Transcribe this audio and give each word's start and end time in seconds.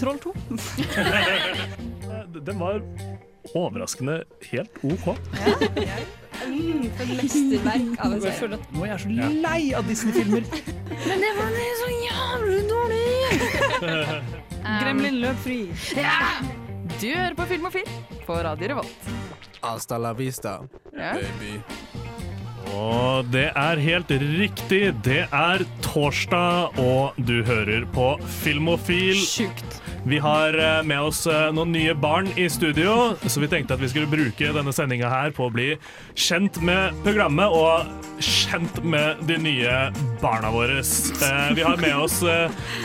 Troll 0.00 0.18
2. 0.18 0.32
Den 2.44 2.58
var 2.58 2.80
overraskende 3.54 4.22
helt 4.50 4.84
OK. 4.84 5.06
Ja, 5.76 5.98
Mm, 6.44 6.90
for 6.98 7.06
mesterverk 7.14 8.00
av 8.04 8.12
en 8.16 8.20
serie. 8.24 8.56
nå 8.74 8.82
er 8.84 8.88
jeg 8.90 9.00
så 9.04 9.08
lei 9.44 9.60
av 9.78 9.86
Disney-filmer. 9.88 10.42
Men 11.06 11.22
det 11.22 11.30
var 11.38 11.54
så 11.78 11.88
jævlig 11.94 12.58
dårlig! 12.68 13.06
Gremlin 14.82 15.20
løp 15.22 15.38
fri. 15.46 15.60
Du 17.00 17.06
hører 17.14 17.38
på 17.38 17.46
Film 17.48 17.70
& 17.70 17.72
Film 17.78 17.94
på 18.26 18.36
Radio 18.44 18.68
Revolt. 18.74 19.08
Hasta 19.62 19.96
la 19.98 20.12
vista, 20.12 20.58
Ja. 20.92 21.14
baby. 21.14 21.54
Og 22.74 23.30
det 23.32 23.48
er 23.54 23.82
helt 23.82 24.10
riktig. 24.10 24.82
Det 25.06 25.24
er 25.30 25.64
torsdag, 25.84 26.78
og 26.80 27.18
du 27.28 27.40
hører 27.46 27.86
på 27.94 28.14
Filmofil. 28.42 29.18
Sjukt. 29.22 29.83
Vi 30.06 30.18
har 30.18 30.52
eh, 30.58 30.82
med 30.84 31.00
oss 31.00 31.22
eh, 31.26 31.46
noen 31.56 31.70
nye 31.72 31.94
barn 31.96 32.26
i 32.36 32.44
studio, 32.52 33.14
så 33.24 33.40
vi 33.40 33.48
tenkte 33.48 33.72
at 33.72 33.80
vi 33.80 33.88
skulle 33.88 34.08
bruke 34.10 34.50
denne 34.52 34.72
sendinga 34.76 35.08
her 35.08 35.30
på 35.32 35.46
å 35.46 35.52
bli 35.54 35.70
kjent 36.20 36.58
med 36.60 36.92
programmet 37.06 37.48
og 37.56 38.20
kjent 38.20 38.82
med 38.84 39.22
de 39.24 39.38
nye 39.40 39.76
barna 40.20 40.50
våre. 40.52 40.82
Eh, 40.84 41.54
Vi 41.56 41.64
har 41.64 41.80
med 41.80 41.96
oss 41.96 42.18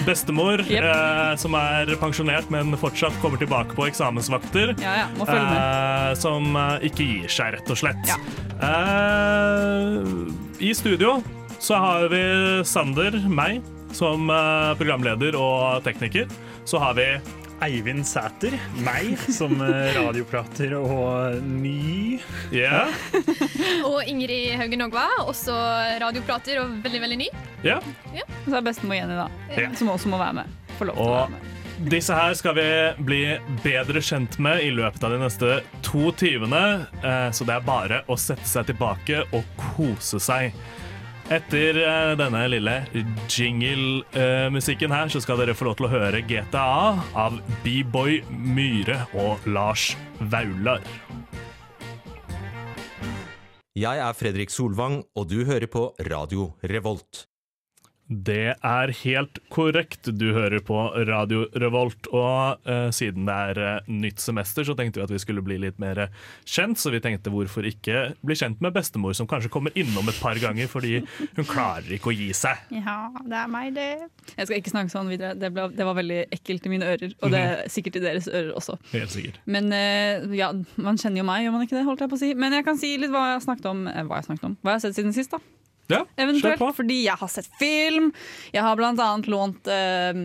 bestemor, 0.07 0.63
Yep. 0.69 1.39
som 1.43 1.55
er 1.59 1.91
pensjonert, 1.99 2.47
men 2.53 2.71
fortsatt 2.79 3.15
kommer 3.21 3.37
tilbake 3.41 3.75
på 3.75 3.89
eksamensvakter. 3.89 4.75
Ja, 4.79 4.93
ja, 5.03 5.07
må 5.19 5.27
følge 5.27 5.49
med. 5.51 6.17
Som 6.23 6.55
ikke 6.87 7.03
gir 7.03 7.27
seg, 7.35 7.57
rett 7.57 7.69
og 7.75 7.77
slett. 7.81 8.07
Ja. 8.07 8.15
I 10.59 10.71
studio 10.75 11.17
så 11.59 11.75
har 11.83 12.07
vi 12.11 12.23
Sander, 12.67 13.19
meg, 13.27 13.59
som 13.95 14.29
eh, 14.29 14.71
programleder 14.79 15.35
og 15.39 15.83
tekniker. 15.85 16.27
Så 16.69 16.79
har 16.81 16.93
vi 16.97 17.05
Eivind 17.65 18.05
Sæter, 18.07 18.53
meg 18.85 19.17
som 19.35 19.57
eh, 19.65 19.89
radioprater 19.97 20.77
og 20.79 21.41
ny. 21.43 22.19
Ja. 22.55 22.85
Og 23.89 23.99
Ingrid 24.07 24.53
Haugen 24.59 24.85
Ogva, 24.85 25.07
også 25.25 25.55
radioprater 25.99 26.61
og 26.63 26.77
veldig, 26.85 27.01
veldig 27.03 27.17
ny. 27.25 27.27
ja. 27.65 27.79
Så 28.47 28.55
er 28.57 28.63
bestemor 28.65 28.95
Jenny, 28.95 29.17
da. 29.19 29.27
yeah. 29.51 29.73
Som 29.77 29.91
også 29.91 30.09
må 30.11 30.17
være 30.21 30.39
med. 30.39 30.53
Få 30.79 30.87
lov 30.87 30.95
til 31.01 31.09
å 31.09 31.15
være 31.17 31.33
med. 31.35 31.47
disse 31.91 32.15
her 32.15 32.33
skal 32.39 32.55
vi 32.57 32.67
bli 33.07 33.19
bedre 33.63 34.01
kjent 34.03 34.39
med 34.43 34.63
i 34.63 34.71
løpet 34.73 35.03
av 35.05 35.13
de 35.13 35.19
neste 35.21 35.51
to 35.85 36.09
timene. 36.19 36.63
eh, 37.03 37.27
Så 37.35 37.45
det 37.47 37.57
er 37.59 37.67
bare 37.67 38.01
å 38.07 38.17
sette 38.19 38.47
seg 38.47 38.71
tilbake 38.71 39.25
og 39.35 39.43
kose 39.75 40.19
seg. 40.23 40.55
Etter 41.29 41.77
eh, 41.77 42.11
denne 42.17 42.39
lille 42.49 42.71
jingle-musikken 43.29 44.89
her, 44.89 45.11
så 45.13 45.21
skal 45.21 45.37
dere 45.37 45.53
få 45.53 45.67
lov 45.67 45.75
til 45.77 45.85
å 45.85 45.91
høre 45.91 46.23
GTA 46.25 46.63
av 47.21 47.35
B-Boy 47.61 48.23
Myhre 48.33 49.03
og 49.13 49.45
Lars 49.45 49.91
Vaular. 50.33 50.81
Jeg 53.77 54.01
er 54.01 54.17
Fredrik 54.17 54.49
Solvang, 54.49 55.03
og 55.13 55.29
du 55.29 55.43
hører 55.45 55.69
på 55.69 55.91
Radio 56.09 56.55
Revolt. 56.65 57.27
Det 58.09 58.55
er 58.65 58.91
helt 59.03 59.37
korrekt. 59.53 60.07
Du 60.17 60.31
hører 60.33 60.63
på 60.65 60.75
Radio 61.05 61.43
Revolt. 61.61 62.07
Og 62.09 62.63
uh, 62.65 62.87
siden 62.95 63.27
det 63.29 63.35
er 63.51 63.59
uh, 63.61 63.89
nytt 63.93 64.17
semester, 64.23 64.65
så 64.65 64.73
tenkte 64.77 64.97
vi 64.97 65.03
at 65.05 65.13
vi 65.13 65.19
skulle 65.21 65.43
bli 65.45 65.59
litt 65.61 65.77
mer 65.81 66.07
kjent. 66.49 66.79
Så 66.81 66.89
vi 66.89 67.01
tenkte 67.05 67.29
hvorfor 67.29 67.67
ikke 67.69 68.15
bli 68.25 68.37
kjent 68.39 68.63
med 68.65 68.73
bestemor, 68.73 69.13
som 69.13 69.29
kanskje 69.29 69.51
kommer 69.53 69.75
innom 69.77 70.09
et 70.09 70.17
par 70.23 70.39
ganger 70.41 70.65
fordi 70.71 71.03
hun 71.37 71.45
klarer 71.45 71.91
ikke 71.99 72.09
å 72.09 72.15
gi 72.17 72.31
seg. 72.33 72.63
Ja, 72.73 72.97
det 73.29 73.37
er 73.43 73.51
meg, 73.53 73.75
det. 73.77 73.87
Jeg 74.33 74.49
skal 74.49 74.57
ikke 74.57 74.73
snakke 74.73 74.93
sånn 74.95 75.11
videre. 75.13 75.35
Det, 75.37 75.51
ble, 75.53 75.67
det 75.77 75.85
var 75.85 75.99
veldig 76.01 76.19
ekkelt 76.39 76.65
i 76.65 76.73
mine 76.73 76.89
ører. 76.95 77.13
Og 77.21 77.29
det 77.35 77.43
er 77.45 77.61
sikkert 77.69 78.01
i 78.01 78.03
deres 78.07 78.25
ører 78.31 78.51
også. 78.57 78.79
Helt 78.95 79.13
sikkert. 79.13 79.37
Men 79.45 79.69
uh, 79.69 80.25
ja, 80.33 80.49
man 80.81 80.97
kjenner 80.97 81.21
jo 81.21 81.29
meg, 81.29 81.45
gjør 81.45 81.55
man 81.59 81.67
ikke 81.67 81.77
det? 81.77 81.85
holdt 81.85 82.01
jeg 82.07 82.11
på 82.15 82.17
å 82.17 82.23
si. 82.25 82.33
Men 82.33 82.57
jeg 82.57 82.65
kan 82.65 82.81
si 82.81 82.95
litt 82.97 83.13
hva 83.13 83.27
jeg 83.29 83.37
har 83.37 83.45
snakket 83.45 83.69
om. 83.69 83.85
eh, 83.85 84.01
Hva 84.01 84.17
jeg 84.17 84.25
har 84.25 84.29
snakket 84.31 84.49
om. 84.49 84.57
Hva 84.65 84.73
jeg 84.73 84.79
har 84.81 84.85
sett 84.87 84.97
siden 84.97 85.13
sist, 85.15 85.37
da. 85.37 85.58
Ja, 85.89 86.03
Eventuelt, 86.21 86.61
fordi 86.77 86.99
jeg 87.07 87.17
har 87.17 87.29
sett 87.31 87.47
film. 87.59 88.11
Jeg 88.53 88.61
har 88.61 88.77
annet 88.77 89.29
lånt 89.31 89.69
uh, 89.69 90.19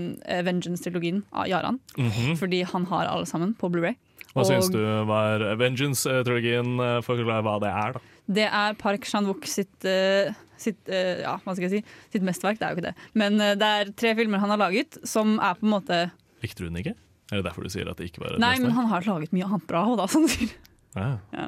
Vengeance-trilogien 0.44 1.22
av 1.32 1.48
Jaran. 1.48 1.78
Mhm. 1.96 2.34
Fordi 2.40 2.62
han 2.68 2.84
har 2.90 3.08
alle 3.08 3.28
sammen 3.28 3.54
på 3.56 3.70
Blu-ray. 3.72 3.96
Hva 4.34 4.42
Og 4.42 4.50
syns 4.50 4.68
du 4.74 4.80
var 5.08 5.44
Vengeance-trilogien? 5.60 6.74
Eh, 6.82 6.96
Forklar 7.06 7.44
hva 7.46 7.54
det 7.62 7.70
er, 7.70 7.94
da. 7.94 8.02
Det 8.34 8.46
er 8.48 8.74
Park 8.80 9.06
Chan-wook 9.06 9.46
sitt, 9.46 9.86
uh, 9.86 10.34
sitt 10.58 10.90
uh, 10.90 11.22
ja, 11.22 11.36
hva 11.44 11.54
skal 11.54 11.68
jeg 11.68 11.78
si, 11.78 11.96
sitt 12.16 12.26
mesterverk. 12.26 12.58
Det 12.58 12.66
er 12.66 12.74
jo 12.74 12.80
ikke 12.80 12.88
det. 12.90 13.08
Men 13.14 13.38
det 13.38 13.70
er 13.78 13.94
tre 13.94 14.12
filmer 14.18 14.42
han 14.42 14.52
har 14.56 14.60
laget 14.66 14.98
som 15.06 15.38
er 15.38 15.56
på 15.60 15.68
en 15.68 15.74
måte 15.76 16.02
Likte 16.44 16.60
du 16.60 16.68
den 16.68 16.82
ikke? 16.82 16.96
Er 17.32 17.40
det 17.40 17.46
derfor 17.46 17.64
du 17.64 17.72
sier 17.72 17.88
at 17.88 17.96
det 17.96 18.10
ikke 18.10 18.20
var 18.20 18.34
et 18.34 18.42
Nei, 18.42 18.58
men 18.60 18.74
han 18.76 18.90
har 18.90 19.06
laget 19.08 19.32
mye 19.32 19.46
annet 19.48 19.64
bra 19.70 19.86
òg, 19.88 19.96
da. 20.02 20.10
Sier. 20.34 20.52
Ja. 20.94 21.18
Ja. 21.34 21.44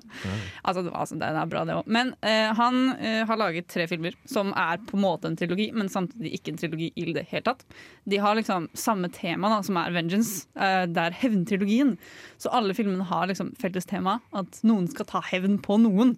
Altså, 0.65 0.83
det- 0.85 0.93
altså, 0.93 1.19
den 1.21 1.37
er 1.39 1.47
bra, 1.47 1.65
det 1.65 1.75
òg. 1.77 1.87
Men 1.87 2.15
eh, 2.23 2.53
han 2.59 2.97
eh, 2.99 3.25
har 3.29 3.37
laget 3.39 3.69
tre 3.69 3.87
filmer 3.87 4.15
som 4.27 4.53
er 4.57 4.79
på 4.79 4.97
en 4.99 5.05
måte 5.05 5.29
en 5.31 5.37
trilogi, 5.39 5.69
men 5.73 5.89
samtidig 5.93 6.33
ikke 6.41 6.53
en 6.55 6.59
trilogi 6.59 6.89
i 6.97 7.13
det 7.13 7.27
hele 7.31 7.43
tatt. 7.47 7.63
De 8.09 8.17
har 8.23 8.35
liksom 8.35 8.69
samme 8.75 9.09
tema, 9.15 9.49
da, 9.49 9.61
som 9.63 9.77
er 9.79 9.95
vengeance. 9.95 10.47
Eh, 10.59 10.87
det 10.91 10.99
er 11.09 11.19
hevntrilogien. 11.23 11.97
Så 12.43 12.51
alle 12.53 12.75
filmene 12.75 13.07
har 13.07 13.27
liksom 13.31 13.55
felles 13.61 13.87
tema, 13.87 14.19
at 14.35 14.61
noen 14.67 14.89
skal 14.91 15.07
ta 15.07 15.21
hevn 15.31 15.59
på 15.63 15.79
noen. 15.81 16.17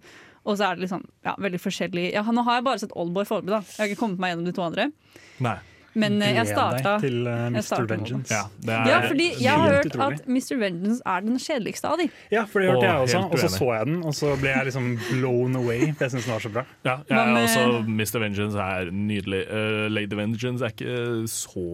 Og 0.49 0.57
så 0.57 0.71
er 0.71 0.77
det 0.79 0.87
liksom 0.87 1.03
ja, 1.27 1.35
veldig 1.37 1.59
forskjellig 1.61 2.13
ja, 2.15 2.23
Nå 2.25 2.41
har 2.47 2.55
jeg 2.57 2.65
bare 2.65 2.79
sett 2.81 2.93
Oldboy 2.97 3.27
foreløpig. 3.29 3.75
Jeg 3.77 3.83
har 3.83 3.91
ikke 3.93 4.01
kommet 4.01 4.19
meg 4.23 4.31
gjennom 4.33 4.47
de 4.49 4.53
to 4.57 4.63
andre. 4.65 4.87
Nei. 5.45 5.59
Men 5.95 6.19
eh, 6.23 6.35
jeg 6.37 6.51
starta 6.51 6.97
til 7.01 7.27
eh, 7.27 7.45
Mr. 7.55 7.87
Vengeance. 7.89 8.35
Ja, 8.35 8.43
det 8.61 8.75
er 8.75 8.91
Ja, 8.91 8.99
fordi 9.09 9.29
jeg 9.41 9.53
har 9.63 9.73
hørt 9.73 9.87
utrolig. 9.89 10.19
at 10.21 10.29
Mr. 10.29 10.59
Vengeance 10.61 11.03
er 11.07 11.25
den 11.25 11.39
kjedeligste 11.41 11.89
av 11.89 11.99
de. 12.03 12.09
Ja, 12.35 12.43
for 12.45 12.61
det 12.61 12.71
hørte 12.73 12.85
jeg 12.87 13.07
også. 13.07 13.23
Og 13.29 13.39
så 13.39 13.49
så 13.55 13.69
jeg 13.75 13.87
den, 13.89 14.03
og 14.05 14.15
så 14.15 14.33
ble 14.41 14.53
jeg 14.53 14.69
liksom 14.69 14.89
blown 15.09 15.57
away. 15.57 15.81
For 15.95 16.05
jeg 16.07 16.15
syns 16.15 16.29
den 16.29 16.35
var 16.35 16.45
så 16.45 16.53
bra. 16.55 16.65
Ja, 16.87 16.97
jeg 17.09 17.19
er 17.19 17.41
også 17.41 17.65
Mr. 17.89 18.19
Vengeance 18.25 18.67
er 18.69 18.93
nydelig. 18.93 19.43
Uh, 19.49 19.87
Lady 19.93 20.19
Vengeance 20.19 20.65
er 20.65 20.75
ikke 20.75 20.99
så 21.33 21.65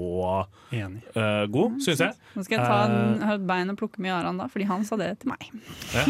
Enig. 0.74 1.02
eh, 1.14 1.44
god, 1.54 1.78
syns 1.84 2.02
jeg. 2.06 2.14
Nå 2.34 2.44
skal 2.46 2.58
jeg 2.58 2.66
ta 2.66 2.78
en, 2.88 3.26
et 3.34 3.46
bein 3.46 3.70
og 3.70 3.78
plukke 3.78 4.02
med 4.02 4.10
Jaran, 4.10 4.38
da, 4.40 4.48
fordi 4.50 4.68
han 4.70 4.86
sa 4.86 4.98
det 5.00 5.10
til 5.22 5.32
meg. 5.34 5.50
Ja. 5.94 6.04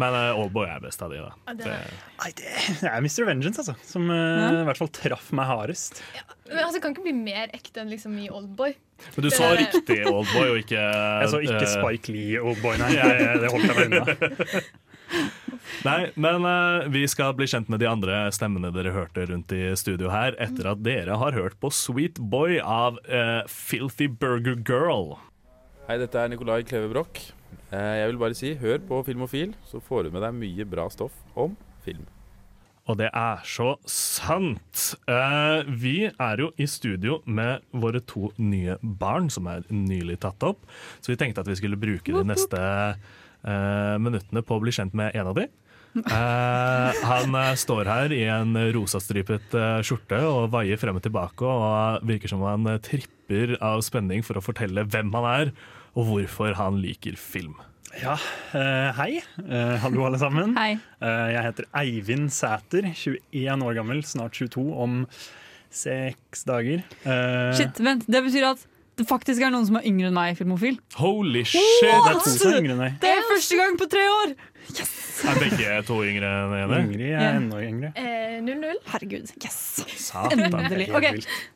Men 0.00 0.16
uh, 0.16 0.40
Oldboy 0.44 0.68
er 0.68 0.84
best 0.84 1.02
av 1.04 1.12
de, 1.12 1.20
da. 1.24 1.56
det 1.58 1.64
Det, 1.64 2.88
er 2.88 3.00
Mr. 3.04 3.24
Vengeance, 3.28 3.64
altså. 3.64 3.74
Som 3.84 4.08
i 4.10 4.64
hvert 4.68 4.80
fall 4.80 4.92
traff 4.94 5.32
meg 5.36 5.48
hardest. 5.48 6.02
Men 6.48 6.60
altså, 6.60 6.76
det 6.76 6.82
kan 6.84 6.92
ikke 6.94 7.06
bli 7.06 7.14
mer 7.16 7.52
ekte 7.56 7.80
enn 7.80 7.90
liksom 7.92 8.16
i 8.20 8.28
Oldboy. 8.28 8.74
men 9.16 9.22
du 9.24 9.28
Det- 9.30 9.50
riktig 9.60 9.98
Oldboy, 10.06 10.48
og 10.52 10.58
ikke 10.60 10.80
Jeg 11.22 11.28
så 11.32 11.40
ikke 11.40 11.60
eh, 11.62 11.74
Spike 11.74 12.12
Lee 12.12 12.40
og 12.42 12.58
Boy, 12.62 12.76
nei. 12.80 12.90
Jeg, 12.98 13.20
jeg, 13.20 13.38
det 13.40 13.52
holdt 13.52 13.70
jeg 13.70 13.76
meg 13.76 13.86
unna. 13.86 14.64
Nei, 15.84 16.10
men 16.18 16.44
uh, 16.48 16.86
vi 16.90 17.04
skal 17.08 17.34
bli 17.36 17.46
kjent 17.48 17.68
med 17.70 17.78
de 17.80 17.86
andre 17.88 18.16
stemmene 18.34 18.70
dere 18.74 18.90
hørte 18.94 19.24
rundt 19.28 19.52
i 19.54 19.60
studio 19.78 20.08
her, 20.12 20.34
etter 20.42 20.66
at 20.72 20.80
dere 20.84 21.16
har 21.20 21.36
hørt 21.36 21.56
på 21.62 21.70
Sweet 21.72 22.18
Boy 22.32 22.56
av 22.60 22.98
uh, 23.06 23.44
Filthy 23.50 24.08
Burger 24.08 24.56
Girl. 24.66 25.14
Hei, 25.88 25.98
dette 26.00 26.18
er 26.18 26.32
Nikolai 26.32 26.62
Kleve 26.66 26.88
Broch. 26.92 27.20
Eh, 27.70 27.94
Jeg 28.00 28.10
vil 28.10 28.18
bare 28.20 28.36
si, 28.38 28.54
hør 28.60 28.80
på 28.88 29.02
Filmofil, 29.06 29.52
så 29.68 29.80
får 29.84 30.06
du 30.08 30.14
med 30.16 30.24
deg 30.24 30.36
mye 30.40 30.66
bra 30.68 30.88
stoff 30.92 31.14
om 31.36 31.54
film. 31.84 32.04
Og 32.84 32.98
det 33.00 33.08
er 33.16 33.40
så 33.48 33.70
sant. 33.88 34.82
Eh, 35.08 35.64
vi 35.80 35.96
er 36.10 36.42
jo 36.42 36.50
i 36.60 36.66
studio 36.68 37.22
med 37.24 37.64
våre 37.72 38.02
to 38.04 38.28
nye 38.36 38.76
barn, 38.82 39.30
som 39.32 39.48
er 39.48 39.64
nylig 39.72 40.18
tatt 40.24 40.44
opp. 40.44 40.66
Så 41.00 41.14
vi 41.14 41.18
tenkte 41.20 41.40
at 41.40 41.48
vi 41.48 41.56
skulle 41.56 41.80
bruke 41.80 42.12
de 42.12 42.24
neste 42.28 42.60
eh, 42.60 43.96
minuttene 44.04 44.44
på 44.44 44.58
å 44.58 44.64
bli 44.64 44.74
kjent 44.76 44.96
med 44.96 45.16
en 45.16 45.32
av 45.32 45.38
de. 45.40 45.48
Eh, 45.94 47.02
han 47.08 47.36
eh, 47.38 47.52
står 47.56 47.88
her 47.88 48.12
i 48.12 48.24
en 48.28 48.52
rosastripet 48.74 49.54
eh, 49.56 49.80
skjorte 49.86 50.18
og 50.26 50.50
vaier 50.52 50.80
frem 50.80 50.98
og 50.98 51.04
tilbake 51.06 51.46
og 51.46 52.04
virker 52.08 52.32
som 52.32 52.42
han 52.44 52.66
eh, 52.68 52.80
tripper 52.84 53.54
av 53.64 53.80
spenning 53.86 54.26
for 54.26 54.36
å 54.36 54.44
fortelle 54.44 54.84
hvem 54.90 55.14
han 55.14 55.30
er, 55.30 55.54
og 55.94 56.10
hvorfor 56.10 56.58
han 56.58 56.82
liker 56.82 57.16
film. 57.16 57.54
Ja, 57.92 58.16
eh, 58.52 58.90
hei. 58.98 59.22
Eh, 59.48 59.76
hallo, 59.84 60.04
alle 60.08 60.18
sammen. 60.18 60.56
Hei. 60.58 60.72
Eh, 61.00 61.32
jeg 61.34 61.44
heter 61.46 61.66
Eivind 61.78 62.30
Sæter, 62.34 62.88
21 62.90 63.62
år 63.62 63.76
gammel, 63.78 64.02
snart 64.06 64.34
22 64.34 64.64
om 64.82 65.04
seks 65.74 66.44
dager. 66.48 66.82
Eh, 67.04 67.50
Shit, 67.58 67.78
vent, 67.82 68.06
Det 68.10 68.22
betyr 68.24 68.48
at 68.54 68.64
det 68.98 69.06
faktisk 69.10 69.42
er 69.42 69.50
noen 69.50 69.66
som 69.66 69.76
er 69.78 69.86
yngre 69.90 70.06
enn 70.10 70.14
meg 70.14 70.34
i 70.34 70.38
Filmofil. 70.38 70.76
Holy 71.00 71.42
Det 71.42 71.48
shit! 71.50 71.88
er 71.90 72.14
to 72.14 72.30
som 72.30 72.52
er 72.52 72.60
yngre 72.62 72.74
enn 72.76 72.82
deg. 72.84 72.98
Det 73.02 73.10
er 73.10 73.24
første 73.30 73.56
gang 73.58 73.78
på 73.80 73.88
tre 73.90 74.04
år! 74.18 74.34
Er 75.24 75.38
begge 75.40 75.76
to 75.86 75.94
yngre 76.04 76.26
enn 76.28 76.50
den 76.52 76.62
ene? 76.66 76.78
Ingrid 76.84 77.04
er 77.06 77.12
Ja. 77.14 77.28
enda 77.38 77.58
yngre. 77.64 77.90
Eh, 77.96 78.40
0-0. 78.44 78.80
Herregud. 78.90 79.30
Yes! 79.40 79.58
Satan. 80.04 80.42
Endelig. 80.50 80.88
OK, 80.92 81.06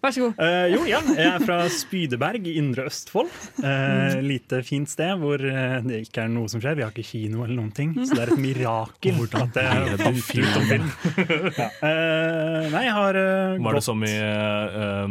vær 0.01 0.15
så 0.15 0.23
god. 0.23 0.39
Eh, 0.41 0.69
jo, 0.73 0.85
ja. 0.89 1.01
Jeg 1.19 1.27
er 1.35 1.43
fra 1.45 1.59
Spydeberg 1.75 2.47
i 2.49 2.55
Indre 2.63 2.87
Østfold. 2.89 3.29
Eh, 3.59 3.75
Mm. 3.99 4.23
lite 4.25 4.63
fint 4.65 4.89
sted 4.89 5.19
hvor 5.21 5.43
eh, 5.43 5.81
det 5.85 5.99
ikke 6.07 6.23
er 6.25 6.29
noe 6.33 6.49
som 6.49 6.63
skjer. 6.63 6.77
Vi 6.79 6.85
har 6.87 6.93
ikke 6.95 7.05
kino 7.11 7.43
eller 7.45 7.57
noen 7.59 7.73
ting, 7.75 7.93
så 8.07 8.15
det 8.15 8.23
er 8.29 8.33
et 8.33 8.41
mirakel 8.41 9.21
at 9.43 9.53
det 9.59 9.65
er 9.67 10.23
fint 10.23 10.57
om 10.57 10.65
film. 10.71 10.89
Ja. 11.59 11.69
Eh, 11.83 12.69
nei, 12.73 12.85
jeg 12.87 12.95
har 12.95 13.13
gått 13.19 13.65
Var 13.67 13.75
det 13.79 13.83
som 13.85 14.03
i 14.07 14.15
uh, 14.15 15.09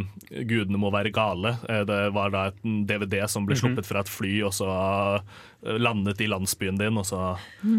'Gudene 0.48 0.78
må 0.80 0.90
være 0.94 1.12
gale'? 1.14 1.54
Eh, 1.68 1.84
det 1.88 2.00
var 2.16 2.30
da 2.34 2.46
et 2.50 2.58
DVD 2.88 3.22
som 3.28 3.46
ble 3.46 3.54
sluppet 3.58 3.86
fra 3.86 4.00
et 4.00 4.08
fly, 4.10 4.42
og 4.48 4.52
så 4.56 4.66
eh, 4.68 5.20
landet 5.62 6.20
i 6.22 6.28
landsbyen 6.30 6.78
din, 6.78 6.98
og 7.00 7.06
så 7.08 7.32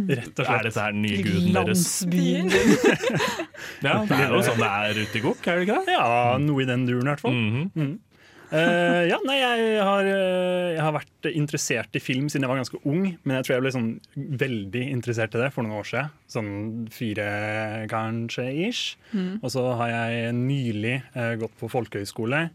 rett 0.09 0.33
og 0.35 0.43
er 0.43 0.49
slett 0.49 0.67
dette 0.67 0.83
her 0.83 0.95
den 0.95 1.05
nye 1.05 1.23
guden 1.23 1.55
deres. 1.55 1.85
Landsbyen. 2.03 2.51
Ja, 3.83 4.01
det 4.07 4.15
er 4.15 4.31
jo 4.33 4.39
sånn 4.43 4.59
det 4.59 4.67
er 4.67 4.97
ute 4.99 5.19
i 5.19 5.23
gokk, 5.23 5.45
er 5.47 5.59
det 5.59 5.65
ikke 5.67 5.81
det? 5.87 5.95
Ja, 5.95 6.37
noe 6.43 6.63
i 6.63 6.67
den 6.67 6.85
duren 6.87 7.07
i 7.07 7.11
hvert 7.13 7.23
fall. 7.23 7.35
Mhm. 7.35 7.97
Eh, 8.49 9.03
ja, 9.05 9.19
nei, 9.27 9.35
jeg 9.37 9.81
har, 9.85 10.07
eh, 10.09 10.71
jeg 10.73 10.81
har 10.81 10.93
vært 10.95 11.27
interessert 11.29 11.93
i 11.93 12.01
film 12.01 12.31
siden 12.31 12.47
jeg 12.47 12.49
var 12.49 12.57
ganske 12.57 12.79
ung, 12.81 13.03
men 13.21 13.35
jeg 13.35 13.45
tror 13.45 13.55
jeg 13.55 13.61
ble 13.61 13.73
sånn 13.75 13.91
veldig 14.41 14.81
interessert 14.89 15.37
i 15.37 15.43
det 15.43 15.51
for 15.53 15.65
noen 15.65 15.77
år 15.77 15.85
siden. 15.85 16.15
Sånn 16.33 16.49
fire, 16.93 17.27
kanskje, 17.91 18.47
ish. 18.65 18.97
Og 19.43 19.53
så 19.53 19.67
har 19.77 19.93
jeg 19.93 20.33
nylig 20.39 20.95
uh, 21.13 21.35
gått 21.41 21.53
på 21.61 21.69
folkehøyskole. 21.69 22.47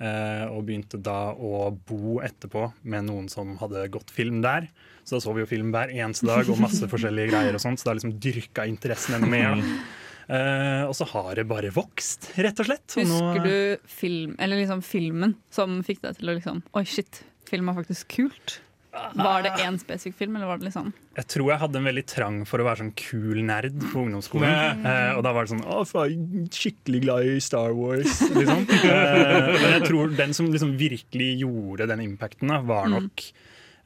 Eh, 0.00 0.44
og 0.50 0.64
begynte 0.68 1.00
da 1.02 1.32
å 1.34 1.70
bo 1.88 2.18
etterpå 2.24 2.72
med 2.84 3.04
noen 3.08 3.28
som 3.32 3.56
hadde 3.62 3.86
gått 3.94 4.10
film 4.14 4.40
der. 4.44 4.68
Så 5.04 5.16
da 5.16 5.22
så 5.24 5.32
vi 5.34 5.40
jo 5.44 5.48
film 5.50 5.70
hver 5.72 5.88
eneste 5.94 6.26
dag 6.28 6.48
og 6.52 6.60
masse 6.60 6.86
forskjellige 6.92 7.30
greier. 7.32 7.54
og 7.56 7.60
sånt, 7.64 7.80
Så 7.80 7.88
har 7.90 7.96
liksom 7.98 8.18
dyrka 8.20 8.66
interessen 8.68 9.16
enda 9.18 9.30
mer. 9.30 9.56
da. 9.56 9.78
Eh, 10.28 10.82
og 10.84 10.92
så 10.92 11.06
har 11.08 11.34
det 11.38 11.46
bare 11.48 11.70
vokst, 11.72 12.26
rett 12.36 12.58
og 12.60 12.66
slett. 12.68 12.96
Og 13.00 13.06
nå- 13.08 13.20
Husker 13.32 13.44
du 13.48 13.88
film, 13.88 14.34
eller 14.38 14.60
liksom 14.60 14.82
filmen 14.84 15.36
som 15.50 15.78
fikk 15.82 16.02
deg 16.04 16.18
til 16.18 16.28
å 16.28 16.34
liksom 16.36 16.62
Oi, 16.76 16.84
shit, 16.84 17.22
film 17.48 17.70
er 17.72 17.78
faktisk 17.80 18.08
kult. 18.18 18.58
Var 19.18 19.44
det 19.46 19.52
én 19.64 19.78
spesifikk 19.80 20.16
film, 20.18 20.36
eller 20.38 20.50
var 20.50 20.60
det 20.60 20.68
liksom 20.68 20.92
Jeg 21.18 21.28
tror 21.34 21.50
jeg 21.52 21.60
hadde 21.62 21.80
en 21.80 21.88
veldig 21.88 22.04
trang 22.10 22.38
for 22.48 22.62
å 22.62 22.66
være 22.68 22.82
sånn 22.82 22.94
kul 22.98 23.42
nerd 23.46 23.76
på 23.90 24.04
ungdomsskolen. 24.04 24.84
Eh, 24.86 25.12
og 25.16 25.22
da 25.26 25.34
var 25.34 25.46
det 25.46 25.54
sånn 25.54 25.64
Å, 25.66 25.82
faen, 25.88 26.48
skikkelig 26.54 27.02
glad 27.06 27.28
i 27.32 27.36
Star 27.44 27.74
Wars, 27.76 28.20
liksom. 28.34 28.64
eh, 28.92 29.52
men 29.54 29.68
jeg 29.78 29.84
tror 29.88 30.16
den 30.18 30.36
som 30.36 30.50
liksom 30.52 30.76
virkelig 30.80 31.30
gjorde 31.44 31.88
den 31.90 32.04
impacten, 32.08 32.52
da, 32.54 32.62
var 32.64 32.90
nok 32.92 33.28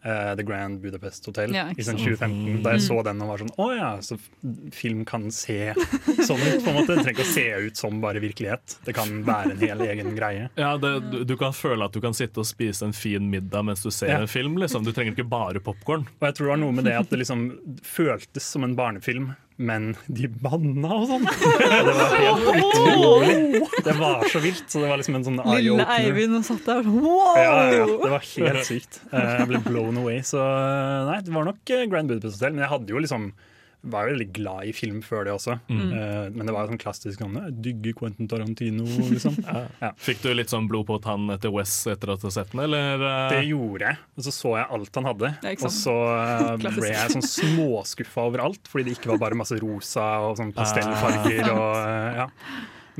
eh, 0.04 0.32
The 0.38 0.44
Grand 0.46 0.80
Budapest 0.82 1.26
Hotel 1.30 1.54
Ja, 1.54 1.66
i 1.72 1.84
sånn 1.86 1.98
2015. 2.00 2.62
Da 2.64 2.74
jeg 2.76 2.84
så 2.86 2.98
den 3.06 3.20
og 3.22 3.30
var 3.32 3.42
sånn 3.42 3.52
Å 3.62 3.66
ja, 3.76 3.90
så 4.04 4.18
film 4.74 5.04
kan 5.08 5.28
se 5.34 5.72
sånn 5.74 6.42
ut, 6.42 6.62
på 6.64 6.70
en 6.72 6.78
måte. 6.80 6.96
Det 6.96 7.04
trenger 7.04 7.16
ikke 7.16 7.26
å 7.26 7.32
se 7.32 7.46
ut 7.68 7.76
som 7.82 8.00
bare 8.02 8.22
virkelighet. 8.22 8.78
Det 8.86 8.94
kan 8.96 9.22
være 9.26 9.54
en 9.56 9.62
hel 9.62 9.84
egen 9.86 10.14
greie. 10.18 10.48
Ja, 10.58 10.74
det, 10.80 10.92
du, 11.12 11.18
du 11.28 11.36
kan 11.40 11.54
føle 11.56 11.86
at 11.88 11.94
du 11.96 12.00
kan 12.04 12.14
sitte 12.16 12.42
og 12.42 12.48
spise 12.48 12.86
en 12.88 12.96
fin 12.96 13.28
middag 13.32 13.64
mens 13.68 13.82
du 13.84 13.90
ser 13.94 14.12
Ja. 14.14 14.20
en 14.24 14.28
film. 14.30 14.58
Liksom. 14.60 14.84
Du 14.86 14.92
trenger 14.92 15.14
ikke 15.16 15.28
bare 15.30 15.60
popkorn. 15.62 16.06
Og 16.20 16.26
jeg 16.28 16.38
tror 16.38 16.48
det 16.50 16.54
var 16.56 16.62
noe 16.64 16.76
med 16.80 16.88
det 16.88 16.96
at 16.98 17.10
det 17.12 17.22
liksom 17.22 17.46
føltes 17.86 18.44
som 18.54 18.64
en 18.66 18.76
barnefilm, 18.78 19.32
men 19.62 19.92
de 20.10 20.26
banna 20.42 20.90
og 20.96 21.04
sånn. 21.10 21.26
Det 21.86 21.94
var 21.98 22.16
helt 22.18 22.48
utrolig. 22.52 23.62
Det 23.86 23.94
var 23.98 24.26
så 24.32 24.42
vilt. 24.42 24.64
Så 24.72 24.82
det 24.82 24.90
var 24.90 25.00
liksom 25.00 25.18
en 25.20 25.26
sånn 25.28 25.38
Lille. 25.46 25.86
Eivind 25.96 26.38
og 26.40 26.44
satt 26.48 26.66
der 26.68 26.82
sånn 26.86 26.98
wow! 27.04 27.32
Ja, 27.38 27.44
ja, 27.46 27.78
ja, 27.78 27.86
det 28.02 28.10
var 28.16 28.26
helt 28.26 28.66
sykt. 28.68 29.00
Eh, 29.12 29.32
Jeg 29.40 29.48
ble 29.52 29.62
blown 29.66 30.02
away. 30.02 30.20
Så 30.26 30.40
eh, 30.42 30.98
nei, 31.08 31.18
det 31.26 31.34
var 31.34 31.48
nok 31.48 31.74
eh, 31.76 31.86
Grand 31.92 32.10
Budapest 32.12 32.38
Hotel. 32.40 32.56
Men 32.58 32.66
jeg 32.66 32.72
hadde 32.74 32.94
jo 32.96 33.02
liksom 33.06 33.30
var 33.82 34.06
jo 34.06 34.12
veldig 34.14 34.26
glad 34.36 34.68
i 34.70 34.72
film 34.76 35.00
før 35.02 35.24
det 35.26 35.32
også. 35.34 35.56
Eh, 35.68 36.28
Men 36.30 36.46
det 36.46 36.52
var 36.54 36.64
jo 36.66 36.72
sånn 36.72 36.80
klassisk 36.82 37.18
sånn 37.18 37.34
Jeg 37.40 37.54
digger 37.64 37.96
Quentin 37.98 38.28
Tarantino, 38.30 38.84
liksom. 39.10 39.34
Ja. 39.82 39.90
Fikk 39.98 40.20
du 40.22 40.28
litt 40.34 40.52
sånn 40.52 40.68
blod 40.70 40.86
på 40.86 41.00
tann 41.02 41.26
etter 41.34 41.50
Wes 41.54 41.72
etter 41.90 42.12
at 42.14 42.22
du 42.22 42.28
har 42.28 42.34
sett 42.36 42.52
den, 42.54 42.62
eller? 42.68 43.02
eh? 43.02 43.28
Det 43.34 43.40
gjorde 43.48 43.88
jeg, 43.90 43.98
og 44.16 44.26
så 44.28 44.34
så 44.36 44.52
jeg 44.60 44.68
alt 44.78 45.00
han 45.00 45.08
hadde. 45.10 45.32
Ja, 45.42 45.54
og 45.58 45.72
så 45.74 45.96
eh, 46.12 46.52
ble 46.78 46.92
jeg 46.92 47.14
sånn 47.16 47.26
småskuffa 47.26 48.28
over 48.30 48.44
alt, 48.46 48.70
fordi 48.70 48.86
det 48.90 48.98
ikke 49.00 49.10
var 49.14 49.22
bare 49.26 49.40
masse 49.42 49.58
rosa 49.62 50.06
og 50.28 50.38
sånn 50.38 50.54
pastellfarger. 50.56 51.42
Ah. 51.48 51.56
og, 51.56 51.74
eh, 51.82 52.22
ja. 52.22 52.28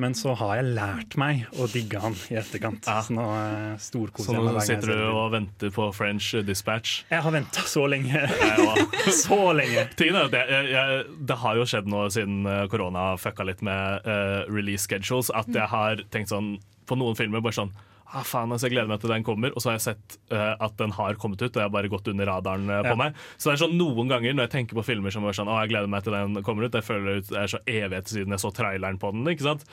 Men 0.00 0.15
så 0.17 0.33
har 0.41 0.55
jeg 0.56 0.73
lært 0.79 1.17
meg 1.21 1.43
å 1.61 1.67
digge 1.69 2.00
han 2.00 2.15
i 2.33 2.39
etterkant. 2.41 2.87
Ja. 2.89 3.03
Så 3.05 3.12
nå 3.17 3.27
eh, 3.37 3.75
Så 3.77 3.91
storkoser 3.93 4.39
jeg 4.39 4.44
nå 4.47 4.55
meg. 4.56 4.65
sitter 4.65 4.93
du 4.94 5.03
og 5.11 5.27
venter 5.35 5.73
på 5.75 5.89
French 5.97 6.31
Dispatch. 6.49 7.03
Jeg 7.12 7.25
har 7.27 7.35
venta 7.35 7.65
så 7.69 7.85
lenge. 7.91 8.25
Så 9.23 9.39
lenge. 9.56 9.87
Tingen 9.99 10.17
er 10.17 10.29
at 10.31 10.53
jeg, 10.73 11.06
Det 11.29 11.37
har 11.43 11.59
jo 11.59 11.67
skjedd 11.69 11.91
noe 11.93 12.09
siden 12.15 12.47
eh, 12.49 12.65
korona 12.73 13.12
fucka 13.21 13.44
litt 13.47 13.61
med 13.67 14.06
uh, 14.09 14.43
release 14.49 14.89
schedules, 14.89 15.31
at 15.37 15.49
jeg 15.53 15.69
har 15.69 16.00
tenkt 16.15 16.33
sånn 16.33 16.55
på 16.89 16.97
noen 16.99 17.17
filmer 17.19 17.43
bare 17.44 17.56
sånn 17.56 17.73
Ah, 18.14 18.23
faen, 18.29 18.50
altså, 18.53 18.67
jeg 18.69 18.75
gleder 18.75 18.91
meg 18.91 19.00
til 19.00 19.09
den 19.09 19.25
kommer, 19.25 19.55
og 19.56 19.62
så 19.64 19.70
har 19.70 19.79
jeg 19.79 19.85
sett 19.87 20.19
uh, 20.35 20.53
at 20.61 20.75
den 20.76 20.91
har 20.93 21.14
kommet 21.17 21.41
ut. 21.41 21.49
Og 21.49 21.56
jeg 21.56 21.64
har 21.64 21.73
bare 21.73 21.88
gått 21.88 22.09
under 22.12 22.29
radaren 22.29 22.69
uh, 22.69 22.82
på 22.85 22.93
Ja. 22.93 22.99
meg. 23.00 23.14
Så 23.41 23.49
det 23.49 23.55
er 23.56 23.62
sånn 23.64 23.79
noen 23.81 24.11
ganger 24.12 24.35
når 24.37 24.47
jeg 24.49 24.53
tenker 24.59 24.76
på 24.76 24.85
filmer 24.85 25.11
som 25.14 25.25
er 25.25 25.32
sånn, 25.38 25.49
å, 25.49 25.56
jeg 25.64 25.73
gleder 25.73 25.88
meg 25.88 26.05
til 26.05 26.12
den 26.12 26.43
kommer 26.44 26.67
ut, 26.69 26.76
jeg 26.76 26.85
føler 26.85 27.23
det 27.25 27.38
er 27.41 27.49
så 27.55 27.62
evighet 27.64 28.12
siden 28.12 28.35
jeg 28.37 28.43
så 28.44 28.50
traileren 28.53 28.99
på 29.00 29.11
den. 29.17 29.25
ikke 29.32 29.47
sant? 29.49 29.64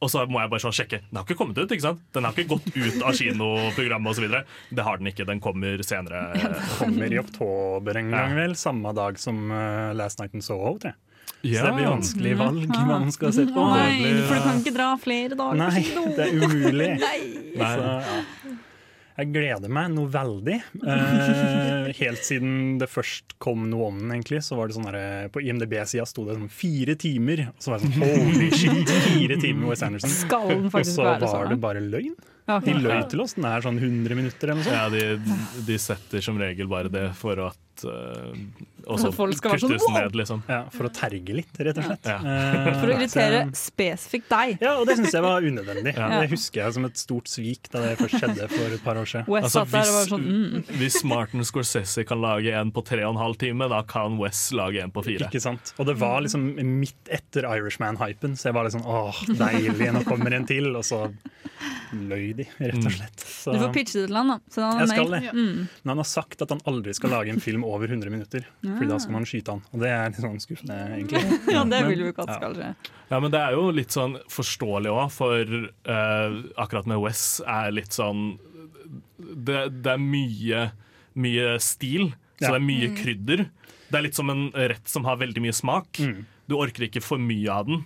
Og 0.00 0.08
så 0.12 0.22
må 0.30 0.38
jeg 0.40 0.50
bare 0.52 0.62
sånn 0.62 0.76
sjekke. 0.78 1.00
Den 1.10 1.18
har 1.20 1.26
ikke 1.26 1.36
kommet 1.42 1.58
ut, 1.58 1.72
ikke 1.74 1.82
sant? 1.90 2.00
Den 2.14 2.24
har 2.24 2.32
ikke 2.36 2.54
gått 2.54 2.68
ut 2.76 3.02
av 3.02 3.16
kinoprogrammet 3.18 4.12
osv. 4.14 4.28
Det 4.78 4.84
har 4.86 5.00
den 5.02 5.10
ikke. 5.10 5.26
Den 5.28 5.40
kommer 5.42 5.82
senere. 5.84 6.20
Den 6.38 6.54
Kommer 6.78 7.12
i 7.12 7.18
oktober 7.20 7.98
en 7.98 8.10
gang, 8.14 8.30
Ja. 8.30 8.36
vel. 8.44 8.54
Samme 8.56 8.94
dag 8.94 9.18
som 9.18 9.50
eh, 9.50 9.92
Last 9.98 10.20
Night 10.22 10.34
in 10.38 10.40
Soho. 10.46 10.78
tror 10.78 10.92
jeg. 10.92 10.96
Ja. 11.46 11.60
Så 11.62 11.66
det 11.68 11.74
blir 11.78 11.86
vanskelig 11.92 12.36
valg 12.40 12.64
hva 12.72 12.84
man 12.88 13.12
skal 13.14 13.32
se 13.36 13.44
på. 13.46 13.66
Nei, 13.72 13.90
blir- 14.02 14.22
for 14.26 14.34
du 14.40 14.46
kan 14.48 14.62
ikke 14.62 14.74
dra 14.74 14.88
flere 14.98 15.36
dager 15.38 15.60
Nei, 15.60 15.68
på 15.70 15.84
kino. 15.86 16.06
det 16.16 16.24
er 16.24 16.32
umulig. 16.42 16.88
Nei. 17.04 17.18
Nei. 17.58 17.74
Så, 17.76 17.92
ja. 18.08 18.56
Jeg 19.18 19.32
gleder 19.34 19.70
meg 19.74 19.88
noe 19.90 20.06
veldig. 20.14 20.56
Eh, 20.78 21.88
helt 21.98 22.20
siden 22.22 22.76
det 22.78 22.86
først 22.86 23.32
kom 23.42 23.64
noe 23.70 23.88
om 23.90 23.96
den, 23.98 24.12
egentlig, 24.14 24.38
så 24.46 24.54
var 24.54 24.70
det 24.70 24.76
sånn 24.76 24.86
der, 24.86 25.26
på 25.34 25.42
IMDb-sida 25.42 26.04
sto 26.06 26.22
det 26.28 26.36
sånn 26.38 26.50
fire 26.54 26.94
timer. 27.02 27.48
Og 27.50 27.64
så 27.64 27.72
var 27.72 27.82
jeg 27.82 27.90
sånn 27.90 28.04
holy 28.04 28.50
shit, 28.60 28.92
fire 29.08 29.38
timer 29.42 29.64
med 29.64 29.72
Wes 29.72 29.82
Anderson. 29.88 30.14
Skal 30.20 30.46
den 30.52 30.68
Og 30.70 30.76
så 30.86 31.02
var 31.02 31.24
sånn? 31.26 31.50
det 31.50 31.58
bare 31.66 31.82
løgn. 31.82 32.14
Okay. 32.48 32.72
De 32.72 32.78
løy 32.80 33.02
til 33.10 33.20
oss. 33.26 33.34
Den 33.36 33.44
er 33.50 33.66
sånn 33.66 33.76
100 33.82 34.16
minutter 34.16 34.52
eller 34.54 34.62
noe 34.62 34.68
sånt. 34.70 34.78
Ja, 34.78 34.86
de, 34.88 35.64
de 35.66 35.80
setter 35.82 36.22
som 36.24 36.38
regel 36.40 36.70
bare 36.70 36.88
det 36.88 37.08
for 37.18 37.42
at 37.50 37.58
uh, 37.86 38.32
også 38.88 39.10
At 39.10 39.16
folk 39.18 39.36
skal 39.36 39.52
være 39.52 39.60
sånn, 39.60 39.74
«Wow!» 39.82 39.96
ned, 39.98 40.16
liksom. 40.16 40.42
Ja, 40.48 40.60
for 40.72 40.88
å 40.88 40.90
terge 40.94 41.34
litt, 41.36 41.50
rett 41.60 41.78
og 41.80 41.86
slett. 41.88 42.08
Ja. 42.08 42.16
Eh, 42.18 42.68
For 42.78 42.88
å 42.88 42.94
irritere 42.94 43.40
så- 43.48 43.60
spesifikt 43.68 44.28
deg. 44.32 44.62
Ja, 44.64 44.76
og 44.80 44.86
det 44.88 44.96
syns 44.98 45.12
jeg 45.12 45.24
var 45.24 45.42
unødvendig. 45.44 45.94
Ja. 45.98 46.20
Det 46.22 46.30
husker 46.30 46.62
jeg 46.62 46.74
som 46.76 46.84
et 46.86 47.00
stort 47.00 47.26
svik 47.28 47.68
da 47.72 47.80
det 47.82 47.96
først 47.98 48.20
skjedde 48.20 48.46
for 48.52 48.74
et 48.76 48.82
par 48.84 48.98
år 49.00 49.08
siden. 49.08 49.26
West 49.26 49.48
Altså, 49.48 49.64
hvis, 49.72 49.90
der 49.96 50.10
sånn 50.12 50.26
mm. 50.28 50.76
hvis, 50.78 50.98
Martin 51.08 51.44
Scorsese 51.48 52.04
kan 52.06 52.20
lage 52.22 52.52
en 52.54 52.70
på 52.72 52.84
tre 52.86 53.02
og 53.02 53.16
en 53.16 53.20
halv 53.20 53.38
time, 53.40 53.66
da 53.72 53.80
kan 53.88 54.16
Wes 54.20 54.44
lage 54.54 54.84
en 54.84 54.92
på 54.94 55.02
fire. 55.04 55.26
Ikke 55.26 55.42
sant? 55.42 55.72
Og 55.76 55.88
det 55.90 55.96
var 55.98 56.22
liksom 56.22 56.46
midt 56.54 57.12
etter 57.18 57.48
Irishman-hypen, 57.50 58.38
så 58.38 58.50
jeg 58.50 58.56
var 58.56 58.68
litt 58.68 58.76
sånn 58.76 58.86
åh, 58.86 59.24
deilig, 59.40 59.90
nå 59.96 60.04
kommer 60.06 60.38
en 60.38 60.46
til. 60.48 60.70
Og 60.78 60.86
så 60.86 61.08
løy 61.92 62.32
de, 62.36 62.46
rett 62.60 62.78
og 62.84 62.92
slett. 62.92 63.24
Så, 63.24 63.52
Du 63.54 63.60
får 63.62 63.72
pitche 63.74 64.02
det 64.02 64.08
til 64.08 64.18
han, 64.18 64.32
da. 64.34 64.38
Så 64.52 64.64
han 64.64 64.82
jeg 64.82 64.92
skal 64.92 65.14
det. 65.14 65.22
Mm. 65.32 65.66
Men 65.66 65.92
han 65.92 66.02
har 66.02 66.08
sagt 66.08 66.44
at 66.44 66.52
han 66.54 66.62
aldri 66.68 66.94
skal 66.96 67.14
lage 67.14 67.32
en 67.32 67.42
film 67.42 67.64
over 67.74 67.90
100 67.90 68.10
minutter, 68.12 68.46
Fordi 68.64 68.88
da 68.90 68.98
skal 69.02 69.14
man 69.14 69.26
skyte 69.28 69.54
han. 69.54 69.62
Og 69.72 69.82
det 69.82 69.90
er 69.92 70.10
litt 70.10 70.20
sånn 70.22 70.40
skuffende, 70.42 70.76
egentlig. 70.96 71.22
Ja, 71.54 71.64
det 71.68 71.80
vil 71.88 72.02
vi 72.06 72.12
ikke 72.12 72.24
at 72.26 72.34
skal 72.38 72.56
skje. 72.58 72.70
Ja, 73.10 73.20
men 73.24 73.32
det 73.34 73.40
er 73.44 73.56
jo 73.56 73.66
litt 73.74 73.94
sånn 73.94 74.16
forståelig 74.32 74.92
òg, 74.92 75.06
for 75.14 75.54
uh, 75.88 76.38
akkurat 76.60 76.88
med 76.90 77.00
Wes 77.04 77.22
er 77.46 77.70
litt 77.76 77.96
sånn 77.96 78.38
Det, 79.18 79.62
det 79.84 79.92
er 79.94 80.00
mye, 80.02 80.64
mye 81.18 81.54
stil, 81.62 82.10
så 82.38 82.48
Ja. 82.48 82.52
det 82.54 82.58
er 82.60 82.66
mye 82.68 82.88
krydder. 82.94 83.46
Det 83.88 83.96
er 83.98 84.04
litt 84.04 84.18
som 84.18 84.30
en 84.30 84.48
rett 84.54 84.88
som 84.88 85.04
har 85.08 85.16
veldig 85.20 85.42
mye 85.42 85.56
smak. 85.56 85.98
Mm. 85.98 86.24
Du 86.48 86.54
orker 86.60 86.86
ikke 86.86 87.02
for 87.02 87.18
mye 87.20 87.48
av 87.50 87.66
den. 87.68 87.82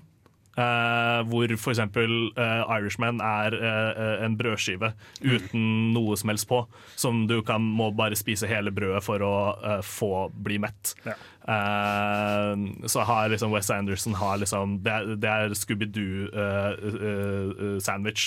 Eh, 0.52 1.20
hvor 1.32 1.52
f.eks. 1.56 1.80
Uh, 1.80 2.76
Irishman 2.76 3.22
er 3.24 3.54
uh, 3.56 4.24
en 4.24 4.34
brødskive 4.36 4.90
uten 5.24 5.94
noe 5.94 6.16
som 6.20 6.32
helst 6.32 6.48
på. 6.50 6.60
Som 6.98 7.24
du 7.30 7.38
kan, 7.46 7.64
må 7.64 7.88
bare 7.96 8.18
spise 8.18 8.50
hele 8.50 8.72
brødet 8.74 9.00
for 9.06 9.24
å 9.24 9.34
eh, 9.56 9.80
få 9.86 10.28
bli 10.44 10.58
mett. 10.62 10.92
Ja. 11.06 11.16
Eh, 11.48 12.56
så 12.86 13.00
har 13.06 13.28
liksom 13.32 13.50
Wes 13.52 13.70
Anderson 13.74 14.14
har 14.14 14.36
liksom 14.38 14.76
Det 14.84 14.92
er, 14.92 15.04
det 15.18 15.28
er 15.30 15.48
Scooby-Doo-sandwich 15.58 18.24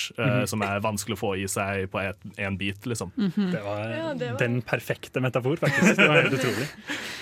som 0.50 0.62
er 0.66 0.80
vanskelig 0.84 1.16
å 1.16 1.20
få 1.20 1.30
i 1.40 1.46
seg 1.50 1.86
på 1.92 1.98
en 2.36 2.56
bit, 2.60 2.86
liksom. 2.86 3.10
Det 3.16 3.62
var 3.64 3.80
Ja, 3.90 4.14
det 4.14 4.30
var- 4.32 4.38
den 4.38 4.62
perfekte 4.62 5.20
metafor, 5.20 5.56
faktisk. 5.56 5.96
Det 5.96 6.08
var 6.08 6.22
helt 6.22 6.32
utrolig. 6.38 6.68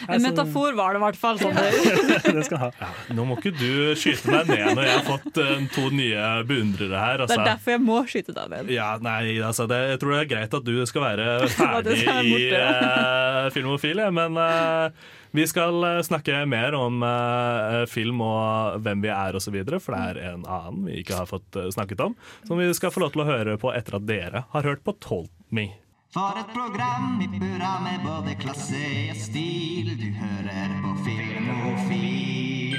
En 0.08 0.22
metafor 0.22 0.72
var 0.76 0.92
det 0.92 0.98
i 1.00 1.04
hvert 1.04 1.16
fall. 1.16 1.38
Sånn. 1.38 1.54
Det 2.34 2.44
skal 2.46 2.58
ha. 2.58 2.70
Ja, 2.80 2.86
Nå 3.14 3.24
må 3.26 3.36
ikke 3.38 3.52
du 3.56 3.94
skyte 3.98 4.26
meg 4.30 4.46
ned 4.48 4.74
når 4.76 4.84
jeg 4.84 4.98
har 4.98 5.04
fått 5.06 5.36
eh, 5.38 5.66
to 5.74 5.90
nye 5.94 6.44
beundrere 6.48 6.98
her. 6.98 7.16
Det 7.18 7.22
Altså. 7.24 7.40
er 7.40 7.44
derfor 7.54 7.70
jeg 7.74 7.80
må 7.84 7.98
skyte 8.10 8.32
deg 8.34 8.48
ned. 8.50 8.70
Ja, 8.74 8.98
nei, 9.00 9.38
altså 9.40 9.66
det, 9.70 9.78
Jeg 9.94 10.00
tror 10.00 10.10
det 10.12 10.20
er 10.24 10.28
greit 10.34 10.54
at 10.54 10.64
du 10.64 10.86
skal 10.86 11.02
være 11.02 11.48
ferdig 11.58 11.98
i 12.04 12.06
uh, 12.54 13.50
Filmofil, 13.54 14.00
men 14.12 14.36
eh, 14.36 14.88
Vi 15.34 15.46
skal 15.46 15.84
eh, 15.84 16.02
snakke 16.02 16.46
mer 16.46 16.76
om 16.78 17.02
uh, 17.02 17.82
film 17.90 18.20
og 18.22 18.76
hvem 18.86 19.00
vi 19.02 19.08
er 19.10 19.34
osv., 19.34 19.56
for 19.82 19.90
det 19.90 19.98
er 19.98 20.18
en 20.30 20.44
annen 20.46 20.84
vi 20.86 21.00
ikke 21.00 21.16
har 21.18 21.26
fått 21.26 21.56
snakket 21.74 22.04
om, 22.04 22.12
som 22.46 22.60
vi 22.60 22.68
skal 22.78 22.92
få 22.94 23.02
lov 23.02 23.10
til 23.16 23.24
å 23.24 23.26
høre 23.26 23.56
på 23.58 23.72
etter 23.74 23.96
at 23.98 24.06
dere 24.06 24.44
har 24.52 24.68
hørt 24.68 24.84
på 24.86 24.94
Told 25.02 25.32
Me. 25.50 25.72
For 26.14 26.38
et 26.38 26.52
program 26.54 27.18
i 27.18 27.26
burra 27.32 27.72
med 27.82 28.04
både 28.06 28.36
klasse 28.38 28.78
og 29.10 29.18
stil. 29.18 29.90
Du 29.98 30.06
hører 30.20 30.76
på 30.84 30.92
Filmofil. 31.08 32.78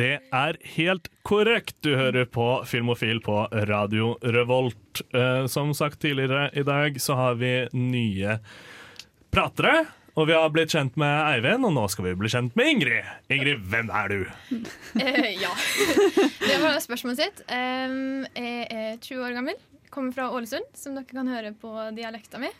Det 0.00 0.16
er 0.34 0.58
helt 0.74 1.06
korrekt. 1.22 1.76
Du 1.86 1.94
hører 1.94 2.26
på 2.26 2.48
Filmofil 2.66 3.22
på 3.22 3.46
Radio 3.70 4.16
Revolt. 4.26 5.04
Som 5.46 5.70
sagt 5.78 6.02
tidligere 6.02 6.50
i 6.58 6.66
dag 6.66 6.98
så 6.98 7.14
har 7.14 7.38
vi 7.38 7.52
nye 7.78 8.40
pratere. 9.30 9.86
Og 10.18 10.26
vi 10.26 10.34
har 10.34 10.48
blitt 10.50 10.72
kjent 10.74 10.96
med 10.98 11.14
Eivind, 11.30 11.62
og 11.68 11.74
nå 11.76 11.84
skal 11.92 12.08
vi 12.08 12.14
bli 12.18 12.30
kjent 12.32 12.56
med 12.58 12.72
Ingrid. 12.72 13.10
Ingrid, 13.30 13.60
hvem 13.70 13.90
er 13.94 14.10
du? 14.10 14.22
Eh, 14.98 15.28
ja. 15.38 15.52
Det 16.48 16.56
var 16.62 16.78
spørsmålet 16.82 17.20
sitt. 17.22 17.42
Jeg 17.46 18.64
er 18.66 18.96
20 18.98 19.22
år 19.28 19.36
gammel. 19.36 19.60
Kommer 19.94 20.16
fra 20.16 20.26
Ålesund, 20.34 20.66
som 20.76 20.96
dere 20.98 21.06
kan 21.12 21.30
høre 21.30 21.52
på 21.60 21.70
dialekta 21.96 22.40
mi. 22.42 22.50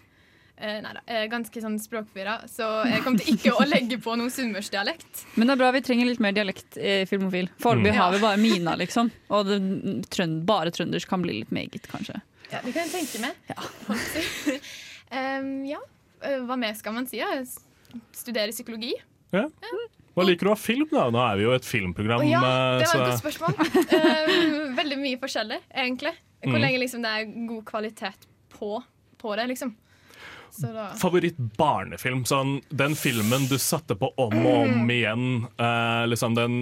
Uh, 0.58 0.80
nei 0.82 0.90
da, 0.96 1.02
ganske 1.30 1.60
sånn 1.62 1.76
språkfyra, 1.78 2.32
så 2.50 2.66
jeg 2.90 3.04
kommer 3.04 3.20
til 3.22 3.36
ikke 3.36 3.52
å 3.62 3.66
legge 3.68 3.94
på 4.02 4.16
noe 4.18 4.30
sunnmørsdialekt. 4.34 5.20
Men 5.38 5.46
det 5.50 5.54
er 5.54 5.60
bra, 5.60 5.68
vi 5.76 5.82
trenger 5.86 6.08
litt 6.08 6.22
mer 6.24 6.34
dialekt 6.34 6.78
i 6.82 6.96
Filmofil. 7.06 7.50
Foreløpig 7.62 7.92
Mm. 7.94 7.98
har 8.00 8.14
vi 8.16 8.22
bare 8.24 8.40
Mina, 8.42 8.74
liksom. 8.80 9.10
Og 9.34 9.46
det, 9.50 9.58
trønd, 10.14 10.40
bare 10.48 10.72
trøndersk 10.74 11.10
kan 11.10 11.22
bli 11.22 11.40
litt 11.40 11.52
meget, 11.54 11.86
kanskje. 11.90 12.18
Ja, 12.50 12.58
Det 12.64 12.74
kan 12.74 12.86
jeg 12.86 12.94
tenke 12.96 13.22
meg. 13.22 13.38
Ja, 13.50 14.58
Eh, 15.08 15.40
hva 16.20 16.56
mer 16.58 16.74
skal 16.78 16.92
man 16.96 17.06
si? 17.06 17.18
Jeg 17.20 17.46
studerer 18.12 18.52
psykologi. 18.54 18.94
Ja. 19.32 19.46
Hva 20.16 20.24
liker 20.26 20.48
du 20.48 20.50
av 20.50 20.58
film, 20.58 20.86
da? 20.90 21.08
Nå 21.14 21.20
er 21.22 21.36
vi 21.38 21.44
jo 21.46 21.52
et 21.54 21.66
filmprogram. 21.68 22.24
Ja, 22.26 22.40
eh, 22.42 22.78
det 22.82 22.88
var 22.90 23.02
et 23.02 23.10
godt 23.12 23.22
spørsmål. 23.22 23.52
Em, 23.98 24.72
veldig 24.78 24.98
mye 24.98 25.18
forskjellig, 25.22 25.60
egentlig. 25.74 26.14
Hvor 26.42 26.54
Mm. 26.58 26.62
lenge 26.62 26.78
liksom, 26.82 27.02
det 27.02 27.10
er 27.10 27.46
god 27.48 27.64
kvalitet 27.66 28.26
på, 28.54 28.82
på 29.18 29.36
det, 29.36 29.48
liksom. 29.52 29.74
Favoritt-barnefilm? 30.98 32.24
Sånn, 32.28 32.58
den 32.70 32.94
filmen 32.98 33.46
du 33.50 33.56
satte 33.60 33.94
på 33.98 34.10
om 34.16 34.34
og 34.38 34.56
om 34.64 34.90
igjen. 34.90 35.26
eh, 35.58 36.04
liksom 36.10 36.34
den, 36.36 36.54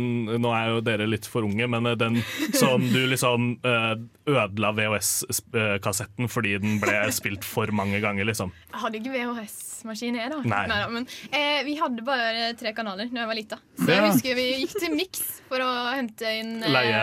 nå 0.43 0.53
er 0.55 0.73
jo 0.75 0.81
dere 0.85 1.07
litt 1.09 1.27
for 1.31 1.47
unge, 1.47 1.67
men 1.71 1.87
eh, 1.87 1.97
den 2.01 2.19
som 2.57 2.83
du 2.93 3.07
liksom 3.11 3.59
eh, 3.65 3.95
ødela 4.27 4.73
VHS-kassetten 4.77 6.29
fordi 6.33 6.57
den 6.63 6.79
ble 6.83 6.99
spilt 7.15 7.45
for 7.47 7.71
mange 7.75 8.01
ganger, 8.05 8.27
liksom. 8.29 8.53
Jeg 8.73 8.83
hadde 8.83 9.01
ikke 9.01 9.15
VHS-maskin, 9.15 10.19
jeg, 10.21 10.33
da. 10.35 10.41
Nei. 10.45 10.63
Neida, 10.71 10.91
men 10.93 11.07
eh, 11.31 11.63
vi 11.67 11.77
hadde 11.81 12.05
bare 12.07 12.51
tre 12.59 12.73
kanaler 12.77 13.11
da 13.13 13.23
jeg 13.25 13.31
var 13.33 13.39
lita. 13.41 13.61
Så 13.79 13.89
Ja. 13.91 14.01
jeg 14.03 14.13
husker 14.13 14.35
vi 14.39 14.47
gikk 14.65 14.77
til 14.81 14.95
Mix 14.97 15.25
for 15.49 15.63
å 15.63 15.71
hente 15.95 16.27
inn 16.41 16.57
eh, 16.63 16.71
Leie 16.73 17.01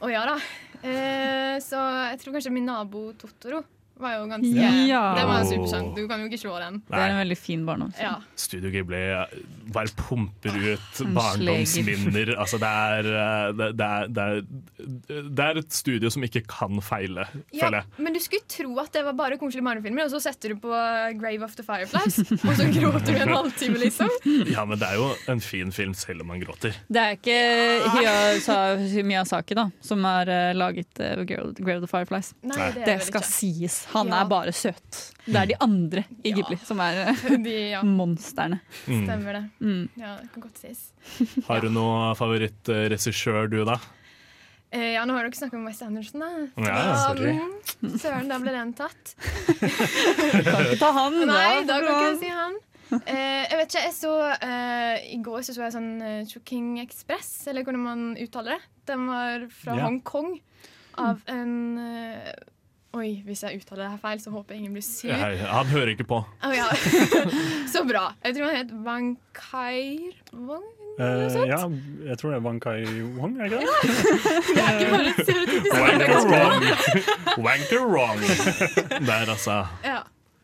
Å 0.00 0.10
ja 0.12 0.24
da. 0.28 0.36
Eh, 0.82 1.56
så 1.62 1.78
jeg 2.10 2.18
tror 2.22 2.34
kanskje 2.38 2.50
min 2.54 2.66
nabo 2.66 3.12
Totoro 3.18 3.60
var 4.00 4.14
jo 4.18 4.26
ganske 4.30 4.88
Ja. 4.88 5.02
Den 5.16 5.26
var 5.28 5.44
supersang. 5.44 5.94
Du 5.96 6.06
kan 6.08 6.20
jo 6.20 6.26
ikke 6.30 6.38
slå 6.40 6.58
den. 6.62 6.82
Det 6.88 6.98
er 6.98 7.10
en 7.12 7.18
veldig 7.22 7.36
fin 7.38 7.66
barndom. 7.66 7.92
Ja. 8.00 8.14
Studio 8.36 8.70
Ghibli 8.70 8.98
eh, 9.12 9.36
bare 9.72 9.92
pumper 9.96 10.56
ut 10.72 11.02
barndomsminner. 11.14 12.32
Altså, 12.40 12.58
det, 12.62 12.70
er, 12.70 13.08
eh, 13.12 13.52
det, 13.58 13.68
det, 13.78 13.86
er, 13.86 14.06
det, 14.08 14.26
er, 14.26 15.22
det 15.30 15.44
er 15.46 15.60
et 15.62 15.72
studio 15.76 16.10
som 16.12 16.24
ikke 16.26 16.42
kan 16.48 16.80
feile, 16.84 17.26
Ja, 17.52 17.66
føler 17.66 17.78
jeg. 17.82 18.02
men 18.06 18.16
du 18.16 18.20
skulle 18.22 18.44
tro 18.50 18.72
at 18.82 18.92
det 18.96 19.04
var 19.06 19.16
bare 19.18 19.38
koselige 19.40 19.64
barnefilmer, 19.66 20.04
og 20.08 20.14
så 20.14 20.20
setter 20.24 20.54
du 20.54 20.60
på 20.62 20.72
Grave 21.20 21.44
of 21.46 21.54
the 21.58 21.64
Fireflies, 21.66 22.18
og 22.42 22.54
så 22.58 22.66
gråter 22.74 23.12
du 23.12 23.20
en 23.22 23.34
halvtime, 23.36 23.78
liksom. 23.82 24.10
Ja, 24.54 24.64
men 24.68 24.78
det 24.80 24.88
er 24.88 24.98
jo 25.00 25.08
en 25.32 25.40
fin 25.44 25.72
film 25.72 25.94
selv 25.94 26.24
om 26.24 26.32
man 26.32 26.42
gråter. 26.42 26.74
Det 26.92 27.02
er 27.02 27.16
ikke 27.18 27.38
Hiya- 27.96 29.02
Miyazaki 29.06 29.54
da 29.58 29.68
som 29.84 30.02
har 30.06 30.28
eh, 30.30 30.52
laget 30.56 30.90
Grave 31.26 31.76
of 31.78 31.86
the 31.86 31.90
Fireflies. 31.90 32.32
Nei, 32.42 32.56
det 32.56 32.66
er 32.66 32.72
det 32.78 32.86
det 32.92 33.06
skal 33.08 33.22
ikke. 33.22 33.32
sies. 33.32 33.78
Han 33.92 34.08
Ja. 34.08 34.20
er 34.22 34.28
bare 34.30 34.52
søt. 34.56 35.00
Det 35.26 35.36
er 35.36 35.46
de 35.46 35.56
andre 35.60 36.04
i 36.24 36.30
Ja. 36.30 36.36
Ghibli 36.36 36.56
som 36.64 36.80
er 36.80 37.00
eh, 37.12 37.24
De, 37.46 37.56
ja, 37.74 37.82
monsterne. 38.00 38.60
Mm. 38.86 39.02
stemmer 39.06 39.32
det. 39.38 39.42
Mm. 39.60 39.88
Ja, 40.00 40.16
det 40.22 40.30
kan 40.34 40.42
godt 40.46 40.58
sies. 40.62 40.84
Har 41.48 41.60
du 41.60 41.68
noen 41.70 42.14
favorittregissør, 42.16 43.50
du, 43.52 43.64
da? 43.68 43.78
Eh, 44.72 44.94
ja, 44.94 45.02
nå 45.04 45.12
har 45.12 45.26
du 45.26 45.28
ikke 45.28 45.36
snakket 45.42 45.58
om 45.58 45.66
West 45.68 45.82
Anderson, 45.84 46.22
da. 46.24 46.28
Ja, 46.64 46.96
sorry. 46.96 47.32
Um, 47.82 47.90
Søren, 48.00 48.28
da 48.30 48.38
ble 48.40 48.54
den 48.56 48.70
tatt. 48.72 49.10
Kan 49.60 50.62
ikke 50.64 50.78
ta 50.80 50.92
han, 50.96 51.18
da. 51.20 51.26
Nei, 51.28 51.64
da 51.68 51.76
kan 51.82 51.90
ikke 51.90 52.06
jeg 52.06 52.20
si 52.22 52.30
han. 52.32 52.56
Eh, 52.92 53.42
jeg 53.50 53.58
vet 53.58 53.68
ikke, 53.74 53.82
jeg 53.86 53.92
så 53.96 54.14
eh, 54.44 55.04
I 55.14 55.18
går 55.24 55.44
så, 55.44 55.54
så 55.56 55.62
jeg 55.66 55.74
sånn 55.76 55.90
uh, 56.00 56.24
Choking 56.28 56.70
Express, 56.82 57.30
eller 57.52 57.64
hvordan 57.64 57.84
man 57.84 58.02
uttaler 58.20 58.56
det. 58.56 58.70
Den 58.92 59.06
var 59.08 59.44
fra 59.60 59.76
Ja. 59.76 59.84
Hongkong 59.86 60.32
av 61.00 61.20
en 61.32 61.54
eh, 61.80 62.32
Oi, 62.92 63.22
hvis 63.24 63.40
jeg 63.40 63.56
uttaler 63.56 63.86
det 63.86 63.90
her 63.94 64.00
feil, 64.02 64.18
så 64.20 64.30
håper 64.34 64.52
jeg 64.52 64.60
ingen 64.60 64.74
blir 64.76 64.84
sur. 64.84 65.08
Jeg, 65.08 65.38
han 65.48 65.66
hører 65.72 65.94
ikke 65.94 66.04
på. 66.10 66.18
Oh, 66.44 66.52
ja. 66.52 66.66
så 67.72 67.80
bra. 67.88 68.10
Jeg 68.20 68.36
tror 68.36 68.50
han 68.50 68.58
het 68.58 68.72
Wang 68.84 69.14
Kair 69.32 70.12
Wang? 70.36 70.66
Eh, 71.00 71.36
ja, 71.48 71.56
jeg 72.04 72.18
tror 72.20 72.34
det 72.34 72.36
er 72.36 72.42
Wang 72.44 72.58
Kai 72.60 72.84
Wong, 73.16 73.38
er 73.40 73.48
det 73.48 73.62
ikke 73.62 73.76
det? 73.80 73.92
Det 74.56 74.64
er 74.64 74.74
ikke 74.76 74.90
bare 74.92 75.06
et 75.08 75.20
stereotypisk 75.24 75.78
Wanker 75.80 76.18
wrong! 76.28 76.66
Wanker 77.46 77.86
wrong! 77.88 78.20
Der, 79.08 79.24
altså. 79.24 79.56
Ja. 79.86 80.02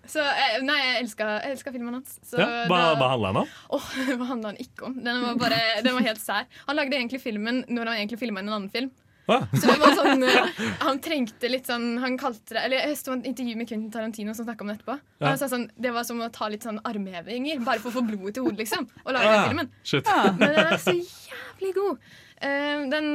Så, 0.08 0.24
eh, 0.24 0.56
nei, 0.64 0.78
jeg 0.80 1.02
elska, 1.04 1.72
filmen 1.74 1.98
hans. 1.98 2.16
Så 2.24 2.40
Ja, 2.40 2.46
hva, 2.70 2.78
hva 2.96 3.10
handler 3.12 3.34
den 3.34 3.42
om? 3.42 3.52
Oh, 3.76 3.90
Hva 4.22 4.30
handla 4.30 4.54
den 4.54 4.64
ikke 4.64 4.88
om? 4.88 4.96
Den 5.04 5.20
var, 5.26 5.36
bare, 5.44 5.60
den 5.84 5.98
var 5.98 6.08
helt 6.08 6.22
sær. 6.22 6.48
Han 6.64 6.80
lagde 6.80 6.96
egentlig 6.96 7.20
filmen 7.20 7.60
når 7.68 7.92
han 7.92 8.00
egentlig 8.00 8.22
filma 8.24 8.40
en 8.40 8.48
annen 8.48 8.72
film. 8.72 8.88
Så 9.28 9.64
det 9.68 9.76
var 9.80 9.94
sånn, 9.96 10.22
eh, 10.24 10.60
Han 10.80 11.00
trengte 11.04 11.50
litt 11.50 11.68
sånn 11.68 11.98
Han 12.00 12.16
kalte 12.20 12.56
det 12.56 12.62
Eller 12.64 12.86
Jeg 12.88 12.96
så 13.00 13.16
et 13.18 13.26
intervju 13.28 13.56
med 13.60 13.68
Quentin 13.68 13.90
Tarantino 13.92 14.34
som 14.36 14.46
snakka 14.46 14.64
om 14.64 14.72
det 14.72 14.78
etterpå. 14.78 14.96
Og 15.20 15.26
han 15.28 15.40
sa 15.40 15.50
sånn, 15.52 15.66
Det 15.76 15.92
var 15.92 16.06
som 16.08 16.22
å 16.24 16.30
ta 16.32 16.48
litt 16.48 16.64
sånn 16.64 16.80
armhevinger 16.88 17.60
bare 17.66 17.82
for 17.82 17.92
å 17.92 17.98
få 17.98 18.06
blodet 18.08 18.38
til 18.38 18.46
hodet, 18.46 18.62
liksom. 18.64 18.88
Og 19.04 19.12
lage 19.12 19.34
den 19.34 19.44
filmen. 19.50 19.70
shit. 19.82 20.08
Men 20.38 20.56
den 20.56 20.72
er 20.72 20.80
så 20.80 20.96
jævlig 20.96 21.74
god. 21.76 22.10
Uh, 22.38 22.84
den 22.94 23.08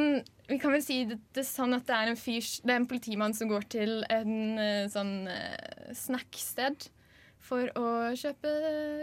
Vi 0.50 0.58
kan 0.60 0.74
vel 0.76 0.84
si 0.84 1.00
det, 1.08 1.18
det 1.34 1.46
sånn 1.48 1.74
at 1.78 1.88
det 1.88 1.96
er 1.96 2.10
en 2.12 2.20
fyr 2.20 2.44
Det 2.44 2.74
er 2.74 2.82
en 2.82 2.90
politimann 2.90 3.34
som 3.34 3.48
går 3.48 3.64
til 3.72 4.02
en 4.12 4.60
eh, 4.60 4.90
sånn 4.92 5.14
snacksted 5.96 6.90
for 7.44 7.70
å 7.80 7.88
kjøpe 8.16 8.52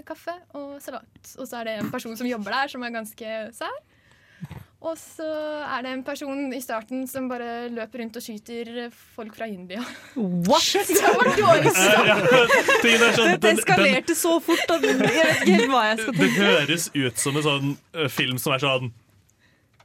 kaffe 0.08 0.34
og 0.56 0.76
salat. 0.84 1.32
Og 1.36 1.48
så 1.48 1.60
er 1.60 1.68
det 1.68 1.74
en 1.80 1.90
person 1.92 2.16
som 2.16 2.28
jobber 2.28 2.54
der, 2.54 2.72
som 2.72 2.84
er 2.84 2.94
ganske 2.94 3.40
sær. 3.56 3.80
Og 4.80 4.94
så 4.96 5.26
er 5.60 5.82
det 5.84 5.90
en 5.92 6.02
person 6.04 6.38
i 6.56 6.60
starten 6.64 7.02
som 7.08 7.26
bare 7.28 7.68
løper 7.68 8.00
rundt 8.00 8.14
og 8.16 8.24
skyter 8.24 8.86
folk 9.12 9.34
fra 9.36 9.48
India. 9.50 9.82
What?! 10.16 10.70
Det 10.88 11.10
var 11.18 11.28
dårlig 11.36 11.74
er 11.74 13.12
sånn, 13.12 13.34
den, 13.42 13.60
eskalerte 13.60 14.16
så 14.16 14.38
fort 14.44 14.72
at 14.72 14.86
jeg 14.88 14.96
vet 15.02 15.12
ikke 15.12 15.58
helt 15.58 15.74
hva 15.74 15.82
jeg 15.90 16.00
skal 16.00 16.16
tenke. 16.16 16.24
det 16.24 16.48
høres 16.48 16.88
ut 16.96 17.20
som 17.20 17.36
en 17.36 17.44
sånn 17.44 17.74
eh, 17.92 18.08
film 18.12 18.40
som 18.40 18.56
er 18.56 18.64
sånn 18.64 18.88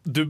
du, 0.06 0.22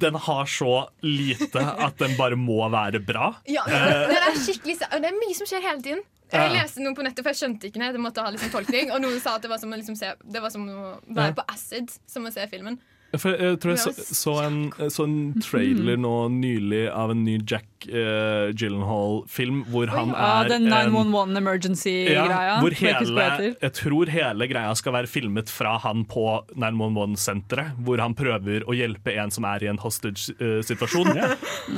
Den 0.00 0.16
har 0.24 0.48
så 0.48 0.72
lite 1.04 1.60
at 1.60 2.00
den 2.00 2.16
bare 2.16 2.38
må 2.40 2.62
være 2.72 3.02
bra. 3.04 3.34
Ja, 3.50 3.66
det 3.68 4.16
er 4.22 4.40
skikkelig 4.40 4.78
det 4.80 5.12
er 5.12 5.20
mye 5.20 5.36
som 5.36 5.50
skjer 5.50 5.68
hele 5.68 5.84
tiden. 5.84 6.02
Jeg 6.32 6.54
leste 6.54 6.80
noe 6.80 6.96
på 6.96 7.04
nettet, 7.04 7.20
for 7.20 7.34
jeg 7.34 7.42
skjønte 7.42 7.68
ikke 7.68 7.80
det. 7.82 7.90
Jeg 7.92 8.00
måtte 8.00 8.22
ha 8.24 8.30
liksom 8.32 8.48
tolkning 8.54 8.88
Og 8.94 9.02
noen 9.04 9.18
sa 9.20 9.34
at 9.36 9.44
det 9.44 9.50
var 9.52 9.60
som 9.60 9.68
å, 9.68 9.76
liksom 9.76 9.98
se, 10.00 10.14
det 10.16 10.40
var 10.40 10.52
som 10.54 10.64
å 10.64 10.94
være 11.12 11.36
på 11.36 11.44
acid, 11.52 11.92
som 12.08 12.24
å 12.24 12.32
se 12.32 12.46
filmen. 12.48 12.78
For 13.20 13.36
jeg 13.36 13.58
tror 13.60 13.74
jeg 13.74 13.80
så, 13.82 13.92
så 14.16 14.32
en 14.46 14.58
så 14.88 15.04
en 15.04 15.16
trailer 15.44 15.98
nå 16.00 16.12
nylig 16.32 16.86
av 16.88 17.10
en 17.12 17.24
ny 17.26 17.34
Jack 17.44 17.66
uh, 17.90 18.48
Gyllenhaal-film 18.56 19.64
hvor 19.68 19.90
han 19.92 20.12
Ja, 20.14 20.28
er 20.44 20.48
den 20.48 20.68
en 20.70 20.92
911 20.94 21.36
emergency-greia. 21.42 22.38
ja, 22.48 22.54
hvor 22.62 22.72
hele, 22.78 23.26
jeg 23.60 23.72
tror 23.76 24.12
hele 24.14 24.48
greia 24.48 24.72
skal 24.78 24.94
være 24.96 25.10
filmet 25.12 25.50
fra 25.52 25.74
han 25.84 26.04
på 26.08 26.24
911-senteret, 26.56 27.74
hvor 27.84 28.00
han 28.00 28.14
prøver 28.16 28.64
å 28.64 28.76
hjelpe 28.76 29.12
en 29.18 29.30
som 29.34 29.44
er 29.50 29.66
i 29.66 29.70
en 29.72 29.80
hostage-situasjon. 29.82 31.12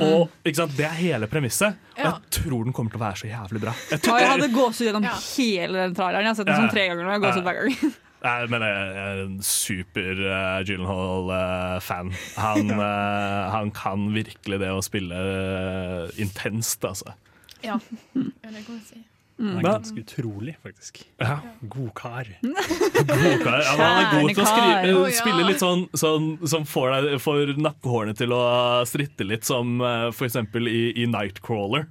Og 0.05 0.29
ikke 0.45 0.55
sant, 0.61 0.77
Det 0.77 0.85
er 0.87 0.95
hele 1.01 1.27
premisset. 1.31 1.75
Og 1.97 2.03
jeg 2.05 2.41
tror 2.41 2.63
den 2.67 2.73
kommer 2.75 2.91
til 2.95 3.01
å 3.01 3.05
være 3.05 3.21
så 3.25 3.29
jævlig 3.31 3.61
bra. 3.67 3.75
Jeg 3.89 3.97
Ja, 3.99 4.01
tror, 4.07 4.19
jeg 4.19 4.31
hadde 4.35 4.49
gåsehud 4.55 4.87
gjennom 4.89 5.03
Ja. 5.09 5.15
hele 5.35 5.77
den 5.85 5.95
traileren. 5.95 6.23
Jeg 6.23 6.31
har 6.31 6.35
sett 6.35 6.47
den 6.47 6.55
sånn 6.63 6.71
tre 6.71 6.87
ganger. 6.89 7.05
Og 7.05 7.11
jeg 7.11 7.19
har 7.19 7.25
gåsehud 7.27 7.47
hver 7.49 7.59
gang. 7.61 7.93
Nei, 8.25 8.37
men 8.49 8.63
jeg 8.65 8.93
er 9.05 9.19
en 9.25 9.35
super 9.45 10.21
uh, 10.25 10.61
Gyllenhaal-fan. 10.65 12.13
han, 12.41 12.71
uh, 12.79 13.41
han 13.53 13.73
kan 13.75 14.07
virkelig 14.15 14.61
det 14.63 14.71
å 14.73 14.81
spille 14.85 15.25
uh, 15.25 16.07
intenst, 16.21 16.85
altså. 16.87 17.13
Ja, 17.61 17.77
ja 18.15 18.49
det 18.49 18.63
kan 18.65 18.79
jeg 18.79 18.87
si. 18.87 19.03
Han 19.35 19.59
er 19.59 19.65
ganske 19.67 19.99
utrolig, 19.99 20.53
faktisk. 20.63 21.01
Ja. 21.19 21.41
God 21.59 21.89
kar. 21.97 22.29
Godkar. 22.39 23.65
Ja, 23.65 23.73
han 23.75 23.97
er 23.99 24.13
god 24.13 24.29
til 24.31 24.41
å 24.41 24.47
skrive. 24.47 25.09
Spille 25.17 25.47
litt 25.49 25.59
sånn, 25.59 25.83
sånn 25.91 26.29
som 26.47 26.63
får, 26.69 26.93
deg, 26.93 27.17
får 27.19 27.51
nakkehårene 27.59 28.15
til 28.15 28.31
å 28.31 28.45
stritte 28.87 29.27
litt, 29.27 29.43
som 29.45 29.83
uh, 29.83 30.07
eksempel 30.15 30.71
i, 30.71 30.87
i 31.03 31.09
Nightcrawler. 31.11 31.89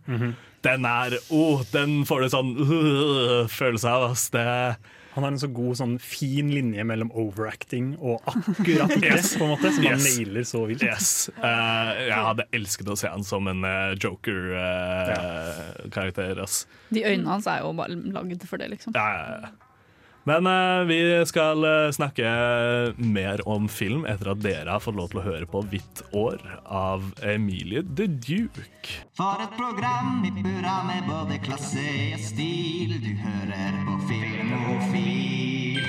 Den 0.64 0.88
er 0.88 1.18
oh, 1.28 1.60
Den 1.74 2.00
får 2.08 2.24
du 2.24 2.32
sånn 2.32 2.54
uh, 2.56 3.44
følelse 3.52 3.92
av. 3.92 4.08
ass. 4.14 4.30
Det, 4.32 4.46
Han 5.14 5.22
har 5.22 5.30
en 5.30 5.38
så 5.38 5.46
god 5.54 5.76
sånn 5.78 5.92
fin 6.02 6.48
linje 6.50 6.82
mellom 6.84 7.10
overacting 7.14 7.92
og 8.02 8.20
akkurat 8.26 8.90
det, 8.98 9.04
Yes. 9.12 9.36
på 9.38 9.44
en 9.46 9.50
måte, 9.54 9.70
som 9.72 9.84
han 9.86 9.92
Yes. 10.00 10.04
nailer 10.18 10.42
så 10.48 10.66
vilt. 10.66 10.82
Yes. 10.82 11.30
Uh, 11.38 11.90
jeg 12.08 12.18
hadde 12.18 12.46
elsket 12.52 12.88
å 12.90 12.96
se 12.98 13.08
han 13.12 13.22
som 13.22 13.46
en 13.48 13.62
uh, 13.64 13.94
Joker-karakter. 15.14 16.42
ass. 16.42 16.66
De 16.90 17.04
øynene 17.04 17.28
hans 17.30 17.46
er 17.46 17.58
jo 17.62 17.72
bare 17.78 17.94
lagd 17.94 18.42
for 18.48 18.56
det, 18.58 18.70
liksom. 18.74 18.92
Ja, 18.96 19.06
ja, 19.14 19.38
ja. 19.44 19.48
Men 20.24 20.46
uh, 20.46 20.84
vi 20.88 20.98
skal 21.28 21.64
eh, 21.64 21.90
snakke 21.92 22.24
mer 22.96 23.42
om 23.48 23.68
film 23.68 24.06
etter 24.08 24.30
at 24.32 24.40
dere 24.40 24.72
har 24.72 24.80
fått 24.80 24.96
lov 24.96 25.10
til 25.12 25.20
å 25.20 25.24
høre 25.26 25.48
på 25.48 25.60
Hvitt 25.68 26.00
år 26.16 26.40
av 26.64 27.04
Emilie 27.28 27.84
The 27.84 28.06
Duke. 28.08 29.02
For 29.18 29.42
et 29.44 29.52
program 29.58 30.24
i 30.24 30.32
burra 30.38 30.78
med 30.88 31.04
både 31.10 31.36
klasse 31.44 31.84
og 32.14 32.24
stil. 32.24 32.96
Du 33.04 33.12
hører 33.20 33.76
på 33.84 33.98
Filmofil. 34.08 35.84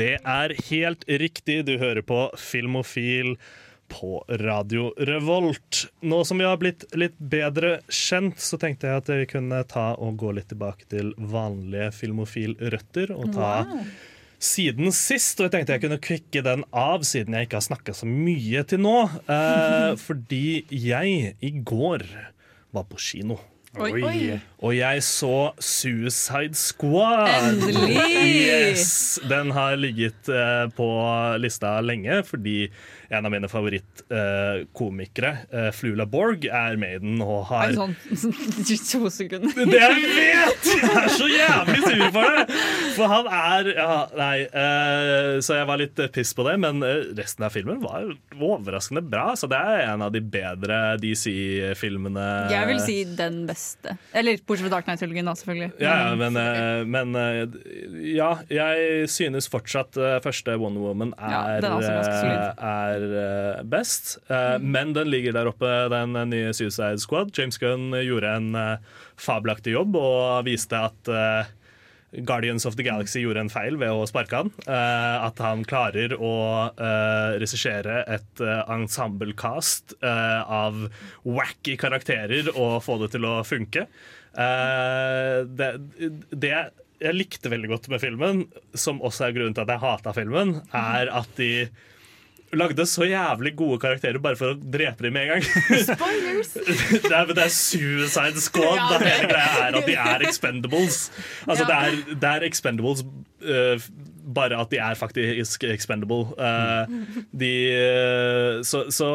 Det 0.00 0.14
er 0.16 0.56
helt 0.70 1.04
riktig, 1.04 1.60
du 1.68 1.76
hører 1.76 2.00
på 2.08 2.30
Filmofil 2.40 3.36
på 3.92 4.24
Radio 4.42 4.90
Revolt. 5.08 5.86
Nå 6.00 6.22
som 6.24 6.40
vi 6.40 6.48
har 6.48 6.58
blitt 6.60 6.84
litt 6.96 7.16
bedre 7.18 7.78
kjent, 7.88 8.40
så 8.42 8.58
tenkte 8.60 8.90
jeg 8.90 9.02
at 9.02 9.10
vi 9.12 9.28
kunne 9.30 9.62
ta 9.70 9.92
og 9.94 10.18
gå 10.20 10.34
litt 10.36 10.50
tilbake 10.52 10.88
til 10.92 11.14
vanlige 11.16 11.92
Filmofil-røtter 12.00 13.14
og 13.16 13.32
ta 13.36 13.52
siden 14.42 14.92
sist. 14.94 15.40
Og 15.40 15.48
jeg 15.48 15.54
tenkte 15.54 15.76
jeg 15.76 15.84
kunne 15.86 16.02
kvikke 16.02 16.44
den 16.46 16.64
av, 16.76 17.04
siden 17.08 17.36
jeg 17.36 17.48
ikke 17.48 17.60
har 17.60 17.68
snakka 17.68 17.96
så 17.96 18.08
mye 18.10 18.64
til 18.68 18.82
nå. 18.84 18.96
Eh, 19.24 19.92
fordi 20.06 20.46
jeg 20.70 21.36
i 21.40 21.52
går 21.56 22.06
var 22.76 22.88
på 22.90 23.00
kino. 23.00 23.40
Oi, 23.76 23.92
oi. 24.00 24.40
Og 24.64 24.72
jeg 24.72 25.02
så 25.04 25.50
Suicide 25.60 26.56
Squad. 26.56 27.28
Endelig! 27.50 27.96
Yes! 28.46 29.18
Den 29.28 29.52
har 29.52 29.76
ligget 29.76 30.30
eh, 30.32 30.64
på 30.76 30.88
lista 31.42 31.76
lenge, 31.84 32.22
fordi 32.24 32.70
en 33.10 33.26
av 33.26 33.30
mine 33.30 33.48
favorittkomikere, 33.50 35.30
uh, 35.52 35.68
Flula 35.74 36.06
Borg, 36.10 36.44
er 36.50 36.78
med 36.80 36.96
i 36.96 37.02
den 37.04 37.20
og 37.22 37.44
har 37.52 37.74
sånn 37.76 37.94
to 38.90 39.10
sekunder. 39.14 39.52
det 39.70 39.78
jeg 39.78 40.08
vet! 40.16 40.70
Jeg 40.72 40.90
er 41.04 41.12
så 41.14 41.28
jævlig 41.30 41.82
sur 41.84 42.06
for 42.16 42.34
det! 42.34 42.60
For 42.96 43.10
han 43.10 43.28
er 43.30 43.70
ja, 43.76 43.96
Nei. 44.16 44.46
uh, 44.50 45.38
så 45.44 45.58
jeg 45.60 45.68
var 45.68 45.80
litt 45.80 46.00
piss 46.14 46.32
på 46.36 46.46
det, 46.48 46.56
men 46.62 46.82
eh, 46.86 47.10
resten 47.18 47.46
av 47.46 47.54
filmen 47.54 47.82
var 47.84 48.10
overraskende 48.34 49.02
bra. 49.04 49.30
Så 49.38 49.48
det 49.50 49.58
er 49.60 49.84
en 49.90 50.04
av 50.06 50.14
de 50.14 50.22
bedre 50.22 50.96
DC-filmene. 51.02 52.26
Jeg 52.52 52.70
vil 52.70 52.82
si 52.82 52.98
den 53.18 53.42
beste. 53.48 53.96
Eller 54.16 54.40
bortsett 54.42 54.68
fra 54.68 54.74
Dark 54.78 54.88
Knight-trilogien, 54.88 55.28
da, 55.28 55.36
selvfølgelig. 55.38 55.70
Ja, 55.82 55.96
ja, 56.08 56.16
men, 56.18 56.40
uh, 56.40 56.82
men 56.88 57.16
uh, 57.16 58.06
ja, 58.16 58.30
jeg 58.52 59.08
synes 59.10 59.48
fortsatt 59.50 59.96
eh, 60.00 60.18
første 60.24 60.56
Wonder 60.60 60.84
Woman 60.84 61.12
er, 61.18 61.32
ja, 61.32 61.42
er 61.56 63.06
eh, 63.06 63.18
eh, 63.22 63.62
best. 63.68 64.16
Mm. 64.28 64.68
Men 64.72 64.94
den 64.96 65.10
ligger 65.12 65.36
der 65.36 65.50
oppe, 65.50 65.72
den 65.92 66.16
nye 66.30 66.54
Suicide 66.56 67.00
Squad. 67.02 67.32
James 67.36 67.58
Gunn 67.62 67.94
gjorde 67.96 68.34
en 68.38 68.50
eh, 68.58 68.96
fabelaktig 69.20 69.76
jobb 69.76 69.96
og 70.00 70.46
viste 70.48 70.80
at 70.88 71.12
eh, 71.12 71.54
Guardians 72.24 72.66
of 72.68 72.76
the 72.78 72.84
Galaxy 72.86 73.22
gjorde 73.24 73.44
en 73.44 73.52
feil 73.52 73.76
ved 73.80 73.92
å 73.92 74.06
sparke 74.08 74.40
han. 74.40 74.52
Uh, 74.66 75.26
at 75.26 75.40
han 75.42 75.64
klarer 75.68 76.16
å 76.16 76.36
uh, 76.70 77.36
regissere 77.40 78.02
et 78.16 78.42
uh, 78.44 78.62
ensemble-cast 78.72 79.96
uh, 80.04 80.42
av 80.46 80.86
wacky 81.26 81.76
karakterer 81.80 82.52
og 82.54 82.80
få 82.86 83.00
det 83.02 83.12
til 83.16 83.28
å 83.28 83.40
funke. 83.46 83.86
Det, 84.36 85.68
det 86.28 86.50
jeg 87.00 87.16
likte 87.16 87.48
veldig 87.48 87.70
godt 87.70 87.86
med 87.88 88.02
filmen, 88.02 88.42
som 88.76 89.00
også 89.04 89.26
er 89.26 89.36
grunnen 89.36 89.56
til 89.56 89.64
at 89.64 89.72
jeg 89.72 89.80
hata 89.80 90.12
filmen, 90.16 90.58
er 90.76 91.08
at 91.08 91.30
de 91.40 91.68
lagde 92.54 92.86
så 92.86 93.06
jævlig 93.08 93.54
gode 93.58 93.78
karakterer 93.82 94.20
bare 94.22 94.38
for 94.38 94.54
å 94.54 94.58
drepe 94.60 95.06
dem 95.06 95.16
med 95.16 95.26
en 95.26 95.32
gang. 95.34 95.46
Spoilers! 95.82 96.52
det, 97.06 97.12
er, 97.12 97.32
det 97.34 97.44
er 97.46 97.54
Suicide 97.54 98.42
Squad. 98.44 98.76
Ja. 98.78 98.90
det 99.00 99.10
hele 99.10 99.30
greia 99.32 99.62
er 99.68 99.78
at 99.80 99.88
de 99.88 99.96
er 99.98 100.26
expendables. 100.28 101.00
Altså, 101.46 101.64
Ja. 101.64 101.70
det, 101.70 101.78
er, 101.78 102.18
det 102.22 102.30
er 102.36 102.46
expendables 102.46 103.02
uh, 103.46 103.88
bare 104.36 104.58
at 104.58 104.70
de 104.72 104.78
er 104.82 104.98
faktisk 104.98 105.64
expendable. 105.70 106.32
Uh, 106.38 106.86
de 107.30 107.52
uh, 107.72 108.62
Så, 108.66 108.86
så 108.94 109.10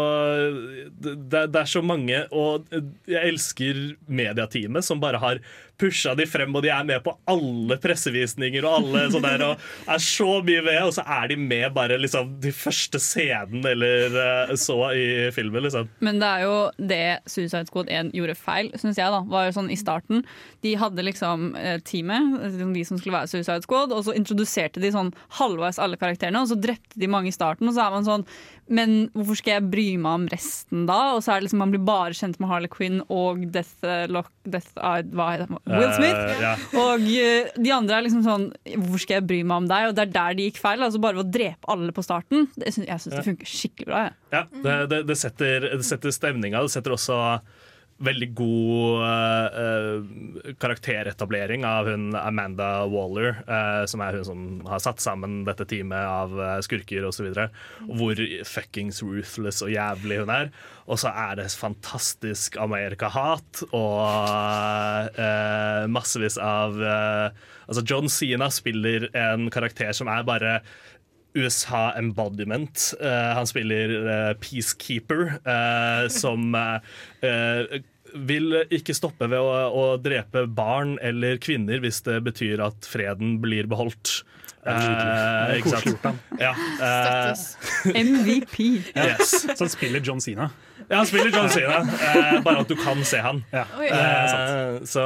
det, 1.02 1.46
det 1.52 1.62
er 1.62 1.70
så 1.70 1.82
mange, 1.84 2.24
og 2.32 2.68
jeg 3.08 3.22
elsker 3.32 3.82
mediateamet 4.08 4.88
som 4.88 5.02
bare 5.04 5.20
har 5.22 5.42
pusha 5.82 6.14
de 6.18 6.28
frem, 6.30 6.54
og 6.56 6.64
de 6.66 6.72
er 6.74 6.86
med 6.88 7.02
på 7.06 7.14
alle 7.32 7.78
pressevisninger 7.82 8.66
og 8.68 8.78
alle 8.80 9.06
sånn 9.14 9.26
der, 9.26 9.44
og 9.46 9.90
er 9.90 10.04
så 10.04 10.30
mye 10.46 10.64
med, 10.66 10.80
og 10.86 10.94
så 10.96 11.06
er 11.18 11.32
de 11.32 11.38
med 11.42 11.74
bare 11.76 11.98
liksom 12.02 12.36
de 12.44 12.54
første 12.56 13.02
scenen 13.02 13.66
eller 13.68 14.18
eh, 14.22 14.54
så 14.60 14.78
i 14.94 15.06
filmen, 15.36 15.66
liksom. 15.66 15.90
Men 16.06 16.22
det 16.22 16.30
er 16.30 16.46
jo 16.46 16.56
det 16.78 17.04
Suicide 17.30 17.66
Squad 17.70 17.92
1 17.92 18.14
gjorde 18.18 18.38
feil, 18.38 18.72
syns 18.78 19.00
jeg. 19.00 19.12
da 19.14 19.22
Var 19.32 19.48
jo 19.48 19.56
sånn 19.58 19.72
i 19.74 19.80
starten 19.80 20.24
De 20.64 20.74
hadde 20.80 21.06
liksom 21.06 21.52
eh, 21.60 21.78
teamet, 21.88 22.38
liksom 22.46 22.74
de 22.76 22.86
som 22.88 23.00
skulle 23.00 23.18
være 23.18 23.32
Suicide 23.32 23.66
Squad, 23.66 23.96
og 23.96 24.06
så 24.08 24.16
introduserte 24.18 24.84
de 24.84 24.94
sånn 24.94 25.14
halvveis 25.40 25.82
alle 25.82 26.00
karakterene, 26.02 26.44
og 26.44 26.52
så 26.52 26.60
drepte 26.60 27.00
de 27.02 27.10
mange 27.12 27.32
i 27.32 27.36
starten, 27.36 27.70
og 27.70 27.78
så 27.78 27.88
er 27.88 27.96
man 27.96 28.08
sånn 28.08 28.28
Men 28.72 29.10
hvorfor 29.16 29.40
skal 29.40 29.58
jeg 29.58 29.70
bry 29.72 29.88
meg 30.00 30.20
om 30.22 30.28
resten 30.32 30.86
da? 30.90 31.00
Og 31.16 31.24
så 31.24 31.34
er 31.34 31.42
det 31.42 31.50
liksom 31.50 31.62
man 31.62 31.74
blir 31.74 31.84
bare 31.86 32.16
kjent 32.18 32.40
med 32.42 32.50
Harley 32.52 32.72
Quinn 32.72 33.02
og 33.12 33.44
Deathlock 33.54 34.32
Death, 34.48 34.72
heter 34.74 35.44
det? 35.44 35.60
Will 35.70 35.92
Smith. 35.98 36.18
Uh, 36.18 36.42
yeah. 36.42 36.64
Og 36.82 37.04
uh, 37.06 37.52
de 37.62 37.74
andre 37.76 37.98
er 37.98 38.06
liksom 38.08 38.24
sånn 38.26 38.48
Hvorfor 38.72 39.04
skal 39.04 39.20
jeg 39.20 39.28
bry 39.30 39.42
meg 39.44 39.64
om 39.64 39.70
deg? 39.70 39.90
Og 39.90 39.98
det 39.98 40.06
er 40.08 40.14
der 40.16 40.38
de 40.38 40.48
gikk 40.48 40.62
feil. 40.62 40.82
Altså 40.82 41.02
bare 41.04 41.20
ved 41.20 41.28
å 41.28 41.34
drepe 41.38 41.72
alle 41.74 41.96
på 41.96 42.06
starten. 42.06 42.48
Det 42.56 42.72
Jeg 42.72 43.04
syns 43.04 43.18
det 43.18 43.26
funker 43.28 43.52
skikkelig 43.52 43.90
bra. 43.92 44.06
Jeg. 44.08 44.18
Ja, 44.32 44.46
det, 44.64 44.78
det, 44.94 45.02
det, 45.12 45.20
setter, 45.20 45.68
det 45.76 45.88
setter 45.88 46.16
stemninga. 46.16 46.64
Det 46.64 46.74
setter 46.74 46.96
også 46.96 47.20
veldig 48.02 48.28
god 48.38 49.04
uh, 49.06 50.54
karakteretablering 50.62 51.66
av 51.68 51.90
hun 51.92 52.12
Amanda 52.18 52.86
Waller, 52.90 53.42
uh, 53.48 53.84
som 53.90 54.04
er 54.04 54.18
hun 54.18 54.28
som 54.28 54.44
har 54.70 54.82
satt 54.84 55.04
sammen 55.04 55.42
dette 55.48 55.68
teamet 55.70 56.02
av 56.02 56.36
uh, 56.40 56.58
skurker 56.66 57.06
osv. 57.08 57.32
Hvor 57.88 58.24
fuckings 58.48 59.02
ruthless 59.06 59.62
og 59.66 59.74
jævlig 59.74 60.22
hun 60.24 60.34
er. 60.34 60.52
Og 60.92 61.00
så 61.02 61.14
er 61.14 61.38
det 61.40 61.50
fantastisk 61.56 62.58
Amerika-hat 62.62 63.64
og 63.70 64.02
uh, 65.18 65.88
massevis 65.92 66.40
av 66.42 66.80
Altså, 67.72 67.86
John 67.88 68.10
Sina 68.12 68.50
spiller 68.52 69.06
en 69.16 69.46
karakter 69.54 69.94
som 69.96 70.10
er 70.12 70.26
bare 70.28 70.58
USA 71.38 71.94
embodiment. 71.96 72.94
Uh, 73.00 73.32
han 73.38 73.48
spiller 73.48 73.94
uh, 74.04 74.34
peacekeeper, 74.42 75.38
uh, 75.46 76.08
som 76.12 76.52
vil 78.16 78.62
ikke 78.74 78.96
stoppe 78.98 79.30
ved 79.32 79.40
å, 79.40 79.70
å 79.72 79.86
drepe 80.02 80.46
barn 80.50 80.98
eller 81.02 81.40
kvinner 81.42 81.82
hvis 81.84 82.02
det 82.08 82.20
betyr 82.26 82.64
at 82.66 82.88
freden 82.90 83.40
blir 83.44 83.70
beholdt. 83.72 84.22
Eh, 84.62 85.56
ikke 85.58 85.72
sant? 85.74 86.20
Ja, 86.38 86.52
eh. 86.54 87.32
MVP. 88.06 88.58
yes. 88.94 89.32
Så 89.48 89.58
han 89.64 89.72
spiller 89.74 90.04
John 90.06 90.22
Cena. 90.22 90.52
Ja, 90.86 91.00
han 91.00 91.08
spiller 91.10 91.32
John 91.34 91.50
Cena, 91.50 91.80
eh, 91.82 92.42
bare 92.46 92.62
at 92.62 92.70
du 92.70 92.76
kan 92.78 93.02
se 93.08 93.22
han. 93.24 93.42
Ja. 93.54 93.64
Eh, 93.82 94.82
så 94.86 95.06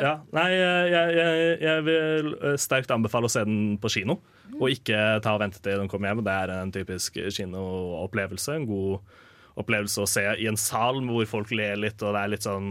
ja, 0.00 0.14
nei, 0.34 0.48
jeg, 0.56 1.12
jeg, 1.18 1.52
jeg 1.62 1.84
vil 1.86 2.32
eh, 2.40 2.56
sterkt 2.58 2.94
anbefale 2.94 3.30
å 3.30 3.32
se 3.32 3.44
den 3.46 3.76
på 3.82 3.92
kino. 3.94 4.18
Og 4.56 4.72
ikke 4.72 5.20
ta 5.22 5.36
og 5.36 5.42
vente 5.44 5.60
til 5.62 5.78
den 5.78 5.90
kommer 5.92 6.10
hjem. 6.10 6.24
Det 6.26 6.36
er 6.42 6.54
en 6.56 6.72
typisk 6.74 7.18
kinoopplevelse. 7.36 8.56
En 8.56 8.66
god 8.66 9.16
opplevelse 9.56 10.04
å 10.04 10.08
se 10.10 10.24
i 10.40 10.48
en 10.50 10.58
sal 10.60 11.00
hvor 11.06 11.26
folk 11.30 11.52
ler 11.56 11.78
litt, 11.80 12.02
og 12.02 12.14
det 12.16 12.22
er 12.22 12.32
litt 12.34 12.46
sånn 12.46 12.70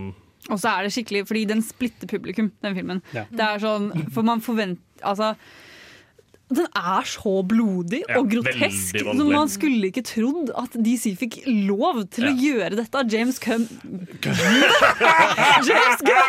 Og 0.52 0.60
så 0.62 0.76
er 0.76 0.86
det 0.86 0.94
skikkelig, 0.94 1.24
fordi 1.30 1.46
den 1.50 1.64
splitter 1.66 2.10
publikum, 2.10 2.52
den 2.62 2.76
filmen. 2.78 3.02
Ja. 3.18 3.26
Det 3.32 3.46
er 3.46 3.64
sånn, 3.64 3.92
for 4.14 4.28
man 4.28 4.44
forventer 4.46 4.84
Altså, 5.06 5.34
den 6.50 6.68
er 6.78 7.02
så 7.10 7.42
blodig 7.48 8.04
Ja, 8.08 8.20
og 8.20 8.30
grotesk. 8.30 9.00
som 9.02 9.32
man 9.32 9.48
skulle 9.50 9.90
ikke 9.90 10.04
trodd 10.06 10.52
at 10.56 10.70
DC 10.78 11.16
fikk 11.18 11.40
lov 11.68 12.04
til 12.14 12.26
å 12.30 12.34
gjøre 12.38 12.76
dette. 12.78 12.96
av 12.96 13.10
James 13.10 13.40
Gunn 13.40 13.66
James 15.66 16.02
Gunn! 16.06 16.26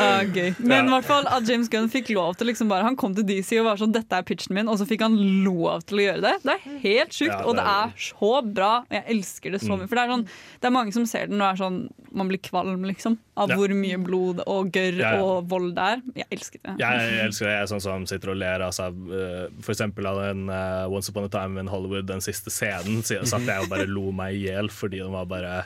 Ah, 0.00 0.22
gøy. 0.24 0.52
Men 0.62 0.86
i 0.88 0.92
hvert 0.94 1.06
fall 1.06 1.26
at 1.30 1.46
James 1.48 1.68
Gunn 1.72 1.88
fikk 1.92 2.10
lov 2.14 2.36
til 2.38 2.48
liksom 2.50 2.70
bare 2.70 2.86
Han 2.86 2.96
kom 2.98 3.14
til 3.16 3.26
DC 3.28 3.58
og 3.60 3.66
var 3.68 3.80
sånn 3.80 3.92
'Dette 3.92 4.12
er 4.18 4.22
pitchen 4.26 4.54
min', 4.56 4.68
og 4.70 4.78
så 4.80 4.86
fikk 4.88 5.02
han 5.04 5.16
lov 5.44 5.82
til 5.88 5.98
å 5.98 6.04
gjøre 6.06 6.22
det. 6.24 6.34
Det 6.44 6.52
er 6.54 6.78
helt 6.86 7.12
sjukt, 7.12 7.32
Ja, 7.34 7.42
og 7.44 7.56
det 7.56 7.64
er- 7.64 7.88
er 7.88 7.92
så 7.98 8.32
bra. 8.54 8.84
Jeg 8.90 9.04
elsker 9.08 9.50
det 9.52 9.60
så 9.60 9.76
mye. 9.76 9.88
For 9.88 9.94
det 9.96 10.04
er, 10.04 10.08
sånn, 10.14 10.24
det 10.60 10.64
er 10.66 10.70
mange 10.70 10.92
som 10.92 11.06
ser 11.06 11.26
den 11.26 11.40
og 11.40 11.52
er 11.52 11.56
sånn 11.64 11.88
Man 12.14 12.28
blir 12.28 12.38
kvalm, 12.44 12.82
liksom. 12.84 13.16
Av 13.38 13.48
Ja. 13.48 13.56
hvor 13.56 13.68
mye 13.72 13.96
blod 13.96 14.42
og 14.46 14.70
gørr 14.70 14.91
Ja, 14.98 15.14
ja. 15.16 15.22
og 15.24 15.48
vold 15.50 15.72
det 15.76 15.88
er. 15.94 16.02
Jeg 16.22 16.28
elsker 16.36 16.62
det. 16.62 16.74
Jeg 16.82 17.20
elsker 17.26 17.48
det. 17.48 17.52
Jeg 17.54 17.64
er 17.64 17.70
sånn 17.70 17.84
som 17.84 18.06
sitter 18.10 18.32
og 18.34 18.40
ler 18.40 18.64
altså, 18.66 18.88
eh, 18.90 19.44
For 19.62 19.74
eksempel 19.74 20.08
av 20.10 20.20
den 20.22 20.48
uh, 20.50 20.90
Once 20.92 21.12
Upon 21.12 21.28
a 21.28 21.32
Time 21.32 21.62
in 21.62 21.70
Hollywood, 21.72 22.08
den 22.10 22.24
siste 22.24 22.52
scenen, 22.52 23.04
så 23.06 23.22
satt 23.28 23.48
jeg 23.48 23.64
og 23.64 23.72
bare 23.72 23.88
lo 23.90 24.10
meg 24.16 24.36
i 24.36 24.46
hjel 24.48 24.70
fordi 24.72 25.02
den 25.02 25.14
var 25.14 25.30
bare 25.30 25.62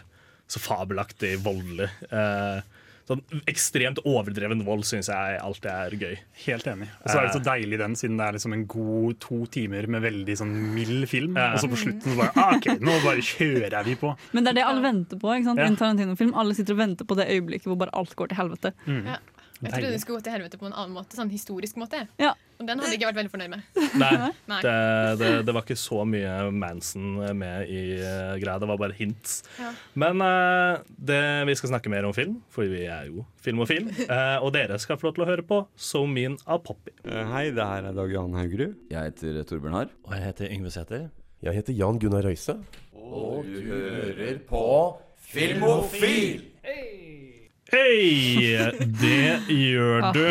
så 0.47 0.63
fabelaktig 0.63 1.37
voldelig. 1.43 1.89
Eh, 2.11 2.59
sånn 3.07 3.23
ekstremt 3.47 4.01
overdreven 4.03 4.65
vold 4.67 4.83
syns 4.89 5.11
jeg 5.13 5.39
alltid 5.39 5.69
er 5.71 5.97
gøy. 6.01 6.17
Helt 6.47 6.67
enig. 6.73 6.89
Og 7.03 7.11
så 7.11 7.21
er 7.21 7.29
det 7.29 7.35
så 7.37 7.43
deilig 7.47 7.79
den, 7.83 7.95
siden 7.99 8.19
det 8.19 8.27
er 8.27 8.39
liksom 8.39 8.57
en 8.57 8.65
god 8.71 9.21
to 9.23 9.39
timer 9.55 9.87
med 9.93 10.03
veldig 10.07 10.37
sånn 10.41 10.55
mild 10.75 11.07
film. 11.11 11.39
Ja. 11.39 11.53
Og 11.55 11.63
så 11.63 11.71
på 11.71 11.79
slutten 11.85 12.15
så 12.15 12.19
bare 12.19 12.35
ah, 12.43 12.57
OK, 12.59 12.69
nå 12.83 12.99
bare 13.05 13.23
kjører 13.23 13.87
vi 13.87 13.97
på. 14.01 14.13
Men 14.35 14.47
det 14.47 14.55
er 14.55 14.61
det 14.61 14.67
alle 14.67 14.85
venter 14.85 15.23
på. 15.23 15.33
ikke 15.37 15.51
sant? 15.53 15.63
Ja. 15.63 15.69
I 15.69 15.75
en 15.75 15.81
Tarantino-film. 15.81 16.35
Alle 16.37 16.59
sitter 16.59 16.77
og 16.77 16.83
venter 16.83 17.09
på 17.09 17.19
det 17.19 17.31
øyeblikket 17.31 17.71
hvor 17.71 17.81
bare 17.85 17.95
alt 17.97 18.15
går 18.19 18.33
til 18.33 18.41
helvete. 18.43 18.75
Ja. 18.91 19.21
Jeg 19.63 19.73
trodde 19.73 19.93
det 19.95 20.01
skulle 20.03 20.19
gå 20.21 20.27
til 20.27 20.35
helvete 20.37 20.59
på 20.61 20.67
en 20.69 20.75
annen 20.75 20.93
måte, 20.97 21.17
sånn 21.17 21.31
historisk 21.33 21.79
måte. 21.81 22.03
Ja. 22.21 22.35
Og 22.57 22.65
den 22.69 22.81
hadde 22.81 22.93
jeg 22.93 23.01
ikke 23.01 23.09
vært 23.11 23.19
veldig 23.19 23.33
fornøyd 23.33 23.53
med. 23.53 23.65
Nei, 24.01 24.11
Nei. 24.53 24.59
det, 24.65 24.75
det, 25.21 25.31
det 25.49 25.55
var 25.57 25.65
ikke 25.65 25.79
så 25.81 26.03
mye 26.09 26.35
Manson 26.57 27.19
med 27.37 27.73
i 27.73 27.83
uh, 28.01 28.37
greia. 28.41 28.57
Det 28.63 28.69
var 28.71 28.81
bare 28.81 28.97
hints. 28.97 29.39
Ja. 29.61 29.73
Men 29.97 30.25
uh, 30.25 30.81
det, 30.89 31.21
vi 31.49 31.57
skal 31.61 31.73
snakke 31.75 31.93
mer 31.93 32.09
om 32.09 32.17
film, 32.17 32.39
for 32.53 32.69
vi 32.69 32.85
er 32.85 33.11
jo 33.11 33.27
filmofil. 33.45 33.91
Uh, 34.05 34.39
og 34.45 34.53
dere 34.57 34.81
skal 34.83 35.01
få 35.01 35.11
lov 35.11 35.19
til 35.19 35.27
å 35.27 35.31
høre 35.31 35.47
på 35.47 35.63
So 35.77 36.05
Mean 36.09 36.39
av 36.45 36.65
Poppy. 36.67 36.95
Hei, 37.05 37.49
det 37.57 37.71
her 37.73 37.91
er 37.91 37.97
Dag 37.97 38.13
Johan 38.13 38.37
Haugerud. 38.37 38.77
Jeg 38.93 39.13
heter 39.13 39.41
Torbjørn 39.49 39.81
Harr. 39.81 39.95
Og 40.09 40.17
jeg 40.17 40.29
heter 40.31 40.53
Yngve 40.53 40.75
Sæther. 40.75 41.09
Jeg 41.45 41.61
heter 41.61 41.77
Jan 41.77 42.01
Gunnar 42.01 42.25
Røise. 42.25 42.57
Og 42.97 43.45
du 43.49 43.61
hører 43.69 44.41
på 44.49 44.67
Filmofil! 45.27 46.45
Hei! 47.77 48.73
Det 48.81 49.53
gjør 49.53 50.07
du. 50.17 50.23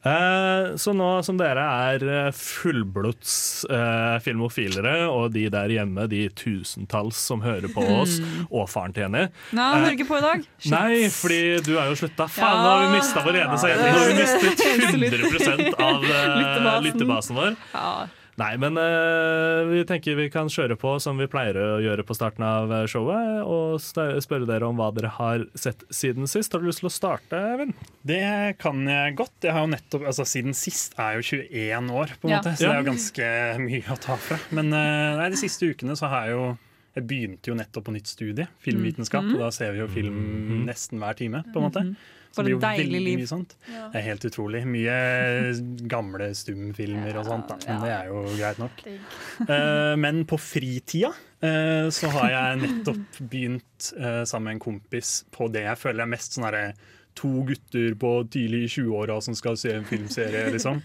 Eh, 0.00 0.66
så 0.80 0.92
nå 0.96 1.08
som 1.24 1.36
dere 1.40 1.60
er 1.92 2.04
eh, 2.08 2.28
fullblods 2.36 3.32
eh, 3.68 4.14
filmofilere, 4.24 4.94
og 5.12 5.32
de 5.34 5.46
der 5.52 5.72
hjemme, 5.74 6.06
de 6.08 6.22
tusentalls 6.36 7.20
som 7.30 7.42
hører 7.44 7.68
på 7.72 7.84
oss, 7.98 8.16
og 8.48 8.68
faren 8.72 8.96
til 8.96 9.04
Jenny 9.06 9.26
Nei, 9.56 9.66
han 9.66 9.84
hører 9.84 9.96
ikke 9.98 10.08
på 10.08 10.20
i 10.20 10.24
dag. 10.24 10.46
Shit. 10.56 10.72
Nei, 10.72 10.94
fordi 11.12 11.40
du 11.68 11.74
er 11.80 11.92
jo 11.92 11.98
slutta. 12.00 12.28
Faen, 12.32 12.62
nå 12.64 12.70
har 12.72 12.86
vi 12.86 12.94
mista 12.96 13.24
vår 13.24 13.40
ene 13.42 13.60
side. 13.60 13.76
Nå 13.80 13.98
har 13.98 14.08
vi 14.08 14.16
mistet 14.22 14.64
100 15.50 15.84
av 15.90 16.08
eh, 16.16 16.80
lyttebasen 16.88 17.40
vår. 17.40 17.60
Ja. 17.76 17.92
Nei, 18.38 18.54
men 18.62 18.76
uh, 18.78 19.66
vi 19.68 19.80
tenker 19.84 20.14
vi 20.16 20.28
kan 20.32 20.48
kjøre 20.48 20.76
på 20.80 20.94
som 21.02 21.18
vi 21.20 21.26
pleier 21.28 21.56
å 21.60 21.80
gjøre 21.82 22.04
på 22.06 22.14
starten 22.16 22.44
av 22.46 22.70
eh, 22.72 22.86
showet, 22.88 23.42
og 23.44 23.80
spørre 23.82 24.46
dere 24.48 24.68
om 24.70 24.78
hva 24.80 24.88
dere 24.96 25.10
har 25.16 25.44
sett 25.58 25.82
siden 25.92 26.30
sist. 26.30 26.54
Har 26.54 26.62
du 26.62 26.68
lyst 26.70 26.80
til 26.80 26.88
å 26.88 26.94
starte, 26.94 27.36
Eivind? 27.50 27.74
Det 28.06 28.22
kan 28.62 28.80
jeg 28.88 29.16
godt. 29.18 29.34
Jeg 29.44 29.52
har 29.56 29.66
jo 29.66 29.72
nettopp, 29.74 30.06
altså 30.08 30.24
Siden 30.30 30.56
sist 30.56 30.96
er 30.96 31.18
jeg 31.18 31.20
jo 31.20 31.42
21 31.50 31.90
år, 32.00 32.14
på 32.22 32.28
en 32.30 32.32
Ja. 32.36 32.38
måte, 32.40 32.54
så 32.56 32.64
Ja. 32.64 32.70
det 32.70 32.76
er 32.78 32.82
jo 32.84 32.90
ganske 32.92 33.28
mye 33.66 33.82
å 33.92 33.98
ta 34.00 34.16
fra. 34.16 34.38
Men 34.56 34.72
uh, 34.72 35.18
nei, 35.20 35.28
de 35.34 35.36
siste 35.42 35.68
ukene 35.68 35.96
så 35.98 36.08
har 36.08 36.26
jeg 36.30 36.36
jo 36.38 36.46
Jeg 36.96 37.04
begynte 37.06 37.46
jo 37.52 37.54
nettopp 37.54 37.84
på 37.86 37.92
nytt 37.94 38.08
studie, 38.10 38.48
filmvitenskap, 38.64 39.22
og 39.34 39.38
da 39.38 39.50
ser 39.54 39.70
vi 39.76 39.78
jo 39.78 39.86
film 39.86 40.64
nesten 40.66 40.98
hver 40.98 41.14
time, 41.14 41.44
på 41.52 41.60
en 41.60 41.68
måte. 41.68 41.84
For 42.34 42.46
det 42.46 42.52
blir 42.52 42.56
et 42.56 42.62
jo 42.62 42.62
deilig 42.62 42.84
veldig 42.86 43.00
liv. 43.06 43.22
mye 43.22 43.30
sånt. 43.30 43.56
Ja. 43.66 43.86
Det 43.90 44.00
er 44.00 44.06
helt 44.06 44.26
utrolig. 44.28 44.60
Mye 44.70 44.98
gamle 45.90 46.30
stumfilmer 46.38 47.18
og 47.20 47.26
sånt, 47.26 47.50
da. 47.50 47.58
men 47.66 47.82
det 47.84 47.90
er 47.96 48.12
jo 48.12 48.22
greit 48.36 48.62
nok. 48.62 48.84
Eh, 49.50 49.94
men 49.98 50.20
på 50.28 50.36
fritida 50.38 51.08
uh, 51.10 51.88
så 51.94 52.10
har 52.12 52.28
jeg 52.30 52.58
nettopp 52.60 53.18
begynt 53.32 53.88
uh, 53.96 54.22
sammen 54.28 54.50
med 54.50 54.56
en 54.58 54.62
kompis 54.62 55.12
på 55.32 55.48
det 55.52 55.64
jeg 55.64 55.80
føler 55.80 56.04
er 56.04 56.10
mest 56.12 56.36
sånn 56.36 56.46
herre 56.46 56.64
To 57.18 57.42
gutter 57.44 57.94
på 58.00 58.10
tidlig 58.32 58.62
i 58.64 58.68
20-åra 58.70 59.18
som 59.20 59.34
skal 59.36 59.56
se 59.58 59.72
en 59.74 59.84
filmserie, 59.84 60.46
liksom. 60.54 60.78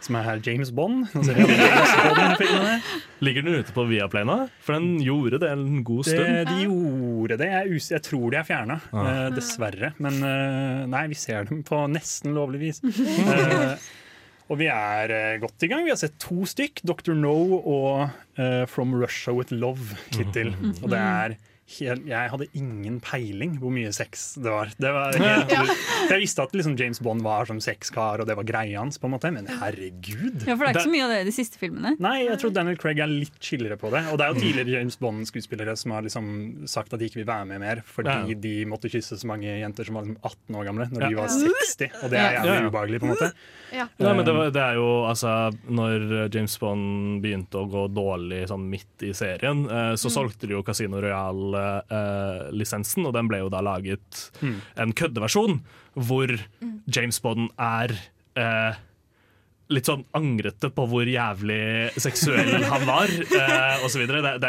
Som 0.00 0.18
er 0.20 0.40
James 0.44 0.70
Bond. 0.76 1.06
Ser 1.10 1.40
jeg 1.40 1.48
James 1.56 1.94
Bond-filmene. 2.04 2.76
Ligger 3.24 3.46
den 3.46 3.56
ute 3.60 3.74
på 3.74 3.84
Viaplay 3.88 4.26
nå? 4.28 4.36
For 4.64 4.76
den 4.76 5.00
gjorde 5.02 5.40
det 5.42 5.50
en 5.50 5.82
god 5.84 6.04
Det, 6.08 6.28
de 6.48 6.58
gjorde 6.66 6.99
det. 7.38 7.46
Jeg, 7.52 7.80
jeg 7.92 8.02
tror 8.02 8.30
de 8.32 8.36
er 8.40 8.46
fjerna, 8.48 8.80
Ah. 8.92 9.28
dessverre. 9.34 9.92
Men 10.02 10.18
uh, 10.24 10.86
nei, 10.90 11.04
vi 11.12 11.14
ser 11.14 11.44
dem 11.50 11.62
på 11.66 11.84
nesten 11.92 12.34
lovlig 12.34 12.60
vis. 12.64 12.80
uh, 12.82 13.76
og 14.50 14.58
vi 14.58 14.66
er 14.72 15.38
godt 15.42 15.62
i 15.62 15.70
gang. 15.70 15.84
Vi 15.86 15.92
har 15.94 16.00
sett 16.00 16.18
to 16.18 16.42
stykk. 16.48 16.82
Dr. 16.82 17.14
No 17.14 17.36
og 17.60 18.10
From 18.72 18.94
Russia 18.96 19.34
With 19.36 19.52
Love 19.52 19.94
hittil. 20.16 20.54
Og 20.82 20.88
det 20.90 20.98
er 20.98 21.34
helt, 21.78 22.06
jeg 22.10 22.30
hadde 22.32 22.46
ingen 22.58 22.98
peiling 23.04 23.58
hvor 23.60 23.70
mye 23.74 23.92
sex 23.94 24.34
det 24.42 24.50
var. 24.50 24.70
Det 24.80 24.90
var 24.94 25.16
helt, 25.20 25.54
Jeg 26.10 26.20
visste 26.22 26.42
at 26.42 26.52
liksom 26.56 26.76
James 26.80 27.00
Bond 27.04 27.22
var 27.22 27.46
som 27.46 27.60
sexkar, 27.62 28.20
og 28.22 28.26
det 28.28 28.36
var 28.38 28.44
greia 28.48 28.80
hans, 28.82 28.98
på 28.98 29.06
en 29.06 29.14
måte, 29.14 29.30
men 29.34 29.46
herregud. 29.46 30.42
Ja, 30.46 30.56
for 30.56 30.64
det 30.66 30.70
er 30.70 30.78
ikke 30.80 30.86
så 30.88 30.92
mye 30.94 31.04
av 31.06 31.12
det 31.14 31.20
i 31.22 31.28
de 31.30 31.34
siste 31.36 31.60
filmene. 31.60 31.94
Nei, 32.02 32.16
jeg 32.26 32.38
tror 32.42 32.54
Daniel 32.56 32.78
Craig 32.80 32.98
er 33.04 33.10
litt 33.10 33.38
chillere 33.44 33.76
på 33.80 33.90
det. 33.94 34.02
Og 34.10 34.18
det 34.20 34.26
er 34.26 34.34
jo 34.34 34.40
tidligere 34.42 34.74
James 34.80 34.98
Bond-skuespillere 35.00 35.76
som 35.78 35.94
har 35.96 36.06
liksom 36.06 36.30
sagt 36.70 36.92
at 36.96 37.00
de 37.02 37.08
ikke 37.10 37.20
vil 37.22 37.28
være 37.30 37.46
med 37.52 37.62
mer 37.62 37.82
fordi 37.86 38.10
Ja. 38.10 38.40
de 38.46 38.54
måtte 38.68 38.90
kysse 38.90 39.18
så 39.20 39.26
mange 39.30 39.46
jenter 39.60 39.86
som 39.86 39.94
var 39.98 40.04
liksom 40.08 40.18
18 40.26 40.56
år 40.60 40.64
gamle 40.70 40.88
når 40.90 41.00
Ja. 41.02 41.08
de 41.08 41.14
var 41.20 41.28
60. 41.28 41.90
Og 42.02 42.10
det 42.10 42.18
er 42.18 42.32
jævlig 42.40 42.56
Ja. 42.60 42.68
ubehagelig, 42.70 43.00
på 43.00 43.06
en 43.08 43.14
måte. 43.14 43.32
Ja. 43.72 43.86
Nei, 44.00 44.12
men 44.16 44.24
det, 44.26 44.34
var, 44.34 44.50
det 44.50 44.62
er 44.62 44.74
jo 44.74 44.88
altså 45.06 45.30
Når 45.70 46.34
James 46.34 46.58
Bond 46.58 47.22
begynte 47.22 47.60
å 47.60 47.68
gå 47.70 47.84
dårlig 47.94 48.48
sånn 48.50 48.64
midt 48.68 49.04
i 49.06 49.12
serien, 49.14 49.64
eh, 49.70 49.92
så 50.00 50.10
solgte 50.10 50.46
de 50.48 50.54
jo 50.56 50.62
Casino 50.66 51.00
Royal-lisensen, 51.60 53.06
og 53.06 53.16
den 53.16 53.30
ble 53.30 53.42
jo 53.42 53.50
da 53.52 53.62
laget 53.64 54.28
en 54.42 54.94
køddeversjon 54.96 55.60
hvor 55.98 56.32
James 56.90 57.18
Bond 57.22 57.50
er 57.60 57.94
eh, 58.38 58.78
litt 59.70 59.86
sånn 59.86 60.02
angrete 60.18 60.70
på 60.74 60.84
hvor 60.90 61.06
jævlig 61.06 61.90
seksuell 62.00 62.64
han 62.72 62.86
var, 62.88 63.10
eh, 63.10 63.84
osv. 63.86 64.02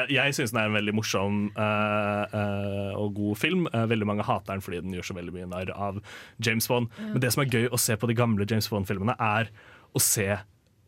Jeg 0.09 0.37
syns 0.37 0.53
den 0.53 0.61
er 0.63 0.69
en 0.69 0.77
veldig 0.79 0.95
morsom 0.97 1.43
eh, 1.53 2.37
eh, 2.41 2.93
og 2.97 3.13
god 3.19 3.41
film. 3.41 3.67
Eh, 3.71 3.85
veldig 3.91 4.07
mange 4.09 4.25
hater 4.27 4.55
den 4.55 4.65
fordi 4.65 4.81
den 4.85 4.95
gjør 4.97 5.11
så 5.11 5.17
veldig 5.17 5.35
mye 5.35 5.49
narr 5.51 5.73
av 5.75 6.01
James 6.41 6.69
Bond. 6.71 6.89
Men 7.01 7.21
det 7.21 7.33
som 7.35 7.45
er 7.45 7.53
gøy 7.53 7.69
å 7.69 7.81
se 7.81 7.97
på 8.01 8.09
de 8.09 8.17
gamle 8.17 8.47
James 8.49 8.69
Bond-filmene, 8.71 9.17
er 9.21 9.51
å 9.93 10.01
se 10.01 10.29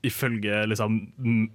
ifølge 0.04 0.66
liksom 0.68 0.98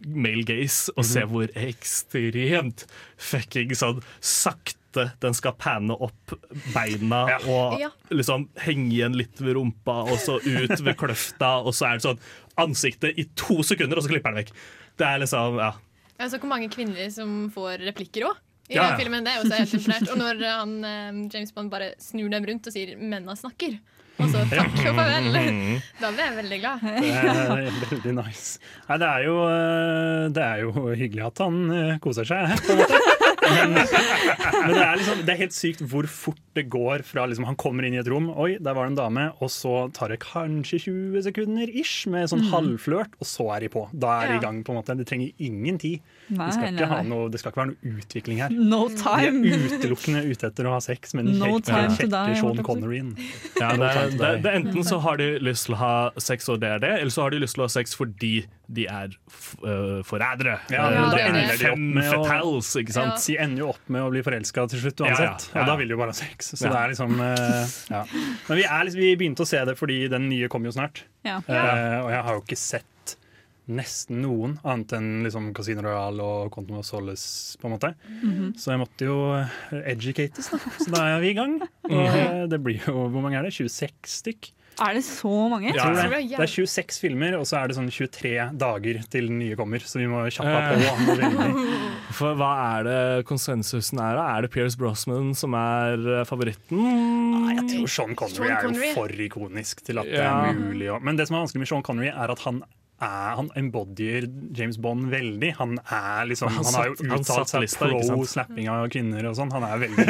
male 0.08 0.44
gaze, 0.48 0.92
og 0.96 1.04
se 1.04 1.20
hvor 1.28 1.50
ekstremt 1.58 2.86
fucking 3.20 3.74
sånn 3.76 4.02
sakte 4.24 5.08
den 5.22 5.34
skal 5.36 5.52
panne 5.60 5.94
opp 6.00 6.32
beina 6.74 7.24
og 7.46 7.78
Ja. 7.80 7.90
liksom 8.10 8.48
henge 8.64 8.88
igjen 8.96 9.14
litt 9.16 9.38
ved 9.40 9.54
rumpa, 9.58 9.98
og 10.10 10.18
så 10.18 10.38
ut 10.40 10.80
ved 10.80 10.96
kløfta, 10.96 11.58
og 11.64 11.74
så 11.76 11.90
er 11.90 11.98
det 11.98 12.06
sånn 12.06 12.18
ansiktet 12.58 13.18
i 13.20 13.26
to 13.36 13.60
sekunder, 13.62 13.98
og 14.00 14.02
så 14.06 14.08
klipper 14.14 14.32
den 14.34 14.40
vekk. 14.44 14.52
Det 14.98 15.06
er 15.06 15.18
liksom, 15.22 15.58
ja. 15.60 15.72
Jeg 16.18 16.30
så 16.32 16.38
hvor 16.40 16.48
mange 16.50 16.68
kvinner 16.72 17.10
som 17.14 17.50
får 17.54 17.84
replikker 17.86 18.26
òg. 18.26 18.36
I 18.70 18.74
Ja, 18.74 18.82
den 18.82 18.90
ja. 18.90 18.96
filmen, 19.04 19.24
Det 19.24 19.32
er 19.32 19.44
også 19.44 19.58
helt 19.58 19.74
imponert. 19.78 20.10
Og 20.12 20.18
når 20.18 20.42
han, 20.44 20.72
eh, 20.84 21.28
James 21.32 21.52
Bond 21.52 21.70
bare 21.70 21.94
snur 21.98 22.28
dem 22.30 22.44
rundt 22.44 22.66
og 22.66 22.72
sier 22.72 22.96
'menna 22.98 23.32
snakker', 23.38 23.78
og 24.18 24.30
så 24.32 24.40
takk 24.50 24.78
og 24.90 24.96
farvel, 24.98 25.28
Mm. 25.38 25.80
da 26.00 26.10
ble 26.14 26.24
jeg 26.26 26.36
veldig 26.38 26.58
glad. 26.62 26.80
Det 26.82 27.12
er 27.14 27.70
veldig 27.90 28.14
nice. 28.18 28.58
Nei, 28.88 28.96
det 29.02 29.08
er 29.08 29.24
jo, 29.28 29.36
eh, 29.46 30.24
det 30.34 30.42
er 30.48 30.62
jo 30.64 30.72
hyggelig 30.98 31.26
at 31.28 31.38
han 31.44 31.60
eh, 31.70 31.98
koser 32.02 32.26
seg. 32.28 32.54
på 32.66 32.74
en 32.74 32.82
måte. 32.82 32.98
Men, 33.48 33.78
men 34.64 34.74
det, 34.74 34.84
er 34.84 35.00
liksom, 35.00 35.22
det 35.26 35.34
er 35.34 35.40
helt 35.44 35.56
sykt 35.56 35.82
hvor 35.90 36.08
fort 36.10 36.42
det 36.58 36.64
går 36.72 37.04
fra 37.06 37.26
liksom, 37.30 37.46
han 37.48 37.58
kommer 37.60 37.86
inn 37.86 37.94
i 37.94 38.00
et 38.00 38.08
rom, 38.10 38.28
oi, 38.34 38.56
der 38.58 38.74
var 38.76 38.88
det 38.88 38.94
en 38.94 38.98
dame, 38.98 39.26
og 39.38 39.50
så 39.52 39.74
tar 39.94 40.12
det 40.12 40.20
kanskje 40.24 40.80
20 40.88 41.24
sekunder 41.28 41.70
ish 41.70 42.08
med 42.10 42.30
sånn 42.32 42.44
halvflørt, 42.50 43.14
og 43.20 43.28
så 43.28 43.46
er 43.54 43.66
de 43.66 43.70
på. 43.72 43.84
Da 43.92 44.16
er 44.22 44.32
de 44.32 44.38
i 44.40 44.42
gang. 44.42 44.62
på 44.66 44.74
en 44.74 44.80
måte. 44.80 44.96
Det 44.98 45.06
trenger 45.08 45.30
ingen 45.38 45.78
tid. 45.80 46.02
Nei, 46.28 46.48
Det 46.48 46.56
skal 46.56 46.74
nei, 46.76 47.00
noe, 47.08 47.28
det 47.32 47.40
skal 47.40 47.52
ikke 47.52 47.62
være 47.62 47.70
noe 47.72 47.94
utvikling 48.02 48.42
her. 48.42 48.52
No 48.52 48.82
De 48.90 49.28
er 49.28 49.38
utelukkende 49.78 50.24
ute 50.28 50.50
etter 50.50 50.68
å 50.68 50.74
ha 50.74 50.80
sex 50.84 51.14
med 51.16 51.30
den 51.30 51.38
No 51.40 51.58
time 51.64 51.94
to 51.94 52.08
Sean. 52.10 52.62
Conneryen. 52.66 53.14
Ja, 53.60 53.72
det, 53.78 53.92
det, 54.18 54.32
det, 54.44 54.54
enten 54.60 54.84
så 54.86 54.98
har 55.04 55.20
de 55.20 55.30
lyst 55.44 55.68
til 55.68 55.76
å 55.78 55.80
ha 55.80 55.94
sex, 56.20 56.48
og 56.52 56.60
det 56.64 56.74
er 56.76 56.82
det, 56.84 56.94
eller 57.02 57.14
så 57.14 57.26
har 57.26 57.34
de 57.34 57.42
lyst 57.44 57.56
til 57.56 57.64
å 57.64 57.68
ha 57.68 57.72
sex 57.72 57.96
fordi 57.96 58.32
de 58.68 58.84
er 58.86 59.08
øh, 59.64 60.02
forrædere. 60.04 60.58
Ja, 60.70 60.82
Eh, 60.90 60.96
da 60.98 61.16
det 61.16 61.22
ender 61.24 61.52
er 61.54 61.56
de 61.62 61.70
opp 61.72 61.78
med 61.96 62.10
fatals, 62.12 62.70
ikke 62.76 62.92
sant? 62.92 63.16
De 63.24 63.36
ender 63.40 63.62
jo 63.64 63.68
opp 63.72 63.88
med 63.88 64.02
å 64.04 64.10
bli 64.12 64.20
forelska 64.26 64.66
til 64.68 64.82
slutt 64.82 65.00
Ja, 65.00 65.06
ja, 65.06 65.14
uansett. 65.14 65.46
ja, 65.48 65.54
ja. 65.54 65.62
Og 65.62 65.70
da 65.70 65.76
vil 65.80 65.88
de 65.88 65.96
jo 65.96 66.00
bare 66.02 66.12
ha 66.12 66.18
sex. 66.18 66.52
Så 66.52 66.66
Ja. 66.66 66.72
det 66.74 66.82
er 66.82 66.92
liksom 66.92 67.16
uh, 67.16 67.72
ja. 67.94 68.02
Men 68.48 68.60
vi, 68.60 68.64
er 68.68 68.84
liksom, 68.84 69.00
vi 69.00 69.16
begynte 69.16 69.46
å 69.46 69.48
se 69.48 69.64
det 69.64 69.76
fordi 69.80 69.98
den 70.12 70.28
nye 70.28 70.48
kom 70.52 70.64
jo 70.68 70.74
snart. 70.76 71.04
Ja. 71.24 71.38
Eh, 71.48 71.98
og 72.04 72.10
jeg 72.12 72.22
har 72.28 72.34
jo 72.36 72.44
ikke 72.44 72.60
sett 72.60 73.16
nesten 73.68 74.22
noen 74.24 74.54
annet 74.64 74.92
enn 74.96 75.08
liksom 75.26 75.50
Casino 75.56 75.82
Royal 75.84 76.20
og 76.24 76.46
Quantum 76.54 76.78
of 76.80 76.86
Solace, 76.88 77.56
på 77.60 77.68
en 77.68 77.74
måte. 77.74 77.90
Mhm. 78.22 78.54
Så 78.56 78.70
jeg 78.72 78.80
måtte 78.80 79.04
jo 79.04 79.16
eh, 79.36 79.82
educates, 79.92 80.48
da. 80.52 80.58
Så 80.80 80.88
da 80.94 81.02
er 81.16 81.20
vi 81.20 81.32
i 81.34 81.36
gang. 81.36 81.58
Og 81.88 82.06
eh, 82.06 82.46
det 82.48 82.60
blir 82.64 82.80
jo 82.86 83.08
Hvor 83.12 83.20
mange 83.24 83.36
er 83.36 83.44
det? 83.44 83.52
26 83.52 83.92
stykk? 84.08 84.52
Er 84.80 84.94
det 84.94 85.02
så 85.06 85.32
mange? 85.50 85.72
Tror 85.74 85.94
det. 85.96 86.04
det 86.10 86.18
er 86.18 86.38
det 86.38 86.44
er 86.46 86.52
26 86.52 87.00
filmer, 87.02 87.34
og 87.38 87.46
så 87.50 87.58
er 87.62 87.68
det 87.72 87.76
sånn 87.78 87.88
23 87.90 88.32
dager 88.60 89.00
til 89.10 89.26
den 89.30 89.38
nye 89.42 89.56
kommer. 89.58 89.82
Så 89.82 89.98
vi 90.00 90.06
må 90.10 90.22
kjappe 90.30 90.54
Eh. 90.58 90.78
på. 90.78 91.66
For 92.18 92.34
hva 92.38 92.50
er 92.78 92.86
det 92.88 93.00
konsensusen 93.28 93.98
er? 94.02 94.16
da? 94.18 94.24
Er 94.36 94.46
det 94.46 94.52
Pierce 94.54 94.78
Brosnan 94.80 95.34
som 95.38 95.54
er 95.58 95.98
eh, 96.20 96.24
favoritten? 96.28 96.78
Nei, 96.78 97.54
jeg 97.58 97.66
tror 97.74 97.92
Sean 97.96 98.14
Connery 98.18 98.48
Sean 98.48 98.74
er 98.78 98.86
jo 98.88 98.94
for 98.96 99.12
ikonisk 99.28 99.82
til 99.86 100.00
at 100.02 100.08
det 100.08 100.22
er 100.24 100.56
mulig 100.58 100.88
å 100.94 100.98
Men 101.02 101.18
det 101.18 101.28
som 101.28 101.36
er 101.38 101.44
vanskelig 101.46 101.64
med 101.64 101.70
Sean 101.72 101.84
Connery, 101.86 102.10
er 102.12 102.32
at 102.34 102.42
han 102.46 102.62
er, 103.00 103.34
han 103.38 103.48
embodyer 103.58 104.26
James 104.58 104.76
Bond 104.82 105.08
veldig. 105.12 105.52
Han 105.58 105.76
er 105.84 106.28
liksom 106.30 106.50
Han 106.56 106.68
har 106.74 106.88
jo 106.90 106.96
uttalt 107.18 107.48
seg 107.52 107.66
pro 107.78 108.24
slapping 108.26 108.68
av 108.72 108.88
kvinner 108.92 109.28
og 109.30 109.36
sånn. 109.38 109.52
Han 109.54 109.66
er 109.68 109.82
veldig 109.84 110.06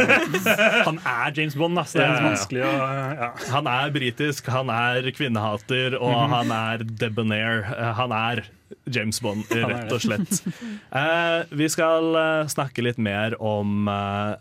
Han 0.89 1.01
er 1.05 1.33
James 1.37 1.57
Bond, 1.61 1.77
da, 1.77 1.85
så 1.85 1.99
det 2.01 2.07
er 2.07 2.15
litt 2.15 2.29
vanskelig 2.31 2.63
å 2.65 2.71
ja. 3.19 3.31
Han 3.53 3.71
er 3.73 3.91
britisk, 3.95 4.49
han 4.55 4.71
er 4.73 5.11
kvinnehater, 5.17 5.99
og 6.01 6.15
Mhm. 6.15 6.31
han 6.37 6.55
er 6.59 6.85
debonair. 6.85 7.63
Han 7.99 8.13
er 8.13 8.45
James 8.93 9.21
Bond, 9.25 9.45
rett 9.53 9.93
og 9.93 10.01
slett. 10.05 10.41
Uh, 10.93 11.45
vi 11.57 11.69
skal 11.73 12.15
eh, 12.21 12.47
snakke 12.53 12.83
litt 12.85 12.99
mer 13.01 13.37
om 13.41 13.89
uh, 13.89 14.37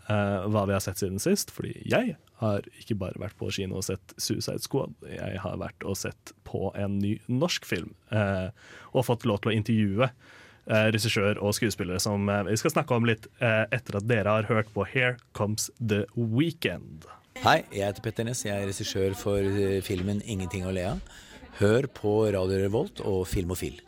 hva 0.48 0.66
vi 0.68 0.74
har 0.76 0.80
sett 0.84 1.00
siden 1.00 1.20
sist, 1.22 1.52
fordi 1.54 1.74
jeg 1.88 2.16
har 2.40 2.66
ikke 2.80 2.96
bare 2.98 3.20
vært 3.20 3.38
på 3.38 3.50
kino 3.54 3.80
og 3.80 3.86
sett 3.88 4.14
Suicide 4.16 4.62
Squad. 4.62 4.94
Jeg 5.10 5.40
har 5.42 5.58
vært 5.60 5.86
og 5.86 5.98
sett 5.98 6.32
på 6.46 6.70
en 6.78 6.98
ny 7.02 7.16
norsk 7.26 7.66
film, 7.68 7.94
eh, 8.14 8.50
og 8.94 9.06
fått 9.08 9.26
lov 9.28 9.42
til 9.42 9.52
å 9.52 9.56
intervjue 9.58 10.08
eh, 10.08 10.88
regissør 10.94 11.40
og 11.42 11.56
skuespillere 11.58 12.00
som 12.02 12.28
eh, 12.30 12.44
vi 12.50 12.58
skal 12.60 12.76
snakke 12.76 12.98
om 12.98 13.08
litt 13.08 13.26
eh, 13.42 13.64
etter 13.74 13.98
at 14.00 14.08
dere 14.10 14.38
har 14.38 14.50
hørt 14.50 14.70
på 14.74 14.86
Here 14.88 15.16
Comes 15.38 15.70
The 15.80 16.04
Weekend. 16.14 17.08
Hei, 17.42 17.62
jeg 17.70 17.86
heter 17.86 18.02
Petter 18.02 18.26
Ness. 18.26 18.44
Jeg 18.46 18.54
er 18.54 18.70
regissør 18.70 19.18
for 19.18 19.42
eh, 19.42 19.80
filmen 19.86 20.22
'Ingenting 20.24 20.66
å 20.66 20.74
le 20.74 20.86
av'. 20.94 21.18
Hør 21.58 21.90
på 21.90 22.14
Radio 22.34 22.62
Revolt 22.62 23.02
og 23.02 23.26
Filmofil. 23.26 23.80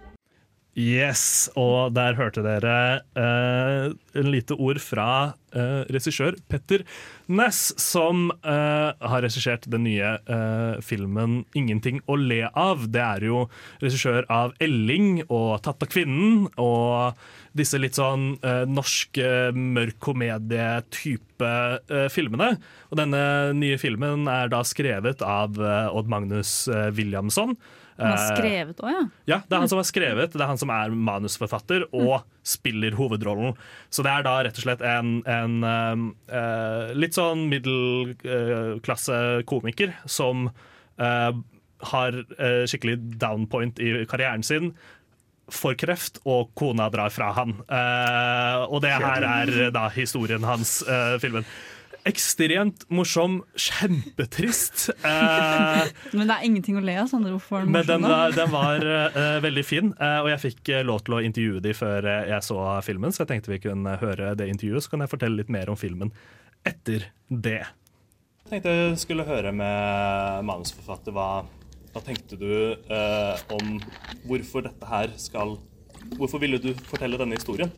Yes, 0.78 1.50
og 1.59 1.96
der 1.96 2.14
hørte 2.14 2.44
dere 2.46 3.02
uh, 3.18 3.90
en 4.14 4.28
lite 4.30 4.54
ord 4.54 4.78
fra 4.78 5.33
uh, 5.50 5.83
regissør 5.90 6.37
Petter 6.46 6.85
Ness, 7.26 7.72
som 7.74 8.28
uh, 8.46 8.94
har 8.94 9.24
regissert 9.24 9.66
den 9.66 9.83
nye 9.88 10.12
uh, 10.30 10.78
filmen 10.78 11.42
'Ingenting 11.59 11.98
å 12.06 12.14
le 12.14 12.44
av'. 12.54 12.87
Det 12.87 13.02
er 13.02 13.26
jo 13.26 13.48
regissør 13.83 14.22
av 14.30 14.54
'Elling' 14.62 15.24
og 15.26 15.59
'Tatt 15.59 15.83
av 15.83 15.90
kvinnen' 15.90 16.46
og 16.54 17.18
disse 17.50 17.74
litt 17.83 17.98
sånn 17.98 18.38
norske 18.70 18.70
norsk 18.70 19.18
mørk 19.59 19.96
komedie-type 19.98 21.48
filmene. 22.14 22.52
Og 22.94 23.00
denne 23.00 23.50
nye 23.59 23.74
filmen 23.74 24.30
er 24.30 24.46
da 24.54 24.62
skrevet 24.62 25.18
av 25.26 25.59
Odd 25.59 26.06
Magnus 26.06 26.68
Williamson. 26.94 27.59
Han 28.01 28.15
har 28.15 28.21
Eh, 28.21 28.37
skrevet 28.37 28.83
òg, 28.83 28.91
ja. 28.95 29.05
ja, 29.29 29.39
det 29.47 29.57
er 29.57 29.63
han 29.65 29.71
som 29.71 29.81
har 29.81 29.89
skrevet, 29.89 30.35
det 30.35 30.41
er 30.41 30.51
han 30.51 30.61
som 30.61 30.73
er 30.75 30.95
manusforfatter 30.95 31.87
og 31.97 32.25
spiller 32.47 32.97
hovedrollen. 32.99 33.57
Så 33.93 34.05
det 34.07 34.13
er 34.13 34.27
da 34.27 34.37
rett 34.47 34.61
og 34.61 34.67
slett 34.67 34.85
en, 34.87 35.21
en 35.29 35.57
eh, 35.69 36.95
litt 36.97 37.19
sånn 37.19 37.47
middelklasse 37.53 39.19
komiker 39.51 39.95
som 40.09 40.49
uh, 41.01 41.33
har 41.91 42.17
uh, 42.23 42.65
skikkelig 42.69 42.99
downpoint 43.21 43.81
i 43.83 43.93
karrieren 44.09 44.45
sin. 44.47 44.73
Får 45.51 45.77
kreft, 45.81 46.21
og 46.29 46.53
kona 46.59 46.89
drar 46.93 47.11
fra 47.15 47.33
han. 47.35 47.57
Uh, 47.67 48.69
og 48.69 48.83
det 48.85 48.93
her 48.95 49.27
er 49.27 49.71
da 49.75 49.89
historien 49.95 50.45
hans, 50.47 50.81
uh, 50.87 51.17
filmen. 51.23 51.47
Ekstremt 52.09 52.87
morsom, 52.89 53.41
kjempetrist. 53.61 54.87
Eh, 55.05 55.91
Men 56.17 56.31
det 56.31 56.37
er 56.37 56.47
ingenting 56.47 56.79
å 56.81 56.85
le 56.85 56.95
av. 57.03 57.11
Sander. 57.11 57.35
Hvorfor 57.35 57.59
var 57.59 57.67
den 57.67 57.75
men 57.75 57.87
den 57.89 58.05
morsom, 58.07 58.37
den 58.39 58.53
var 58.55 58.87
eh, 58.95 59.37
veldig 59.45 59.65
fin, 59.67 59.93
eh, 60.01 60.19
og 60.23 60.31
jeg 60.33 60.43
fikk 60.47 60.71
eh, 60.73 60.85
lov 60.87 61.03
til 61.05 61.19
å 61.19 61.21
intervjue 61.27 61.63
de 61.65 61.75
før 61.77 62.09
eh, 62.09 62.31
jeg 62.33 62.47
så 62.47 62.59
filmen, 62.87 63.13
så 63.13 63.25
jeg 63.25 63.33
tenkte 63.35 63.53
vi 63.53 63.61
kunne 63.67 63.97
høre 64.01 64.33
det 64.39 64.49
intervjuet, 64.53 64.87
så 64.87 64.95
kan 64.95 65.05
jeg 65.05 65.13
fortelle 65.13 65.41
litt 65.43 65.53
mer 65.53 65.73
om 65.73 65.79
filmen 65.81 66.13
etter 66.67 67.11
det. 67.29 67.61
Jeg 68.47 68.53
tenkte 68.55 68.77
jeg 68.79 69.01
skulle 69.03 69.29
høre 69.29 69.53
med 69.55 70.47
manusforfatter 70.49 71.15
hva, 71.15 71.29
hva 71.93 72.05
tenkte 72.07 72.39
du 72.41 72.51
eh, 72.73 73.45
om 73.59 73.77
hvorfor 74.29 74.65
dette 74.71 74.89
her 74.89 75.13
skal 75.21 75.59
Hvorfor 76.17 76.41
ville 76.41 76.57
du 76.59 76.71
fortelle 76.89 77.19
denne 77.21 77.37
historien? 77.37 77.69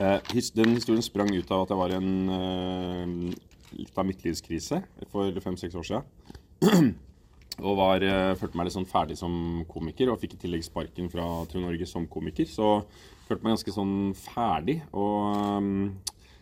Eh, 0.00 0.18
den 0.56 0.74
historien 0.78 1.04
sprang 1.04 1.28
ut 1.34 1.50
av 1.52 1.66
at 1.66 1.72
jeg 1.72 1.78
var 1.78 1.92
i 1.92 1.98
en 1.98 2.12
eh, 2.32 3.40
litt 3.76 3.98
av 4.00 4.06
midtlivskrise 4.08 4.80
for 5.12 5.40
fem-seks 5.44 5.76
år 5.76 5.86
siden. 5.90 6.94
og 7.66 7.76
var, 7.76 8.00
eh, 8.00 8.32
følte 8.40 8.56
meg 8.56 8.70
litt 8.70 8.76
sånn 8.78 8.88
ferdig 8.88 9.18
som 9.20 9.34
komiker, 9.68 10.08
og 10.08 10.22
fikk 10.22 10.38
i 10.38 10.40
tillegg 10.46 10.64
sparken 10.64 11.10
fra 11.12 11.26
Trond 11.50 11.68
Norge 11.68 11.88
som 11.88 12.08
komiker. 12.08 12.48
Så 12.48 12.78
følte 13.28 13.44
meg 13.44 13.58
ganske 13.58 13.76
sånn 13.76 13.94
ferdig. 14.16 14.78
Og 14.96 15.92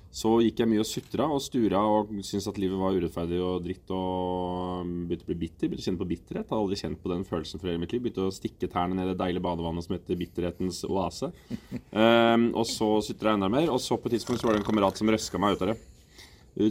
så 0.09 0.31
gikk 0.41 0.63
jeg 0.63 0.71
mye 0.71 0.81
og 0.81 0.89
sutra 0.89 1.27
og 1.29 1.43
stura 1.45 1.81
og 1.85 2.09
syntes 2.25 2.49
at 2.49 2.59
livet 2.61 2.81
var 2.81 2.97
urettferdig 2.97 3.41
og 3.45 3.61
dritt 3.67 3.93
og 3.93 4.89
begynte 5.09 5.27
å 5.27 5.29
bli 5.29 5.37
bitter. 5.43 5.69
Begynte 5.69 5.85
å 5.85 5.89
kjenne 5.89 6.01
på 6.01 6.09
bitterhet. 6.09 6.49
Hadde 6.49 6.61
aldri 6.63 6.79
kjent 6.81 7.03
på 7.03 7.13
den 7.13 7.27
følelsen 7.29 7.63
før 7.63 7.75
i 7.75 7.83
mitt 7.83 7.93
liv. 7.93 8.03
Begynte 8.07 8.25
å 8.25 8.33
stikke 8.35 8.71
tærne 8.73 8.97
ned 8.97 9.11
i 9.11 9.13
det 9.13 9.21
deilige 9.21 9.45
badevannet 9.45 9.85
som 9.85 9.95
heter 9.97 10.21
bitterhetens 10.21 10.85
oase. 10.89 11.33
Um, 11.99 12.51
og 12.59 12.67
så 12.69 12.87
sutra 13.03 13.33
jeg 13.33 13.39
enda 13.39 13.49
mer, 13.51 13.71
og 13.73 13.81
så 13.83 13.97
på 13.99 14.07
et 14.09 14.15
tidspunkt 14.17 14.41
så 14.41 14.47
var 14.47 14.55
det 14.55 14.61
en 14.61 14.67
kamerat 14.67 14.99
som 15.01 15.09
røska 15.11 15.41
meg 15.41 15.57
ut 15.57 15.63
av 15.65 15.71
det. 15.73 15.77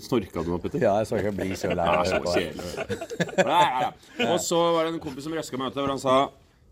Snorka 0.04 0.44
du 0.44 0.52
nå, 0.52 0.60
Petter? 0.62 0.84
Ja, 0.84 0.94
jeg 1.02 1.10
så 1.10 1.20
ikke 1.20 1.34
bli 1.36 1.58
så 1.58 1.72
lei 1.76 1.88
av 1.88 2.02
å 2.02 2.06
så 2.08 2.20
høre 2.36 2.52
på. 3.40 4.28
Og 4.28 4.38
så 4.44 4.60
var 4.76 4.86
det 4.86 4.94
en 4.94 5.02
kompis 5.04 5.28
som 5.28 5.36
røska 5.36 5.60
meg 5.60 5.72
ut 5.72 5.74
av 5.74 5.80
det, 5.80 5.86
hvor 5.86 5.94
han 5.94 6.04
sa 6.04 6.18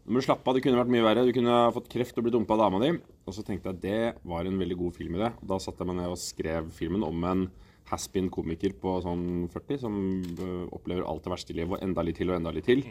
nå 0.05 0.13
må 0.13 0.21
du 0.21 0.25
slappe 0.27 0.45
av, 0.45 0.53
det 0.53 0.61
kunne 0.61 0.77
vært 0.77 0.91
mye 0.93 1.01
verre. 1.01 1.25
Du 1.25 1.33
kunne 1.33 1.53
fått 1.73 1.87
kreft 1.89 2.17
og 2.19 2.27
blitt 2.27 2.35
dumpa 2.35 2.53
av 2.53 2.67
dama 2.67 2.81
di. 2.83 2.91
Og 3.25 3.33
så 3.33 3.41
tenkte 3.45 3.71
jeg 3.71 3.81
det 3.81 4.01
var 4.29 4.45
en 4.45 4.59
veldig 4.61 4.77
god 4.77 4.93
filmidé. 4.93 5.31
det. 5.31 5.47
da 5.49 5.57
satte 5.57 5.81
jeg 5.81 5.89
meg 5.89 5.97
ned 5.97 6.11
og 6.13 6.21
skrev 6.21 6.67
filmen 6.77 7.05
om 7.07 7.23
en 7.25 7.47
has-been 7.89 8.29
komiker 8.33 8.75
på 8.77 8.99
sånn 9.01 9.47
40 9.53 9.81
som 9.81 9.95
øh, 10.41 10.67
opplever 10.73 11.05
alt 11.05 11.25
det 11.25 11.33
verste 11.33 11.53
i 11.53 11.57
livet, 11.57 11.77
og 11.77 11.85
enda 11.85 12.05
litt 12.05 12.19
til 12.21 12.29
og 12.29 12.37
enda 12.37 12.53
litt 12.53 12.69
til. 12.69 12.85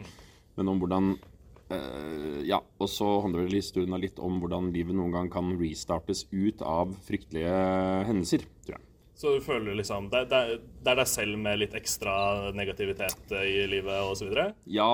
Men 0.59 0.71
om 0.71 0.81
hvordan 0.81 1.13
øh, 1.15 2.41
Ja, 2.47 2.59
og 2.59 2.91
så 2.91 3.07
handler 3.23 3.45
vel 3.45 3.59
historien 3.61 3.95
litt 4.01 4.19
om 4.19 4.41
hvordan 4.43 4.73
livet 4.75 4.95
noen 4.95 5.15
gang 5.15 5.31
kan 5.31 5.55
restartes 5.59 6.25
ut 6.35 6.63
av 6.67 6.91
fryktelige 7.07 7.55
hendelser, 8.09 8.43
tror 8.67 8.75
jeg. 8.75 8.85
Så 9.15 9.37
du 9.37 9.39
føler 9.39 9.77
liksom 9.79 10.09
Det, 10.11 10.25
det, 10.27 10.59
det 10.83 10.91
er 10.91 10.99
deg 10.99 11.07
selv 11.07 11.39
med 11.39 11.61
litt 11.61 11.75
ekstra 11.79 12.51
negativitet 12.55 13.31
eh, 13.31 13.47
i 13.63 13.65
livet 13.71 14.03
osv.? 14.11 14.35
Ja, 14.67 14.91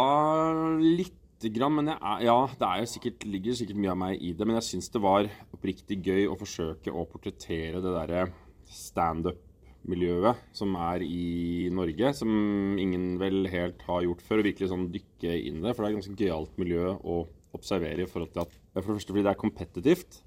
lite 1.42 1.54
grann. 1.58 1.76
Men 1.76 1.94
er, 1.96 2.24
ja, 2.26 2.38
det 2.60 2.68
er 2.68 2.90
sikkert, 2.90 3.26
ligger 3.26 3.58
sikkert 3.58 3.80
mye 3.82 3.94
av 3.94 4.00
meg 4.00 4.22
i 4.22 4.34
det. 4.38 4.48
Men 4.48 4.60
jeg 4.60 4.70
syns 4.70 4.92
det 4.94 5.02
var 5.04 5.30
oppriktig 5.52 6.02
gøy 6.06 6.28
å 6.30 6.38
forsøke 6.40 6.94
å 6.94 7.08
portrettere 7.10 7.82
det 7.82 7.94
derre 7.98 8.26
standup-miljøet 8.72 10.42
som 10.56 10.76
er 10.80 11.06
i 11.06 11.70
Norge. 11.74 12.14
Som 12.18 12.80
ingen 12.82 13.16
vel 13.22 13.46
helt 13.52 13.86
har 13.88 14.06
gjort 14.08 14.26
før. 14.26 14.42
Og 14.42 14.52
virkelig 14.52 14.72
sånn 14.72 14.90
dykke 14.94 15.38
inn 15.38 15.62
i 15.62 15.68
det. 15.68 15.76
For 15.76 15.84
det 15.84 15.92
er 15.92 15.96
et 15.96 16.02
ganske 16.02 16.20
gøyalt 16.20 16.60
miljø 16.62 16.92
å 16.98 17.24
observere 17.58 18.06
i 18.06 18.10
forhold 18.10 18.32
til 18.32 18.46
at 18.46 18.60
For 18.72 18.80
det 18.80 18.94
første 18.94 19.12
fordi 19.12 19.26
det 19.26 19.34
er 19.34 19.42
kompetitivt. 19.42 20.22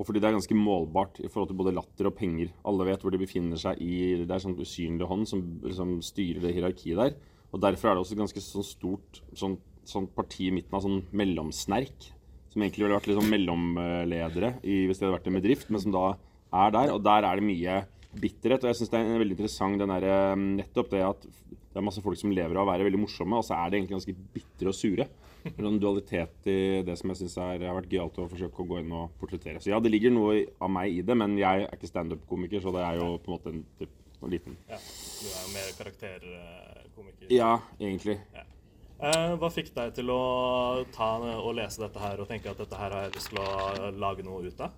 Og 0.00 0.06
fordi 0.08 0.20
det 0.22 0.30
er 0.30 0.38
ganske 0.38 0.56
målbart 0.56 1.18
i 1.20 1.28
forhold 1.28 1.50
til 1.50 1.58
både 1.58 1.74
latter 1.76 2.08
og 2.08 2.14
penger. 2.16 2.54
Alle 2.64 2.86
vet 2.88 3.02
hvor 3.04 3.12
de 3.12 3.20
befinner 3.20 3.60
seg 3.60 3.82
i 3.84 4.22
Det 4.22 4.32
er 4.32 4.44
sånn 4.46 4.56
usynlig 4.56 5.08
hånd 5.10 5.28
som 5.28 5.42
som 5.76 5.98
styrer 6.04 6.46
det 6.46 6.54
hierarkiet 6.56 6.96
der. 6.96 7.18
Og 7.50 7.60
derfor 7.60 7.90
er 7.90 7.98
det 7.98 8.04
også 8.04 8.14
et 8.14 8.22
ganske 8.22 8.42
sånn 8.44 8.66
stort 8.66 9.20
sånn, 9.36 9.56
sånn 9.88 10.08
parti 10.14 10.48
i 10.48 10.54
midten 10.54 10.76
av 10.76 10.84
sånn 10.84 11.04
mellomsnerk. 11.16 12.10
Som 12.50 12.64
egentlig 12.64 12.84
ville 12.84 12.98
vært 12.98 13.12
sånn 13.14 13.30
mellomledere 13.30 14.56
i, 14.66 14.84
hvis 14.88 14.98
det 14.98 15.06
hadde 15.06 15.16
vært 15.18 15.30
en 15.30 15.38
bedrift, 15.38 15.70
men 15.70 15.82
som 15.82 15.94
da 15.94 16.04
er 16.64 16.74
der. 16.74 16.92
Og 16.96 17.02
der 17.06 17.26
er 17.28 17.38
det 17.38 17.46
mye 17.46 17.80
bitterhet. 18.18 18.64
Og 18.64 18.72
jeg 18.72 18.80
syns 18.80 18.92
det 18.92 19.00
er 19.00 19.22
veldig 19.22 19.36
interessant 19.36 19.78
den 19.78 19.92
der, 19.94 20.06
eh, 20.10 20.36
nettopp 20.60 20.90
det 20.90 21.02
at 21.06 21.26
det 21.70 21.78
er 21.78 21.86
masse 21.86 22.02
folk 22.02 22.18
som 22.18 22.32
lever 22.34 22.58
av 22.58 22.66
å 22.66 22.70
være 22.72 22.86
veldig 22.88 22.98
morsomme, 22.98 23.38
og 23.38 23.46
så 23.46 23.54
er 23.54 23.70
det 23.70 23.78
egentlig 23.78 23.98
ganske 24.00 24.14
bitre 24.34 24.72
og 24.72 24.74
sure. 24.74 25.06
En 25.46 25.78
dualitet 25.80 26.48
i 26.50 26.82
det 26.84 26.96
som 26.98 27.12
jeg 27.12 27.22
syns 27.22 27.36
har 27.40 27.62
vært 27.62 27.88
gøyalt 27.88 28.18
å 28.18 28.26
forsøke 28.28 28.60
å 28.60 28.68
gå 28.68 28.80
inn 28.82 28.90
og 28.92 29.14
portrettere. 29.20 29.62
Så 29.62 29.70
ja, 29.70 29.78
det 29.80 29.92
ligger 29.94 30.12
noe 30.12 30.42
av 30.60 30.72
meg 30.74 30.98
i 30.98 31.04
det, 31.06 31.16
men 31.16 31.38
jeg 31.38 31.64
er 31.64 31.76
ikke 31.76 31.88
standup-komiker, 31.88 32.60
så 32.60 32.74
det 32.74 32.82
er 32.84 32.98
jo 32.98 33.12
på 33.22 33.30
en 33.30 33.36
måte 33.36 33.54
en, 33.54 33.62
typ, 33.78 33.94
en 34.20 34.34
liten 34.34 34.58
Ja, 34.68 34.80
du 34.82 35.30
er 35.30 35.38
jo 35.38 35.52
mer 35.54 35.70
karakterkomiker. 35.78 37.30
Ja, 37.32 37.52
egentlig. 37.78 38.18
Eh, 38.34 38.49
hva 39.00 39.48
fikk 39.52 39.70
deg 39.76 39.94
til 39.96 40.10
å 40.12 40.22
ta 40.94 41.14
og 41.40 41.54
lese 41.56 41.80
dette 41.82 42.02
her 42.02 42.20
og 42.20 42.28
tenke 42.28 42.52
at 42.52 42.60
dette 42.60 42.76
her 42.80 42.92
har 42.92 43.06
jeg 43.06 43.14
lyst 43.16 43.32
til 43.32 43.40
å 43.40 43.92
lage 43.96 44.26
noe 44.26 44.44
ut 44.44 44.60
av? 44.66 44.74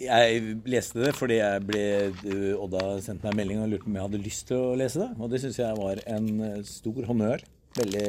Jeg 0.00 0.56
leste 0.66 1.04
det 1.04 1.12
fordi 1.14 1.38
jeg 1.38 1.62
ble, 1.68 1.84
uh, 2.26 2.62
Odda 2.64 2.98
sendte 3.04 3.28
meg 3.28 3.32
en 3.32 3.38
melding 3.38 3.62
og 3.62 3.70
lurte 3.70 3.86
på 3.86 3.92
om 3.92 3.98
jeg 4.00 4.08
hadde 4.08 4.22
lyst 4.24 4.48
til 4.50 4.58
å 4.58 4.78
lese 4.78 5.04
det. 5.04 5.10
Og 5.22 5.30
det 5.30 5.40
syns 5.44 5.60
jeg 5.62 5.78
var 5.78 6.02
en 6.10 6.30
uh, 6.42 6.62
stor 6.66 7.10
honnør. 7.10 7.44
Veldig 7.78 8.06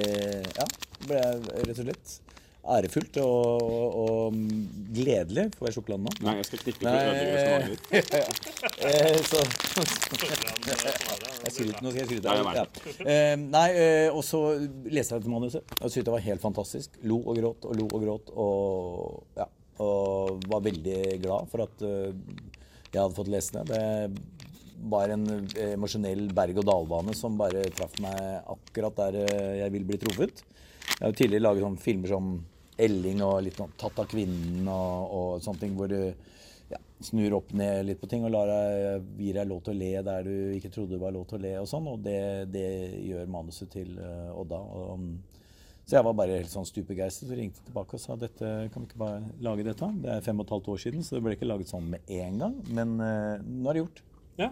Ja, 0.57 0.65
ble 1.05 1.21
rett 1.65 1.77
og 1.77 1.83
slett 1.83 2.15
ærefullt 2.75 3.17
og, 3.21 3.61
og, 4.01 4.37
gledelig. 4.95 5.45
Får 5.57 5.67
jeg 5.69 5.75
sjokolade 5.77 6.05
nå? 6.05 6.13
Nei, 6.25 6.35
jeg 6.39 6.47
skal 6.49 6.61
knikke 6.63 6.79
for 6.81 6.89
å 6.89 6.97
ødelegge. 7.11 7.77
Eh, 8.85 9.15
Jeg 11.45 11.51
skryter, 11.53 11.81
nå 11.83 11.91
skal 11.91 11.99
jeg 12.01 12.07
skryte. 12.09 12.33
Jeg 12.35 12.55
Ja. 12.55 12.65
Eh, 13.05 13.35
nei, 13.41 13.67
eh, 13.77 14.09
og 14.13 14.23
så 14.25 14.39
leste 14.89 15.15
jeg 15.15 15.21
dette 15.23 15.31
manuset 15.31 15.61
Jeg 15.79 15.91
syntes 15.91 16.07
det 16.07 16.15
var 16.15 16.23
helt 16.25 16.41
fantastisk. 16.43 16.97
Lo 17.03 17.19
og 17.21 17.37
gråt 17.37 17.65
og 17.69 17.75
lo 17.79 17.85
og 17.91 18.03
gråt. 18.05 18.31
Og, 18.35 19.23
ja, 19.37 19.47
og 19.83 20.41
var 20.49 20.63
veldig 20.65 20.99
glad 21.23 21.49
for 21.51 21.65
at 21.67 21.85
eh, 21.85 22.11
jeg 22.91 23.01
hadde 23.01 23.17
fått 23.17 23.31
lese 23.31 23.61
det. 23.61 23.65
Det 23.75 24.85
var 24.91 25.11
en 25.13 25.25
eh, 25.55 25.73
emosjonell 25.75 26.27
berg-og-dal-bane 26.35 27.15
som 27.17 27.37
bare 27.39 27.65
traff 27.75 27.95
meg 28.03 28.19
akkurat 28.55 28.95
der 29.03 29.21
eh, 29.25 29.53
jeg 29.63 29.73
ville 29.75 29.89
bli 29.91 30.01
truffet. 30.01 30.43
Jeg 30.95 31.01
har 31.01 31.11
jo 31.11 31.17
tidligere 31.17 31.45
laget 31.47 31.65
sånne 31.65 31.81
filmer 31.83 32.11
som 32.11 32.33
Elling 32.77 33.21
og 33.23 33.43
litt 33.45 33.59
sånn 33.59 33.75
tatt 33.79 33.99
av 34.01 34.07
kvinnen 34.11 34.67
og, 34.67 35.13
og 35.17 35.43
sånne 35.43 35.61
ting 35.61 35.77
hvor 35.77 35.91
du 35.91 35.99
ja, 36.71 36.79
snur 37.03 37.37
opp 37.37 37.53
ned 37.55 37.85
litt 37.87 38.01
på 38.01 38.09
ting 38.09 38.25
og 38.25 38.33
deg, 38.33 39.05
gir 39.21 39.37
deg 39.37 39.47
lov 39.49 39.61
til 39.65 39.75
å 39.75 39.79
le 39.79 39.91
der 40.07 40.27
du 40.27 40.35
ikke 40.57 40.71
trodde 40.73 40.95
det 40.95 41.03
var 41.03 41.13
lov 41.15 41.27
til 41.29 41.39
å 41.39 41.45
le 41.45 41.53
og 41.61 41.69
sånn. 41.69 41.87
Og 41.91 42.03
det, 42.05 42.19
det 42.53 42.67
gjør 43.05 43.31
manuset 43.31 43.71
til 43.73 43.95
uh, 43.99 44.35
Odda. 44.35 44.59
Og, 44.59 44.99
um, 44.99 45.09
så 45.85 45.99
jeg 45.99 46.07
var 46.07 46.15
bare 46.17 46.39
helt 46.39 46.49
sånn 46.49 46.65
stupbegeistret 46.65 47.29
og 47.29 47.37
ringte 47.37 47.61
tilbake 47.67 47.97
og 47.97 48.01
sa 48.01 48.15
dette, 48.17 48.53
kan 48.73 48.81
vi 48.81 48.89
ikke 48.89 49.03
bare 49.03 49.19
lage 49.45 49.67
dette? 49.67 49.91
Det 50.01 50.15
er 50.15 50.23
fem 50.25 50.39
og 50.41 50.47
et 50.47 50.55
halvt 50.55 50.71
år 50.73 50.79
siden, 50.81 51.05
så 51.05 51.17
det 51.17 51.25
ble 51.27 51.35
ikke 51.37 51.49
laget 51.49 51.69
sånn 51.69 51.91
med 51.91 52.15
en 52.17 52.41
gang. 52.41 52.55
Men 52.73 52.95
uh, 52.97 53.35
nå 53.45 53.69
er 53.69 53.77
det 53.77 53.85
gjort. 53.85 54.01
Ja. 54.41 54.49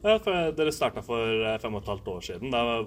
Ja, 0.00 0.16
dere 0.56 0.72
starta 0.72 1.02
for 1.04 1.42
eh, 1.44 1.58
fem 1.60 1.74
og 1.76 1.82
et 1.82 1.90
halvt 1.90 2.06
år 2.08 2.22
siden. 2.24 2.54
Da, 2.54 2.78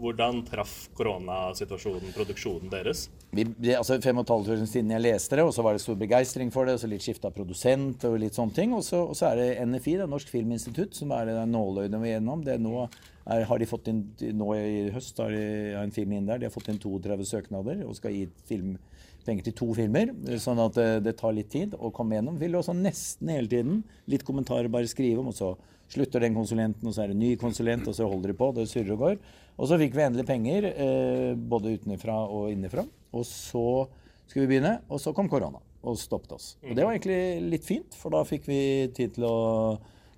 hvordan 0.00 0.38
traff 0.46 0.86
koronasituasjonen 0.96 2.14
produksjonen 2.16 2.70
deres? 2.72 3.06
Vi, 3.36 3.44
altså 3.76 3.98
fem 4.00 4.16
og 4.16 4.24
et 4.24 4.32
halvt 4.32 4.52
år 4.54 4.62
siden 4.70 4.94
jeg 4.94 5.04
leste 5.04 5.36
det, 5.36 5.44
og 5.44 5.52
så 5.52 5.64
var 5.64 5.76
det 5.76 5.84
stor 5.84 5.98
begeistring 6.00 6.52
for 6.54 6.64
det, 6.64 6.78
og 6.78 6.80
så 6.80 6.88
litt 6.88 7.04
skifta 7.04 7.28
produsent 7.34 8.08
og 8.08 8.16
litt 8.22 8.38
sånne 8.38 8.56
ting. 8.56 8.72
Og 8.76 8.86
så, 8.88 9.02
og 9.04 9.12
så 9.18 9.30
er 9.34 9.42
det 9.42 9.68
NFI, 9.68 9.98
det 9.98 10.06
er 10.06 10.12
Norsk 10.14 10.32
Filminstitutt, 10.32 10.96
som 10.96 11.12
er 11.16 11.28
det 11.28 11.36
nåløyet 11.52 11.92
vi 11.92 12.08
er 12.08 12.16
gjennom. 12.16 12.48
Det 12.48 12.56
nå 12.64 12.74
er, 12.86 13.44
har 13.52 13.60
de 13.60 13.68
fått 13.68 13.92
inn, 13.92 14.02
nå 14.40 14.50
i 14.56 14.88
høst 14.96 15.20
har 15.20 15.36
de 15.36 15.44
har 15.76 15.84
en 15.84 15.92
film 15.92 16.16
inn 16.16 16.28
der. 16.28 16.40
De 16.40 16.48
har 16.48 16.56
fått 16.56 16.72
inn 16.72 16.80
32 16.80 17.28
søknader 17.34 17.84
og 17.84 18.00
skal 18.00 18.16
gi 18.16 18.26
film, 18.48 18.78
penger 19.28 19.50
til 19.50 19.58
to 19.58 19.72
filmer. 19.76 20.12
Sånn 20.40 20.60
at 20.62 20.76
det, 20.78 20.90
det 21.04 21.18
tar 21.20 21.36
litt 21.36 21.52
tid 21.52 21.76
å 21.76 21.92
komme 21.92 22.16
gjennom. 22.16 22.40
Vil 22.40 22.56
også 22.56 22.76
nesten 22.76 23.32
hele 23.34 23.50
tiden. 23.50 23.80
Litt 24.08 24.24
kommentarer 24.24 24.72
bare 24.72 24.88
skrive 24.88 25.20
om, 25.20 25.32
og 25.32 25.36
så 25.36 25.56
slutter 25.92 26.24
den 26.24 26.36
konsulenten, 26.36 26.88
og 26.88 26.94
så 26.94 27.04
er 27.04 27.12
det 27.12 27.16
en 27.18 27.24
ny 27.24 27.34
konsulent, 27.40 27.86
og 27.86 27.94
så 27.96 28.08
holder 28.08 28.32
de 28.32 28.38
på. 28.38 28.50
Det 28.56 28.66
surrer 28.70 28.94
og 28.96 29.04
går. 29.04 29.20
Og 29.56 29.70
så 29.70 29.78
fikk 29.80 29.94
vi 29.96 30.04
endelig 30.04 30.26
penger, 30.28 30.68
eh, 30.72 31.32
både 31.36 31.76
utenfra 31.78 32.18
og 32.26 32.50
innenfra. 32.52 32.86
Og 33.16 33.24
så 33.28 33.86
skulle 34.26 34.46
vi 34.46 34.56
begynne, 34.56 34.80
og 34.90 35.00
så 35.00 35.14
kom 35.16 35.30
korona 35.30 35.62
og 35.86 35.98
stoppet 36.00 36.32
oss. 36.34 36.48
Og 36.66 36.74
det 36.74 36.82
var 36.82 36.96
egentlig 36.96 37.50
litt 37.52 37.66
fint, 37.66 37.94
for 37.94 38.14
da 38.14 38.24
fikk 38.26 38.48
vi 38.50 38.60
tid 38.96 39.14
til 39.14 39.28
å 39.28 39.36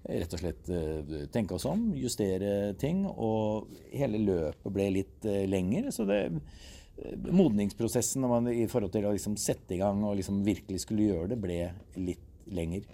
rett 0.09 0.35
og 0.35 0.41
slett 0.41 0.71
eh, 0.73 1.27
tenke 1.33 1.57
oss 1.57 1.67
om, 1.69 1.91
justere 1.99 2.73
ting. 2.81 3.05
Og 3.09 3.69
hele 3.93 4.21
løpet 4.23 4.73
ble 4.75 4.89
litt 5.01 5.29
eh, 5.29 5.45
lengre. 5.51 5.93
Så 5.95 6.07
det 6.09 6.21
eh, 6.29 7.29
modningsprosessen 7.29 8.25
når 8.25 8.33
man, 8.33 8.51
i 8.53 8.69
forhold 8.71 8.95
til 8.95 9.09
å 9.09 9.15
liksom 9.17 9.37
sette 9.41 9.77
i 9.77 9.83
gang 9.83 10.03
og 10.07 10.17
liksom 10.21 10.41
virkelig 10.47 10.85
skulle 10.87 11.11
gjøre 11.11 11.33
det, 11.35 11.41
ble 11.43 11.61
litt 12.01 12.25
lenger. 12.55 12.87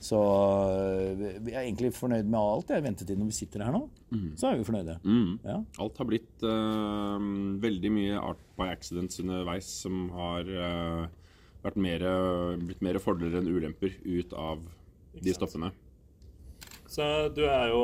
Så 0.00 0.18
øh, 0.18 1.20
vi 1.44 1.52
er 1.52 1.60
egentlig 1.60 1.92
fornøyd 1.94 2.24
med 2.24 2.38
alt. 2.40 2.72
Jeg 2.72 2.84
ventetid 2.86 3.20
når 3.20 3.28
vi 3.28 3.36
sitter 3.36 3.64
her 3.66 3.74
nå. 3.74 3.82
Så 4.40 4.48
er 4.48 4.60
vi 4.60 4.66
fornøyde. 4.68 4.98
Mm. 5.04 5.36
Ja. 5.44 5.60
Alt 5.84 6.00
har 6.00 6.08
blitt 6.08 6.46
uh, 6.46 7.20
veldig 7.62 7.92
mye 7.92 8.20
art 8.32 8.42
by 8.56 8.70
accidents 8.72 9.20
underveis 9.20 9.68
som 9.84 10.08
har 10.16 10.48
uh, 10.48 11.06
vært 11.66 11.80
mer, 11.82 12.06
blitt 12.62 12.84
mer 12.84 13.00
fordeler 13.02 13.40
enn 13.40 13.50
ulemper 13.50 13.98
ut 14.06 14.32
av 14.38 14.62
de 15.22 15.34
stoffene. 15.34 15.72
Så 16.86 17.04
du 17.34 17.42
er 17.44 17.72
jo 17.72 17.82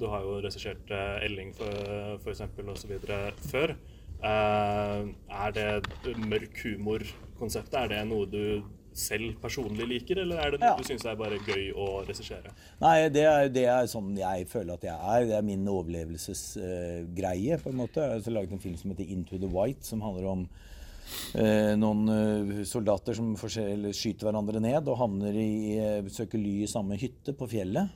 Du 0.00 0.06
har 0.10 0.24
jo 0.24 0.38
regissert 0.40 0.90
eh, 0.90 1.24
Elling 1.26 1.52
for, 1.56 1.68
f.eks. 2.16 2.32
eksempel 2.32 2.72
og 2.72 2.80
så 2.80 2.90
videre 2.90 3.20
før. 3.50 3.76
Uh, 4.16 5.12
er 5.28 5.52
det 5.52 6.16
mørk 6.24 6.62
humor-konseptet, 6.64 7.76
er 7.76 7.90
det 7.92 7.98
noe 8.08 8.24
du 8.26 8.64
selv 8.96 9.36
personlig 9.42 9.86
liker, 9.90 10.22
eller 10.22 10.40
er 10.42 10.50
det 10.54 10.60
noe 10.60 10.70
Ja. 10.72 10.76
du 10.76 10.84
syns 10.86 11.04
er 11.04 11.16
bare 11.18 11.38
gøy 11.38 11.72
å 11.76 12.06
regissere? 12.06 12.52
Nei, 12.80 13.08
det 13.12 13.24
er, 13.28 13.48
det 13.52 13.66
er 13.70 13.86
sånn 13.90 14.16
jeg 14.16 14.46
føler 14.48 14.74
at 14.74 14.86
jeg 14.88 14.96
er. 14.96 15.26
Det 15.28 15.36
er 15.36 15.42
min 15.46 15.66
overlevelsesgreie, 15.68 17.58
på 17.62 17.72
en 17.72 17.76
måte. 17.82 18.00
Jeg 18.00 18.24
har 18.24 18.32
laget 18.38 18.56
en 18.56 18.62
film 18.62 18.76
som 18.80 18.90
heter 18.90 19.12
Into 19.12 19.38
the 19.38 19.50
White, 19.52 19.84
som 19.86 20.00
handler 20.04 20.28
om 20.32 20.46
uh, 20.48 21.74
noen 21.78 22.08
uh, 22.08 22.64
soldater 22.64 23.14
som 23.14 23.34
skyter 23.36 24.26
hverandre 24.26 24.60
ned 24.64 24.88
og 24.88 24.98
havner 24.98 25.34
i, 25.38 25.78
eh, 25.78 26.12
søker 26.12 26.40
ly 26.40 26.62
i 26.64 26.70
samme 26.70 26.98
hytte 27.00 27.36
på 27.36 27.48
fjellet. 27.50 27.88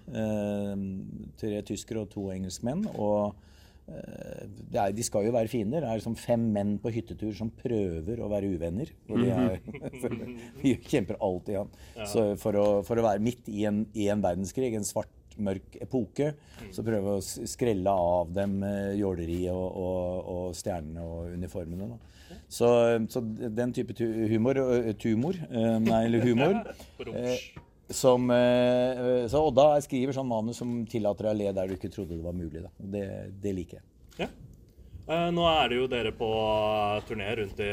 Tre 1.40 1.62
tyskere 1.66 2.04
og 2.04 2.10
to 2.12 2.28
engelskmenn. 2.34 2.86
Og 2.96 3.34
er, 3.90 4.92
de 4.94 5.04
skal 5.06 5.26
jo 5.26 5.34
være 5.34 5.50
fiender. 5.50 5.84
Det 5.84 5.90
er 5.90 6.00
liksom 6.00 6.18
fem 6.18 6.48
menn 6.54 6.74
på 6.82 6.92
hyttetur 6.94 7.32
som 7.36 7.52
prøver 7.60 8.22
å 8.22 8.30
være 8.30 8.50
uvenner. 8.54 8.92
Og 9.10 9.22
de, 9.22 9.30
er, 9.34 9.58
de 10.62 10.74
kjemper 10.86 11.18
alltid. 11.20 11.56
Ja. 11.96 12.10
Så 12.10 12.26
for 12.40 12.58
å, 12.60 12.66
for 12.86 13.00
å 13.00 13.06
være 13.06 13.24
midt 13.24 13.50
i 13.50 13.66
en, 13.70 13.84
i 13.94 14.10
en 14.12 14.22
verdenskrig, 14.24 14.72
en 14.76 14.86
svart, 14.86 15.12
mørk 15.40 15.78
epoke, 15.80 16.34
så 16.74 16.82
prøve 16.84 17.14
å 17.16 17.20
skrelle 17.22 17.92
av 17.96 18.32
dem 18.34 18.58
eh, 18.66 18.98
jåleriet 18.98 19.54
og, 19.54 19.68
og, 19.78 20.30
og 20.34 20.58
stjernene 20.58 21.04
og 21.06 21.30
uniformene. 21.38 21.96
Så, 22.50 22.68
så 23.08 23.22
den 23.56 23.72
type 23.72 23.94
humor, 24.28 24.58
eh, 24.58 24.92
tumor, 25.00 25.38
eh, 25.50 25.78
nei, 25.82 26.04
eller 26.10 26.26
humor 26.26 26.60
eh, 27.14 27.38
som, 27.90 28.30
eh, 28.30 29.26
Så 29.30 29.42
Odda 29.48 29.80
skriver 29.82 30.14
sånn 30.16 30.28
manus 30.30 30.60
som 30.62 30.84
tillater 30.86 31.28
deg 31.28 31.34
å 31.34 31.38
le 31.38 31.52
der 31.56 31.68
du 31.68 31.76
ikke 31.76 31.92
trodde 31.92 32.16
det 32.16 32.24
var 32.24 32.36
mulig. 32.36 32.62
Da. 32.62 32.70
Det, 32.78 33.06
det 33.42 33.54
liker 33.56 33.80
jeg. 33.80 34.30
Eh, 35.10 35.30
nå 35.34 35.42
er 35.48 35.72
det 35.72 35.78
jo 35.80 35.88
dere 35.90 36.12
på 36.14 36.28
turné 37.08 37.32
rundt 37.40 37.58
i 37.64 37.70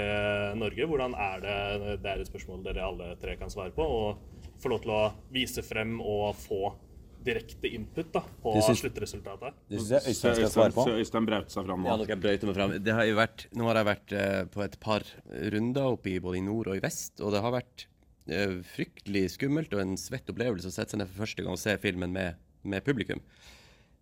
Norge. 0.58 0.88
Hvordan 0.90 1.14
er 1.14 1.44
det 1.44 2.02
Det 2.02 2.10
er 2.10 2.24
et 2.24 2.32
spørsmål 2.32 2.64
dere 2.66 2.88
alle 2.88 3.12
tre 3.22 3.36
kan 3.38 3.52
svare 3.54 3.76
på. 3.76 3.86
Og 3.86 4.18
få 4.58 4.72
lov 4.74 4.82
til 4.82 4.94
å 4.96 5.02
vise 5.34 5.62
frem 5.62 6.00
og 6.02 6.34
få 6.42 6.74
direkte 7.28 7.70
input 7.76 8.10
da, 8.14 8.22
på 8.42 8.54
Det 8.56 8.64
synes, 8.64 8.82
sluttresultatet. 8.82 9.60
Det 9.68 9.82
syns 9.82 9.92
jeg 9.92 10.14
Øystein 10.14 10.38
skal 10.40 10.52
svare 10.54 10.76
på. 10.76 10.86
Øystein 11.02 11.28
brauter 11.28 11.54
seg 11.54 11.68
fram 11.68 11.84
nå. 11.84 11.90
Ja, 11.90 11.98
dere 12.02 12.18
brøyter 12.24 12.50
meg 12.50 12.58
frem. 12.58 12.76
Det 12.88 12.96
har 12.96 13.10
jo 13.10 13.18
vært, 13.20 13.46
nå 13.58 13.68
har 13.68 13.82
jeg 13.82 13.90
vært 13.90 14.16
eh, 14.22 14.42
på 14.54 14.64
et 14.64 14.80
par 14.84 15.06
runder 15.58 15.92
oppe 15.92 16.14
i 16.14 16.18
både 16.24 16.40
i 16.40 16.46
nord 16.46 16.72
og 16.72 16.80
i 16.80 16.84
vest, 16.84 17.20
og 17.22 17.36
det 17.36 17.44
har 17.44 17.54
vært 17.58 17.86
eh, 17.86 17.97
fryktelig 18.76 19.32
skummelt 19.36 19.74
og 19.76 19.84
en 19.84 19.98
svett 20.00 20.30
opplevelse 20.32 20.70
å 20.70 20.74
sette 20.74 20.94
seg 20.94 21.02
ned 21.02 21.12
for 21.12 21.26
første 21.26 21.44
gang 21.44 21.56
og 21.56 21.62
se 21.62 21.76
filmen 21.82 22.14
med, 22.14 22.40
med 22.68 22.86
publikum. 22.86 23.22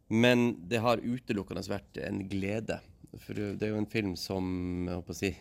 Men 0.07 0.51
det 0.69 0.83
har 0.85 1.01
utelukkende 1.01 1.65
vært 1.69 1.99
en 2.05 2.23
glede. 2.29 2.79
For 3.23 3.37
det 3.37 3.63
er 3.63 3.73
jo 3.73 3.81
en 3.81 3.89
film 3.89 4.15
som 4.19 4.45
jeg 4.85 4.99
håper 4.99 5.15
å 5.15 5.17
si 5.17 5.31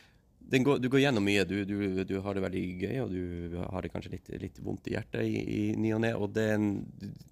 går, 0.66 0.78
Du 0.80 0.88
går 0.92 1.02
gjennom 1.02 1.26
mye. 1.26 1.44
Du, 1.48 1.58
du, 1.68 2.04
du 2.04 2.16
har 2.22 2.36
det 2.36 2.44
veldig 2.46 2.64
gøy, 2.84 2.96
og 3.02 3.12
du 3.12 3.58
har 3.60 3.82
det 3.82 3.92
kanskje 3.92 4.14
litt, 4.14 4.30
litt 4.42 4.60
vondt 4.64 4.88
i 4.88 4.96
hjertet 4.96 5.26
i, 5.26 5.64
ny 5.76 5.92
og 5.96 6.04
ne. 6.06 6.12
Og 6.16 6.30
det, 6.36 6.48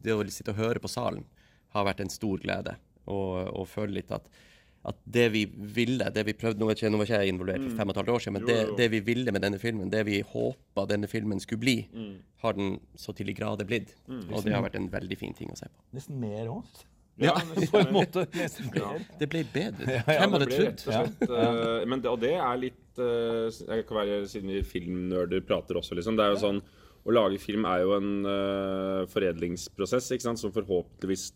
det 0.05 0.17
å 0.17 0.25
sitte 0.29 0.55
og 0.55 0.61
høre 0.61 0.83
på 0.83 0.93
salen 0.93 1.25
har 1.75 1.87
vært 1.89 2.05
en 2.05 2.13
stor 2.13 2.43
glede. 2.43 2.77
Og, 3.05 3.49
og 3.53 3.69
føle 3.69 3.99
litt 4.01 4.13
at, 4.15 4.29
at 4.85 4.97
det 5.09 5.27
vi 5.33 5.45
ville, 5.49 6.05
det 6.13 6.25
vi 6.27 6.35
prøvde 6.37 6.59
Nå 6.61 6.67
var 6.69 6.75
ikke, 6.77 6.91
nå 6.93 6.99
var 7.01 7.07
ikke 7.09 7.21
jeg 7.23 7.33
involvert 7.33 7.63
for 7.63 7.71
Mm. 7.73 7.77
fem 7.79 7.89
og 7.89 7.95
et 7.95 8.01
halvt 8.03 8.13
år 8.15 8.21
siden, 8.25 8.33
men 8.37 8.43
Jo, 8.43 8.47
det, 8.49 8.57
jo. 8.69 8.77
det 8.77 8.89
vi 8.93 9.01
ville 9.01 9.33
med 9.33 9.41
denne 9.43 9.59
filmen, 9.59 9.91
det 9.91 10.03
vi 10.07 10.21
håpa 10.23 10.87
denne 10.91 11.09
filmen 11.09 11.41
skulle 11.41 11.61
bli, 11.61 11.77
Mm. 11.93 12.17
har 12.43 12.53
den 12.53 12.81
så 12.97 13.15
til 13.17 13.27
de 13.27 13.33
grader 13.35 13.65
blitt. 13.65 13.95
Mm. 14.09 14.27
Og 14.35 14.45
det 14.45 14.53
har 14.53 14.63
vært 14.63 14.77
en 14.77 14.91
veldig 14.91 15.17
fin 15.19 15.33
ting 15.33 15.49
å 15.49 15.57
se 15.57 15.67
på. 15.67 15.81
Nesten 15.97 16.21
mer 16.21 16.47
òg. 16.53 16.65
Ja, 17.17 17.33
på 17.71 17.79
en 17.79 17.93
måte. 17.95 18.27
Nesten. 18.35 18.71
Det 19.21 19.29
ble 19.31 19.45
bedre. 19.45 19.87
Ja, 19.87 20.03
Hvem 20.03 20.33
hadde 20.35 20.49
det 20.51 20.77
trodd? 20.83 21.87
men 21.89 22.01
det, 22.03 22.11
og 22.11 22.19
det 22.21 22.33
er 22.35 22.57
litt 22.59 22.99
uh, 22.99 23.47
Jeg 23.77 23.87
kan 23.87 23.97
være, 24.01 24.27
Siden 24.27 24.51
vi 24.51 24.63
filmnerder 24.67 25.41
prater 25.47 25.79
også, 25.79 25.95
liksom. 25.95 26.17
Det 26.19 26.25
er 26.27 26.35
jo 26.35 26.41
sånn 26.43 26.59
Å 27.07 27.13
lage 27.15 27.39
film 27.39 27.65
er 27.71 27.85
jo 27.85 27.93
en 27.97 28.27
uh, 28.27 29.07
foredlingsprosess 29.13 30.11
ikke 30.17 30.27
sant? 30.27 30.41
som 30.43 30.51
forhåpentligvis, 30.53 31.29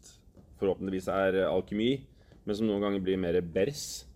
forhåpentligvis 0.58 1.08
er 1.14 1.38
alkemi, 1.46 2.00
men 2.48 2.56
som 2.56 2.68
noen 2.68 2.86
ganger 2.86 3.02
blir 3.04 3.20
mer 3.20 3.36
bers. 3.44 4.06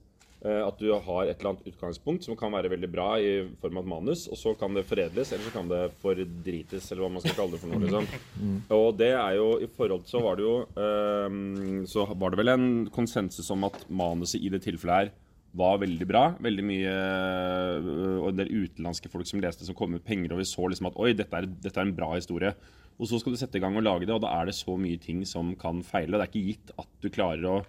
Eh, 0.42 0.58
at 0.58 0.80
du 0.80 0.88
har 0.90 1.28
et 1.28 1.36
eller 1.36 1.52
annet 1.52 1.68
utgangspunkt 1.70 2.24
som 2.26 2.34
kan 2.38 2.50
være 2.50 2.72
veldig 2.72 2.88
bra 2.90 3.10
i 3.22 3.44
form 3.62 3.78
av 3.78 3.84
et 3.84 3.90
manus, 3.92 4.24
og 4.26 4.38
så 4.40 4.54
kan 4.58 4.74
det 4.74 4.82
foredles, 4.88 5.30
eller 5.30 5.46
så 5.46 5.52
kan 5.54 5.68
det 5.70 5.82
fordrites, 6.02 6.88
eller 6.90 7.04
hva 7.04 7.10
man 7.14 7.22
skal 7.22 7.36
kalle 7.38 7.54
det 7.54 7.60
for 7.62 7.70
noe. 7.70 7.82
liksom. 7.84 8.08
Mm. 8.40 8.56
Og 8.74 8.88
det 8.98 9.12
er 9.12 9.36
jo 9.38 9.50
i 9.62 9.68
forhold 9.70 10.02
til 10.02 10.16
så 10.16 10.22
var 10.24 10.38
det 10.40 10.46
jo 10.48 10.56
um, 10.74 11.84
Så 11.86 12.06
var 12.10 12.32
det 12.32 12.40
vel 12.40 12.50
en 12.50 12.66
konsensus 12.90 13.52
om 13.54 13.68
at 13.68 13.84
manuset 13.86 14.42
i 14.42 14.50
det 14.50 14.64
tilfellet 14.64 14.96
her 14.96 15.12
var 15.54 15.78
veldig 15.82 16.08
bra. 16.08 16.24
Veldig 16.42 16.64
mye 16.64 16.92
øh, 16.96 18.18
Og 18.22 18.30
en 18.30 18.38
del 18.38 18.52
utenlandske 18.64 19.10
folk 19.12 19.28
som 19.28 19.42
leste, 19.42 19.66
som 19.68 19.76
kom 19.76 19.92
med 19.94 20.04
penger, 20.04 20.32
og 20.32 20.40
vi 20.40 20.48
så 20.48 20.64
liksom 20.66 20.88
at 20.90 20.96
oi, 20.96 21.12
dette 21.14 21.38
er, 21.38 21.46
dette 21.46 21.76
er 21.78 21.86
en 21.86 21.94
bra 21.96 22.14
historie. 22.16 22.54
Og 22.98 23.08
så 23.08 23.20
skal 23.20 23.34
du 23.34 23.38
sette 23.40 23.60
i 23.60 23.62
gang 23.62 23.76
og 23.78 23.84
lage 23.84 24.08
det, 24.08 24.14
og 24.16 24.24
da 24.24 24.32
er 24.40 24.48
det 24.48 24.56
så 24.56 24.74
mye 24.80 24.98
ting 25.00 25.22
som 25.28 25.54
kan 25.60 25.84
feile. 25.86 26.16
Det 26.16 26.24
er 26.24 26.32
ikke 26.32 26.48
gitt 26.48 26.74
at 26.80 26.90
du 27.04 27.12
klarer 27.12 27.46
å 27.46 27.60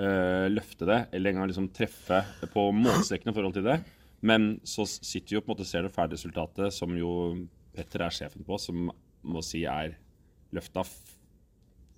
løfte 0.00 0.86
det, 0.88 0.98
eller 1.12 1.30
engang 1.30 1.50
liksom 1.50 1.70
treffe 1.76 2.22
på 2.54 2.66
målstreken 2.72 3.32
i 3.32 3.34
forhold 3.36 3.56
til 3.58 3.66
det. 3.66 3.78
Men 4.24 4.54
så 4.64 4.84
sitter 4.88 5.34
vi 5.34 5.38
jo 5.38 5.42
på 5.44 5.50
en 5.50 5.54
måte 5.56 5.68
ser 5.68 5.86
det 5.86 5.92
ferdige 5.94 6.18
resultatet, 6.20 6.74
som 6.76 6.92
jo 6.96 7.12
Petter 7.76 8.02
er 8.04 8.14
sjefen 8.14 8.44
på, 8.44 8.58
som 8.60 8.90
må 9.22 9.42
si 9.44 9.62
er 9.68 9.94
løfta 10.56 10.82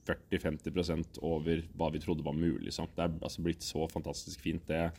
40-50% 0.06 1.20
over 1.24 1.62
hva 1.78 1.88
vi 1.94 2.02
trodde 2.02 2.24
var 2.26 2.36
mulig. 2.36 2.72
Sant? 2.74 2.92
Det 2.96 3.06
er 3.06 3.16
altså 3.22 3.44
blitt 3.44 3.64
så 3.64 3.86
fantastisk 3.90 4.42
fint, 4.42 4.64
det. 4.68 4.90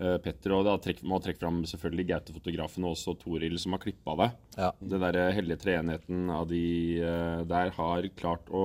eh, 0.00 0.16
Petter 0.24 0.54
og 0.56 0.64
da 0.66 0.76
trekk, 0.82 1.02
må 1.08 1.20
trekke 1.22 1.42
fram 1.42 1.60
selvfølgelig 1.68 2.08
Gaute-fotografen 2.12 2.86
og 2.86 2.96
også 2.96 3.16
Toril 3.20 3.58
som 3.60 3.76
har 3.76 3.82
klippa 3.82 4.16
det. 4.22 4.30
Ja. 4.56 4.72
Den 4.80 5.04
der 5.04 5.20
hellige 5.36 5.62
treenigheten 5.64 6.30
av 6.32 6.48
de 6.50 6.64
eh, 7.02 7.44
der 7.48 7.74
har 7.76 8.10
klart 8.16 8.48
å 8.50 8.64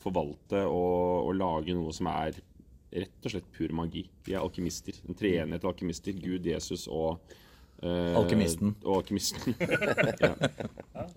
forvalte 0.00 0.64
og, 0.64 1.28
og 1.28 1.34
lage 1.36 1.76
noe 1.76 1.92
som 1.92 2.08
er 2.12 2.38
rett 2.90 3.26
og 3.26 3.34
slett 3.34 3.50
pur 3.54 3.74
magi. 3.76 4.04
De 4.26 4.34
er 4.34 4.42
alkymister. 4.42 4.96
En 5.08 5.18
treenighet 5.18 5.66
alkymister. 5.66 6.16
Gud, 6.18 6.46
Jesus 6.46 6.86
og 6.90 7.20
eh, 7.82 8.16
Alkymisten. 8.18 8.74
Og 8.84 9.00
alkymisten. 9.00 9.54
ja. 10.24 10.32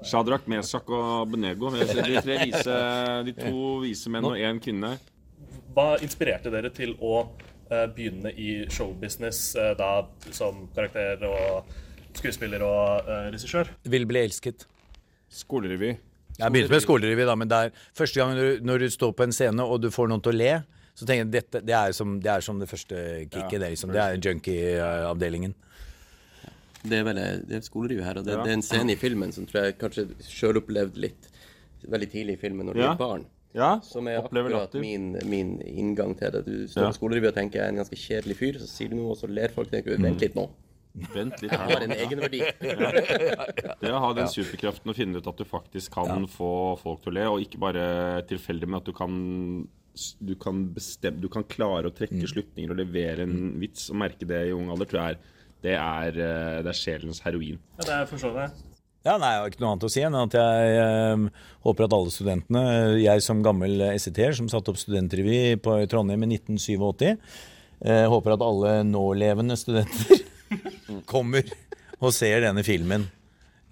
Shadrach, 0.05 0.47
Mesak 0.51 0.89
og 0.93 1.31
Benego. 1.33 1.71
De, 1.73 1.87
tre 2.21 2.37
vise, 2.45 2.77
de 3.27 3.35
to 3.39 3.79
vise 3.83 4.13
menn 4.13 4.29
og 4.29 4.37
én 4.37 4.61
kvinne. 4.63 4.95
Hva 5.73 5.95
inspirerte 6.05 6.53
dere 6.53 6.69
til 6.73 6.93
å 7.01 7.23
eh, 7.23 7.87
begynne 7.93 8.33
i 8.37 8.63
showbusiness 8.69 9.55
eh, 9.57 9.73
da 9.79 10.05
som 10.31 10.67
karakter 10.75 11.25
og 11.29 11.73
skuespiller 12.13 12.61
og 12.61 13.07
uh, 13.07 13.29
regissør? 13.33 13.71
Vil 13.89 14.03
bli 14.05 14.19
elsket. 14.21 14.67
Skolerevy. 15.33 15.95
Jeg 16.37 16.53
begynte 16.53 16.73
med 16.73 16.83
skolerevy, 16.83 17.25
da, 17.25 17.33
men 17.37 17.49
det 17.49 17.57
er 17.57 17.79
første 17.97 18.19
gang 18.19 18.37
du, 18.37 18.45
når 18.65 18.85
du 18.85 18.91
står 18.93 19.15
på 19.17 19.25
en 19.25 19.33
scene 19.33 19.65
og 19.65 19.81
du 19.81 19.89
får 19.93 20.09
noen 20.09 20.21
til 20.21 20.33
å 20.33 20.37
le, 20.37 20.51
så 20.95 21.05
tenker 21.05 21.23
jeg 21.25 21.31
dette, 21.31 21.61
det 21.65 21.73
er 21.73 21.91
som 21.97 22.19
det, 22.21 22.29
er 22.31 22.41
som 22.45 22.59
det 22.61 22.69
første 22.69 22.95
kicket. 23.29 23.51
Ja, 23.53 23.59
det, 23.59 23.69
liksom, 23.73 23.91
det 23.95 24.01
er 24.03 24.17
junkie-avdelingen. 24.21 25.53
Det 26.83 26.97
er 26.99 27.05
vel 27.07 27.15
det 27.47 27.55
er 27.57 27.61
skoleriv 27.63 28.01
her, 28.03 28.17
og 28.19 28.25
det, 28.27 28.33
Ja. 28.35 28.43
det 28.43 28.49
er 28.51 28.57
en 28.59 28.61
scene 28.65 28.91
i 28.91 28.99
filmen 28.99 29.31
som 29.31 29.45
tror 29.47 29.63
jeg 29.69 29.77
kanskje 29.79 30.03
sjøl 30.27 30.57
opplevde 30.59 30.99
litt 30.99 31.29
veldig 31.87 32.09
tidlig 32.11 32.33
i 32.37 32.41
filmen 32.41 32.65
når 32.67 32.73
du 32.73 32.79
Ja. 32.81 32.91
er 32.91 32.97
barn. 32.97 33.25
Ja, 33.55 33.79
Som 33.81 34.07
er 34.07 34.17
akkurat 34.21 34.73
min, 34.73 35.13
min 35.29 35.59
inngang 35.61 36.17
til 36.17 36.31
det. 36.31 36.45
Du 36.45 36.67
står 36.67 36.81
Ja. 36.83 36.89
på 36.89 36.97
skolerevy 36.97 37.27
og 37.27 37.35
tenker 37.35 37.59
jeg 37.59 37.65
er 37.65 37.69
en 37.69 37.75
ganske 37.77 37.95
kjedelig 37.95 38.35
fyr, 38.37 38.53
så 38.59 38.67
sier 38.67 38.89
du 38.89 38.95
noe, 38.95 39.11
og 39.11 39.17
så 39.17 39.27
ler 39.29 39.47
folk. 39.49 39.69
tenker 39.71 39.97
Vent 40.01 40.19
litt 40.21 40.33
nå. 40.35 40.49
Vent 41.13 41.41
litt. 41.41 41.51
Jeg 41.51 41.59
har 41.59 41.81
en 41.81 41.91
egenverdi. 41.91 42.39
Ja. 42.39 42.55
Det 43.81 43.91
å 43.91 43.99
ha 43.99 44.13
den 44.13 44.25
Ja. 44.25 44.31
superkraften 44.31 44.89
og 44.89 44.95
finne 44.95 45.17
ut 45.17 45.27
at 45.27 45.37
du 45.37 45.43
faktisk 45.45 45.91
kan 45.91 46.25
få 46.27 46.77
folk 46.79 47.01
til 47.03 47.11
å 47.11 47.15
le, 47.15 47.25
og 47.29 47.39
ikke 47.41 47.59
bare 47.59 48.23
tilfeldig, 48.27 48.67
men 48.67 48.75
at 48.75 48.85
du 48.85 48.91
kan 48.91 49.67
du 50.19 50.33
kan, 50.41 50.65
bestemme, 50.73 51.21
du 51.21 51.29
kan 51.31 51.45
klare 51.45 51.89
å 51.89 51.93
trekke 51.95 52.27
slutninger 52.29 52.73
og 52.73 52.79
levere 52.81 53.27
en 53.27 53.53
vits 53.61 53.91
og 53.93 53.99
merke 54.01 54.27
det 54.29 54.47
i 54.49 54.53
ung 54.55 54.71
alder, 54.73 54.89
tror 54.89 55.01
jeg 55.03 55.17
er 55.17 55.31
det 55.63 55.77
er, 55.79 56.19
eh, 56.19 56.59
det 56.63 56.71
er 56.73 56.77
sjelens 56.77 57.21
heroin. 57.23 57.59
Ja, 57.79 57.85
det 57.87 57.95
er 57.95 58.07
forstår 58.09 58.39
jeg. 58.41 58.51
Ja, 59.03 59.17
nei, 59.19 59.33
Jeg 59.33 59.39
har 59.41 59.49
ikke 59.51 59.63
noe 59.63 59.71
annet 59.73 59.85
å 59.87 59.91
si 59.91 60.03
enn 60.03 60.15
at 60.15 60.35
jeg 60.37 60.75
eh, 60.79 61.23
håper 61.65 61.85
at 61.85 61.95
alle 61.97 62.11
studentene 62.13 62.61
Jeg 63.01 63.23
som 63.25 63.41
gammel 63.43 63.81
SET-er 63.99 64.35
som 64.37 64.47
satte 64.51 64.71
opp 64.71 64.79
studentrevy 64.79 65.57
på 65.59 65.75
Trondheim 65.91 66.23
i 66.23 66.37
1987, 66.37 67.17
eh, 67.83 68.05
håper 68.11 68.35
at 68.35 68.45
alle 68.47 68.77
nålevende 68.87 69.59
studenter 69.59 70.23
kommer 71.11 71.47
og 71.99 72.15
ser 72.15 72.43
denne 72.43 72.63
filmen. 72.63 73.09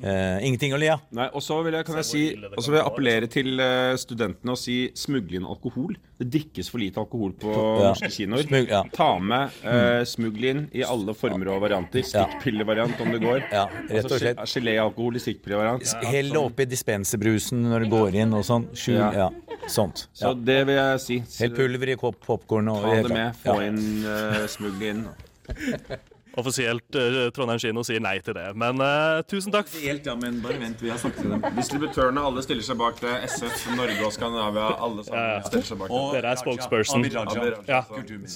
Eh, 0.01 0.37
ingenting 0.47 0.73
å 0.73 0.79
le 0.81 0.87
av. 0.95 1.01
Nei, 1.13 1.27
og 1.37 1.43
så 1.45 1.59
vil 1.65 1.75
jeg, 1.77 1.85
kan 1.85 1.99
jeg 1.99 2.07
si, 2.07 2.21
og 2.49 2.57
så 2.63 2.71
vil 2.71 2.79
jeg 2.79 2.87
appellere 2.89 3.27
til 3.29 3.59
uh, 3.61 3.93
studentene 4.01 4.55
og 4.55 4.57
si 4.57 4.77
smugle 4.97 5.37
inn 5.37 5.45
alkohol. 5.45 5.93
Det 6.17 6.27
drikkes 6.33 6.71
for 6.73 6.81
lite 6.81 6.97
alkohol 7.03 7.35
på 7.41 7.51
Ja. 7.53 7.91
norske 7.91 8.09
kinoer. 8.13 8.43
Smug, 8.47 8.69
ja. 8.73 8.81
Ta 8.95 9.09
med 9.21 9.59
uh, 9.61 10.01
smugl 10.09 10.47
inn 10.51 10.63
i 10.73 10.81
alle 10.85 11.13
former 11.17 11.53
og 11.53 11.61
varianter. 11.67 12.01
Stikkpillevariant 12.07 12.99
om 13.05 13.13
det 13.13 13.21
går. 13.21 13.43
Ja, 13.53 13.67
rett 13.91 14.09
og 14.09 14.17
slett. 14.17 14.41
Altså, 14.41 14.59
Geléalkohol 14.59 15.17
i 15.21 15.23
stikkpillevariant. 15.27 15.93
Hell 16.09 16.33
det 16.33 16.41
oppi 16.41 16.65
dispenserbrusen 16.71 17.61
når 17.69 17.85
det 17.85 17.91
går 17.93 18.19
inn 18.25 18.33
og 18.37 18.45
sånn. 18.47 18.69
Skjul, 18.73 18.97
Ja. 19.01 19.11
ja. 19.27 19.57
Sånt. 19.69 20.07
Så 20.17 20.33
det 20.33 20.63
vil 20.65 20.75
jeg 20.79 21.01
si. 21.03 21.19
Hell 21.39 21.53
pulver 21.53 21.93
i 21.93 21.95
popkorn 22.01 22.71
Ta 22.73 22.95
det 23.05 23.13
med. 23.13 23.35
Få 23.45 23.59
Ja. 23.61 23.67
inn 23.69 23.83
uh, 24.05 24.47
smugl 24.49 24.81
inn. 24.89 25.05
Offisielt 26.39 26.95
uh, 26.95 27.27
Trondheim 27.35 27.59
kino 27.59 27.83
sier 27.83 27.99
nei 28.03 28.15
til 28.23 28.35
det. 28.37 28.45
Men 28.59 28.79
uh, 28.79 29.19
tusen 29.27 29.51
takk. 29.51 29.71
Helt, 29.83 30.07
ja, 30.07 30.15
men 30.19 30.39
bare 30.43 30.59
vent, 30.61 30.79
vi 30.83 30.91
har 30.93 30.99
snakket 31.01 31.25
til 31.25 31.33
dem. 31.35 31.45
Distributørene 31.57 32.23
alle 32.29 32.43
stiller 32.45 32.67
seg 32.67 32.79
bak 32.79 33.01
det. 33.03 33.15
SF, 33.27 33.65
Norge 33.79 34.05
og 34.07 34.15
Skandinavia, 34.15 34.69
alle 34.87 35.07
sammen 35.07 35.47
stiller 35.49 35.69
seg 35.73 35.81
bak 35.83 35.91
det. 35.91 36.03
Dere 36.17 36.33
er 36.33 36.43
spokesperson. 36.43 37.03
Abid 37.03 37.19
Raja. 37.19 37.53
Ja, 37.67 37.81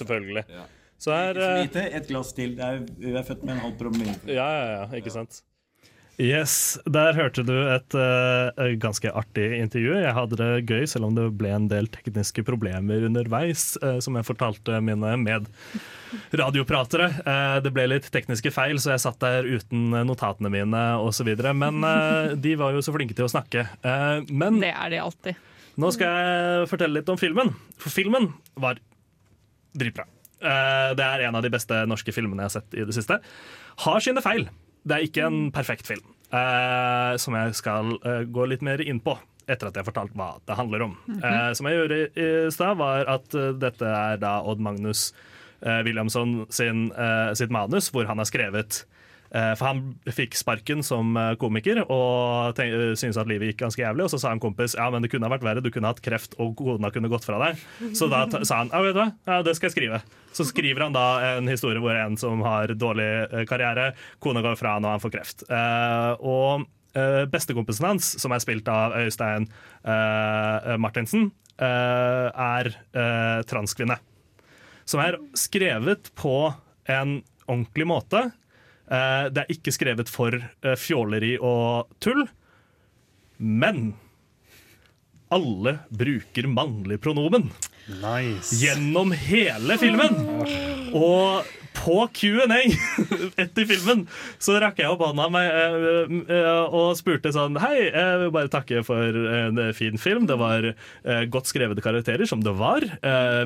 selvfølgelig. 0.02 0.46
Så 1.06 1.12
er 1.12 1.40
lite, 1.64 1.90
et 1.98 2.08
glass 2.08 2.32
til. 2.36 2.56
Det 2.58 2.68
er, 2.68 2.86
vi 3.00 3.12
er 3.16 3.28
født 3.28 3.44
med 3.44 3.58
en 3.58 3.66
halv 3.68 3.78
promille. 3.80 4.16
Ja, 4.28 4.48
ja, 4.48 4.66
ja, 4.76 4.88
ikke 5.00 5.14
sant. 5.14 5.44
Yes, 6.16 6.80
Der 6.88 7.12
hørte 7.18 7.44
du 7.44 7.52
et 7.68 7.92
uh, 7.92 8.48
ganske 8.80 9.12
artig 9.12 9.50
intervju. 9.60 9.98
Jeg 10.00 10.14
hadde 10.16 10.38
det 10.40 10.64
gøy, 10.70 10.86
selv 10.88 11.10
om 11.10 11.16
det 11.18 11.26
ble 11.36 11.50
en 11.52 11.68
del 11.68 11.90
tekniske 11.92 12.46
problemer 12.48 13.04
underveis, 13.04 13.74
uh, 13.84 14.00
som 14.00 14.16
jeg 14.16 14.28
fortalte 14.28 14.80
mine 14.80 15.12
medradiopratere. 15.26 17.10
Uh, 17.28 17.60
det 17.66 17.74
ble 17.76 17.90
litt 17.92 18.08
tekniske 18.16 18.54
feil, 18.56 18.80
så 18.80 18.94
jeg 18.94 19.04
satt 19.04 19.20
der 19.26 19.44
uten 19.44 19.92
notatene 20.08 20.54
mine 20.54 20.86
osv. 21.04 21.36
Men 21.52 21.84
de 22.40 22.56
var 22.64 22.72
jo 22.72 22.86
så 22.86 22.96
flinke 22.96 23.16
til 23.18 23.28
å 23.28 23.34
snakke. 23.36 23.68
Men 24.32 24.64
Det 24.64 24.72
er 24.72 24.96
de 24.96 25.04
alltid. 25.04 25.36
nå 25.76 25.92
skal 25.92 26.08
jeg 26.16 26.70
fortelle 26.72 27.02
litt 27.02 27.12
om 27.12 27.20
filmen. 27.20 27.52
For 27.76 27.92
filmen 27.92 28.32
var 28.56 28.80
dritbra. 29.76 30.08
Det 30.40 31.04
er 31.04 31.28
en 31.28 31.36
av 31.36 31.44
de 31.44 31.52
beste 31.52 31.84
norske 31.90 32.14
filmene 32.16 32.46
jeg 32.46 32.52
har 32.54 32.56
sett 32.62 32.78
i 32.80 32.88
det 32.88 32.96
siste. 32.96 33.20
Har 33.84 34.00
sine 34.04 34.24
feil. 34.24 34.48
Det 34.86 34.96
er 34.96 35.08
ikke 35.08 35.26
en 35.26 35.40
perfekt 35.54 35.88
film, 35.90 36.06
uh, 36.34 37.16
som 37.22 37.38
jeg 37.38 37.56
skal 37.58 37.96
uh, 38.06 38.22
gå 38.30 38.46
litt 38.52 38.66
mer 38.66 38.84
inn 38.86 39.02
på. 39.04 39.18
Etter 39.46 39.70
at 39.70 39.78
jeg 39.78 39.84
har 39.84 39.90
fortalt 39.92 40.14
hva 40.18 40.32
det 40.46 40.58
handler 40.58 40.88
om. 40.88 40.94
Mhm. 41.06 41.20
Eh, 41.22 41.50
som 41.54 41.68
jeg 41.70 41.78
gjorde 41.78 41.98
i 42.18 42.30
stad, 42.50 42.80
var 42.80 43.06
at 43.06 43.36
dette 43.62 43.86
er 43.86 44.18
da 44.18 44.40
Odd 44.42 44.58
Magnus 44.58 45.12
Williamson 45.62 46.48
sin, 46.50 46.88
sitt 47.38 47.54
manus, 47.54 47.92
hvor 47.94 48.10
han 48.10 48.18
har 48.18 48.26
skrevet 48.26 48.80
For 49.32 49.66
han 49.68 49.80
fikk 50.16 50.36
sparken 50.38 50.84
som 50.86 51.16
eh, 51.20 51.34
komiker 51.42 51.82
og 51.84 52.60
eh, 52.62 52.94
syntes 52.96 53.18
at 53.20 53.30
livet 53.30 53.52
gikk 53.52 53.64
ganske 53.64 53.82
jævlig. 53.82 54.06
Og 54.06 54.14
så 54.14 54.20
sa 54.22 54.34
en 54.34 54.44
kompis 54.44 54.78
ja, 54.78 54.88
men 54.94 55.04
det 55.04 55.12
kunne 55.14 55.32
vært 55.32 55.46
verre, 55.46 55.64
du 55.64 55.72
kunne 55.74 55.92
hatt 55.92 56.04
kreft 56.06 56.38
og 56.42 56.54
kona 56.60 56.92
kunne 56.94 57.12
gått 57.12 57.28
fra 57.28 57.40
deg. 57.42 57.66
Så 57.98 58.10
da 58.12 58.26
sa 58.44 58.62
han 58.62 58.72
ja, 58.72 58.84
vet 58.86 58.96
du 58.96 59.02
hva, 59.02 59.10
ja, 59.28 59.42
det 59.46 59.56
skal 59.58 59.70
jeg 59.70 59.76
skrive. 59.78 60.02
Så 60.36 60.48
skriver 60.50 60.86
han 60.86 60.96
da 60.96 61.08
en 61.36 61.50
historie 61.52 61.82
hvor 61.84 61.96
en 61.96 62.18
som 62.20 62.44
har 62.46 62.74
dårlig 62.76 63.10
eh, 63.26 63.44
karriere, 63.50 63.92
kona 64.24 64.44
går 64.46 64.60
fra 64.60 64.78
han 64.78 64.88
og 64.88 64.96
han 64.96 65.04
får 65.04 65.16
kreft. 65.18 65.46
Eh, 65.50 66.12
og 66.20 66.66
eh, 66.98 67.24
bestekompisen 67.32 67.88
hans, 67.88 68.14
som 68.22 68.36
er 68.36 68.44
spilt 68.44 68.70
av 68.72 68.98
Øystein 69.00 69.48
eh, 69.48 70.76
Martinsen, 70.82 71.30
eh, 71.56 72.28
er 72.30 72.72
eh, 72.76 73.40
transkvinne. 73.48 74.00
Som 74.86 75.02
er 75.02 75.18
skrevet 75.38 76.12
på 76.20 76.38
en 76.92 77.18
ordentlig 77.48 77.88
måte. 77.90 78.28
Eh, 78.86 79.28
det 79.34 79.44
er 79.44 79.54
ikke 79.56 79.74
skrevet 79.74 80.12
for 80.12 80.38
eh, 80.38 80.78
fjåleri 80.78 81.36
og 81.42 81.90
tull, 82.04 82.26
men 83.42 83.96
alle 85.34 85.80
bruker 85.90 86.48
mannlig 86.48 87.00
pronomen. 87.02 87.50
Gjennom 88.56 89.12
hele 89.18 89.78
filmen. 89.82 90.14
Og 90.96 91.48
på 91.76 91.98
Q&A 92.16 92.62
etter 93.44 93.68
filmen 93.68 94.06
så 94.42 94.56
rakk 94.64 94.80
jeg 94.80 94.90
opp 94.90 95.04
hånda 95.04 95.26
meg 95.34 95.50
eh, 95.52 96.62
og 96.64 96.96
spurte 96.98 97.34
sånn 97.36 97.60
Hei, 97.62 97.90
jeg 97.90 98.22
vil 98.22 98.32
bare 98.34 98.54
takke 98.54 98.80
for 98.88 99.20
en 99.42 99.60
fin 99.76 100.00
film. 100.02 100.30
Det 100.30 100.38
var 100.40 100.70
godt 101.34 101.50
skrevede 101.52 101.84
karakterer, 101.86 102.30
som 102.30 102.46
det 102.46 102.54
var. 102.58 102.86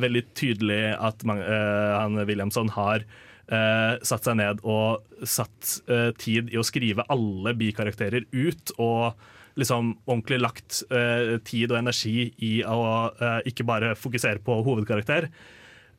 Veldig 0.04 0.28
tydelig 0.38 0.84
at 1.00 1.26
han 1.26 2.20
Williamson 2.28 2.72
har 2.76 3.08
eh, 3.52 3.98
satt 4.06 4.28
seg 4.28 4.40
ned 4.40 4.64
og 4.64 5.26
satt 5.28 5.76
eh, 5.90 6.10
tid 6.20 6.54
i 6.54 6.60
å 6.60 6.66
skrive 6.66 7.06
alle 7.12 7.56
bikarakterer 7.58 8.30
ut. 8.32 8.76
og 8.78 9.14
liksom 9.60 9.90
ordentlig 10.06 10.38
lagt 10.40 10.84
eh, 10.94 11.38
tid 11.44 11.72
og 11.74 11.80
energi 11.82 12.30
i 12.46 12.60
å 12.64 12.82
eh, 13.12 13.42
ikke 13.50 13.66
bare 13.68 13.96
fokusere 14.00 14.40
på 14.46 14.60
hovedkarakter. 14.64 15.28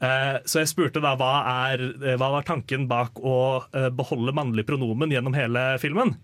Eh, 0.00 0.36
så 0.48 0.62
jeg 0.62 0.70
spurte 0.70 1.02
da 1.04 1.12
hva, 1.20 1.32
er, 1.66 1.84
hva 2.16 2.30
var 2.38 2.46
tanken 2.48 2.86
bak 2.88 3.20
å 3.20 3.36
eh, 3.76 3.90
beholde 3.92 4.32
mannlig 4.36 4.64
pronomen 4.68 5.12
gjennom 5.12 5.36
hele 5.36 5.74
filmen. 5.82 6.14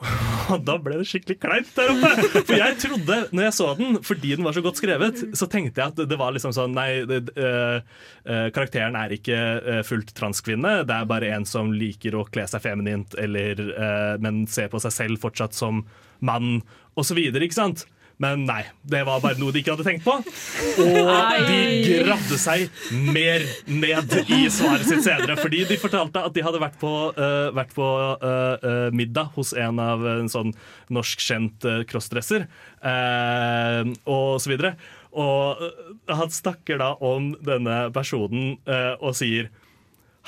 Og 0.52 0.62
da 0.64 0.76
ble 0.80 0.96
det 1.00 1.06
skikkelig 1.08 1.36
kleint 1.42 1.70
der 1.76 1.92
oppe. 1.92 2.40
For 2.48 2.56
jeg 2.56 2.76
trodde, 2.80 3.18
når 3.36 3.46
jeg 3.46 3.56
så 3.56 3.68
den, 3.78 3.98
fordi 4.06 4.32
den 4.38 4.46
var 4.46 4.56
så 4.56 4.62
godt 4.64 4.80
skrevet, 4.80 5.22
så 5.36 5.48
tenkte 5.50 5.82
jeg 5.82 5.92
at 5.92 6.02
det 6.10 6.18
var 6.20 6.34
liksom 6.34 6.54
sånn 6.56 6.74
Nei, 6.76 7.02
det, 7.08 7.20
øh, 7.36 7.80
øh, 8.24 8.48
karakteren 8.56 8.96
er 8.98 9.14
ikke 9.16 9.36
øh, 9.36 9.82
fullt 9.86 10.14
transkvinne. 10.16 10.80
Det 10.88 10.96
er 10.96 11.08
bare 11.10 11.32
en 11.36 11.46
som 11.48 11.72
liker 11.74 12.16
å 12.16 12.26
kle 12.32 12.46
seg 12.50 12.64
feminint, 12.64 13.16
eller, 13.20 13.60
øh, 13.70 14.14
men 14.24 14.44
ser 14.50 14.70
på 14.72 14.80
seg 14.82 14.96
selv 14.96 15.22
fortsatt 15.22 15.56
som 15.56 15.84
mann, 16.24 16.60
osv. 17.00 17.20
Ikke 17.20 17.56
sant? 17.56 17.86
Men 18.20 18.44
nei, 18.44 18.60
det 18.84 19.00
var 19.08 19.22
bare 19.22 19.40
noe 19.40 19.52
de 19.54 19.62
ikke 19.62 19.72
hadde 19.72 19.86
tenkt 19.86 20.04
på. 20.04 20.12
Og 20.84 21.46
de 21.48 21.60
gravde 22.04 22.36
seg 22.40 22.66
mer 22.92 23.46
ned 23.64 24.16
i 24.28 24.42
svaret 24.52 24.84
sitt 24.84 25.06
senere. 25.06 25.38
Fordi 25.40 25.62
de 25.70 25.78
fortalte 25.80 26.20
at 26.28 26.36
de 26.36 26.44
hadde 26.44 26.60
vært 26.60 26.76
på, 26.82 26.92
uh, 27.16 27.48
vært 27.56 27.72
på 27.76 27.86
uh, 28.20 28.56
uh, 28.60 28.88
middag 28.96 29.32
hos 29.38 29.54
en 29.56 29.80
av 29.80 30.04
en 30.04 30.28
sånn 30.30 30.52
norskkjent 30.92 31.64
uh, 31.64 31.80
crossdresser, 31.88 32.44
og 32.80 34.36
så 34.40 34.50
videre. 34.52 34.74
Og 35.10 35.60
han 36.08 36.30
snakker 36.32 36.80
da 36.80 36.92
om 37.04 37.32
denne 37.44 37.88
personen 37.92 38.54
og 39.02 39.16
sier 39.18 39.50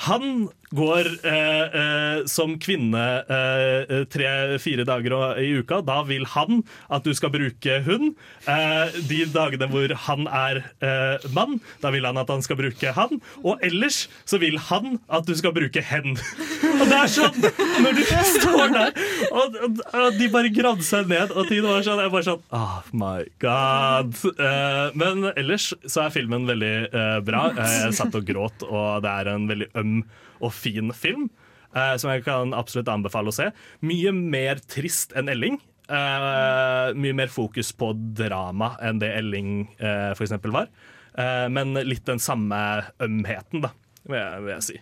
Han 0.05 0.49
går 0.75 1.09
eh, 1.29 1.75
eh, 1.81 2.19
som 2.29 2.55
kvinne 2.61 3.03
eh, 3.29 3.93
tre-fire 4.11 4.85
dager 4.87 5.15
i 5.41 5.51
uka. 5.61 5.81
Da 5.85 5.99
vil 6.07 6.25
han 6.33 6.63
at 6.93 7.05
du 7.05 7.13
skal 7.17 7.31
bruke 7.33 7.79
hun. 7.85 8.13
Eh, 8.49 8.95
de 9.09 9.23
dagene 9.33 9.67
hvor 9.71 9.93
han 10.07 10.27
er 10.27 10.61
eh, 10.83 11.27
mann, 11.35 11.59
da 11.83 11.91
vil 11.93 12.07
han 12.09 12.19
at 12.21 12.31
han 12.33 12.43
skal 12.45 12.59
bruke 12.59 12.93
han. 12.97 13.21
Og 13.43 13.61
ellers 13.65 14.07
så 14.29 14.39
vil 14.41 14.57
han 14.71 14.97
at 15.13 15.27
du 15.29 15.35
skal 15.37 15.53
bruke 15.55 15.83
hen. 15.83 16.17
Og 16.81 16.85
det 16.89 16.97
er 16.97 17.11
sånn 17.11 17.37
når 17.83 17.99
du 17.99 18.03
står 18.33 18.71
der, 18.73 18.95
og, 19.35 19.55
og, 19.65 19.81
og 19.99 20.17
de 20.17 20.27
bare 20.33 20.49
gravde 20.53 20.85
seg 20.85 21.05
ned, 21.11 21.31
og 21.35 21.45
tiden 21.49 21.67
var 21.69 21.83
sånn 21.85 21.99
Jeg 22.01 22.11
bare 22.13 22.25
sånn 22.25 22.41
Oh 22.55 22.81
my 22.97 23.21
god. 23.43 24.15
Eh, 24.33 24.87
men 24.97 25.27
ellers 25.35 25.69
så 25.85 26.05
er 26.07 26.13
filmen 26.15 26.47
veldig 26.49 26.73
eh, 26.89 27.17
bra. 27.27 27.45
Eh, 27.53 27.77
Jeg 27.85 27.97
satt 27.99 28.17
og 28.17 28.25
gråt, 28.27 28.65
og 28.65 29.03
det 29.05 29.13
er 29.21 29.31
en 29.35 29.47
veldig 29.49 29.69
øm 29.79 29.95
og 30.43 30.53
fin 30.55 30.91
film. 30.95 31.29
Uh, 31.73 31.95
som 31.97 32.11
jeg 32.13 32.21
kan 32.27 32.51
absolutt 32.53 32.91
anbefale 32.93 33.31
å 33.31 33.33
se. 33.33 33.47
Mye 33.81 34.11
mer 34.13 34.59
trist 34.69 35.15
enn 35.17 35.31
Elling. 35.31 35.57
Uh, 35.89 36.93
mye 36.95 37.15
mer 37.17 37.31
fokus 37.33 37.71
på 37.75 37.91
drama 38.15 38.75
enn 38.85 39.01
det 39.01 39.09
Elling 39.17 39.65
uh, 39.81 40.13
for 40.13 40.27
eksempel 40.27 40.53
var. 40.53 40.69
Uh, 41.17 41.49
men 41.49 41.73
litt 41.85 42.05
den 42.05 42.21
samme 42.21 42.59
ømheten, 43.03 43.65
da, 43.65 43.73
vil 44.05 44.19
jeg, 44.19 44.43
vil 44.45 44.53
jeg 44.57 44.67
si. 44.69 44.79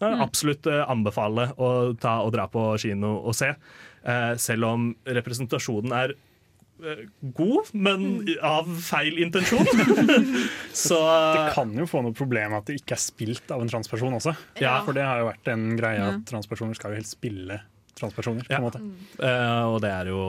Jeg 0.00 0.14
Mm. 0.16 0.22
absolutt 0.24 0.64
eh, 0.64 0.80
anbefale 0.88 1.50
å 1.60 1.92
ta 2.00 2.22
og 2.24 2.30
dra 2.32 2.46
på 2.48 2.62
kino 2.80 3.18
og 3.20 3.34
se. 3.36 3.50
Eh, 4.00 4.30
selv 4.40 4.64
om 4.64 4.86
representasjonen 5.04 5.92
er 5.92 6.14
eh, 6.14 6.29
god, 7.36 7.72
men 7.72 8.06
av 8.44 8.68
feil 8.84 9.20
intensjon. 9.24 9.66
Så 10.84 11.00
Det 11.00 11.50
kan 11.56 11.74
jo 11.76 11.88
få 11.90 12.04
noe 12.06 12.16
problem 12.16 12.56
at 12.58 12.70
det 12.70 12.80
ikke 12.80 12.96
er 12.96 13.02
spilt 13.02 13.52
av 13.54 13.64
en 13.64 13.70
transperson 13.72 14.16
også. 14.20 14.34
Ja. 14.62 14.78
For 14.86 14.96
det 14.96 15.04
har 15.06 15.22
jo 15.22 15.28
vært 15.30 15.52
en 15.52 15.68
greie 15.80 16.06
at 16.12 16.24
transpersoner 16.30 16.78
skal 16.78 16.94
jo 16.94 17.02
helt 17.02 17.10
spille 17.10 17.60
transpersoner. 18.00 18.46
på 18.48 18.54
en 18.56 18.64
måte. 18.64 18.80
Uh, 19.20 19.74
og 19.74 19.80
det 19.84 19.90
er 19.92 20.10
jo, 20.12 20.20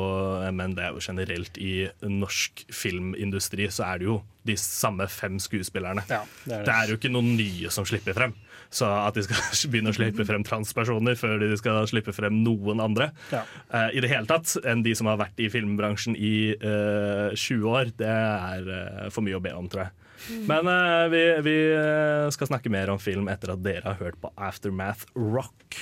men 0.52 0.76
det 0.76 0.86
er 0.88 0.96
jo 0.96 1.04
generelt 1.04 1.60
i 1.62 1.74
norsk 2.04 2.66
filmindustri 2.74 3.70
så 3.72 3.88
er 3.94 4.02
det 4.02 4.10
jo 4.10 4.18
de 4.48 4.58
samme 4.60 5.08
fem 5.12 5.38
skuespillerne. 5.40 6.04
det, 6.10 6.58
er 6.58 6.66
det. 6.66 6.76
er 6.76 6.92
jo 6.92 7.00
ikke 7.00 7.14
noen 7.14 7.36
nye 7.38 7.72
som 7.74 7.88
slipper 7.88 8.18
frem. 8.18 8.36
Så 8.72 8.88
at 8.88 9.18
de 9.18 9.26
skal 9.26 9.36
begynne 9.72 9.92
å 9.92 9.96
slippe 9.98 10.24
frem 10.28 10.46
transpersoner 10.48 11.18
før 11.20 11.42
de 11.44 11.52
skal 11.60 11.84
slippe 11.92 12.14
frem 12.16 12.42
noen 12.46 12.80
andre 12.84 13.10
Ja. 13.34 13.44
uh, 13.74 13.90
i 13.92 14.00
det 14.04 14.10
hele 14.12 14.30
tatt 14.30 14.54
enn 14.64 14.84
de 14.86 14.94
som 14.96 15.10
har 15.12 15.20
vært 15.20 15.40
i 15.44 15.50
filmbransjen 15.52 16.16
i 16.16 16.54
uh, 16.64 17.36
20 17.36 17.68
år, 17.68 17.92
det 18.00 18.08
er 18.12 18.70
uh, 18.72 19.10
for 19.12 19.28
mye 19.28 19.36
å 19.40 19.44
be 19.44 19.52
om, 19.58 19.68
tror 19.72 19.88
jeg. 19.90 19.98
Men 20.46 20.68
eh, 20.70 21.08
vi, 21.10 21.22
vi 21.42 21.56
eh, 21.74 22.28
skal 22.30 22.48
snakke 22.52 22.70
mer 22.70 22.92
om 22.94 23.00
film 23.02 23.26
etter 23.32 23.56
at 23.56 23.64
dere 23.66 23.88
har 23.88 23.98
hørt 23.98 24.20
på 24.22 24.30
Aftermath 24.38 25.08
Rock. 25.18 25.80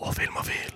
Og 0.00 0.14
Filmofil. 0.16 0.72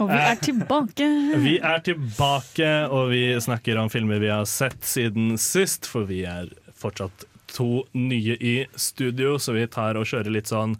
Og 0.00 0.08
vi 0.08 0.18
er 0.20 0.38
tilbake. 0.40 1.08
Vi 1.46 1.54
er 1.58 1.82
tilbake, 1.84 2.68
og 2.88 3.10
vi 3.12 3.24
snakker 3.40 3.76
om 3.82 3.90
filmer 3.92 4.20
vi 4.22 4.30
har 4.32 4.46
sett 4.48 4.78
siden 4.88 5.34
sist, 5.40 5.84
for 5.88 6.08
vi 6.08 6.22
er 6.24 6.48
fortsatt 6.80 7.26
to 7.54 7.84
nye 7.94 8.36
i 8.40 8.66
studio, 8.76 9.38
så 9.38 9.52
vi 9.56 9.66
tar 9.66 9.96
og 10.00 10.06
kjører 10.08 10.30
litt 10.32 10.46
sånn 10.50 10.76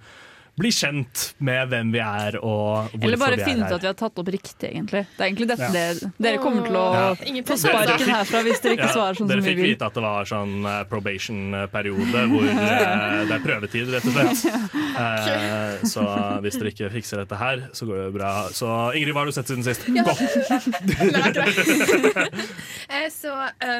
bli 0.60 0.68
kjent 0.74 1.34
med 1.46 1.68
hvem 1.70 1.92
vi 1.94 2.00
er 2.04 2.34
og 2.40 2.88
hvorfor 2.90 3.04
Eller 3.06 3.16
bare 3.20 3.34
er 3.38 3.44
finne 3.46 3.64
ut 3.64 3.72
at 3.76 3.82
vi 3.84 3.88
har 3.88 3.94
tatt 3.96 4.18
opp 4.20 4.28
riktig, 4.34 4.68
egentlig. 4.68 5.02
Det 5.16 5.22
er 5.22 5.26
egentlig 5.30 5.48
dette 5.48 5.64
Ja. 5.64 5.70
det, 5.72 5.84
dere 6.20 6.38
kommer 6.42 6.62
til 6.66 6.76
å 6.76 6.92
Ja. 6.92 7.14
Få 7.48 7.56
sparken 7.56 8.08
herfra 8.10 8.42
hvis 8.44 8.60
dere 8.60 8.72
ikke 8.76 8.90
Ja, 8.90 8.92
svarer 8.92 9.14
sånn 9.16 9.16
som 9.16 9.26
vi 9.28 9.34
vil. 9.34 9.40
Dere 9.40 9.54
fikk 9.54 9.62
vite 9.70 9.84
at 9.86 9.94
det 9.94 10.02
var 10.04 10.24
sånn 10.28 10.52
eh, 10.66 10.84
probation-periode 10.90 12.20
hvor 12.34 12.44
eh, 12.44 13.24
det 13.30 13.34
er 13.38 13.42
prøvetid, 13.46 13.86
rett 13.94 14.04
og 14.04 14.12
slett. 14.12 14.36
Eh, 15.00 15.80
så 15.86 16.02
hvis 16.44 16.56
dere 16.58 16.68
ikke 16.74 16.90
fikser 16.92 17.16
dette 17.22 17.36
her, 17.40 17.56
så 17.72 17.86
går 17.88 17.96
det 18.04 18.12
bra. 18.18 18.32
Så 18.52 18.66
Ingrid, 18.98 19.14
hva 19.14 19.20
har 19.22 19.28
du 19.30 19.32
sett 19.32 19.48
siden 19.48 19.64
sist? 19.64 19.80
Ja. 19.88 20.02
Gå! 20.04 20.12
Så 23.20 23.32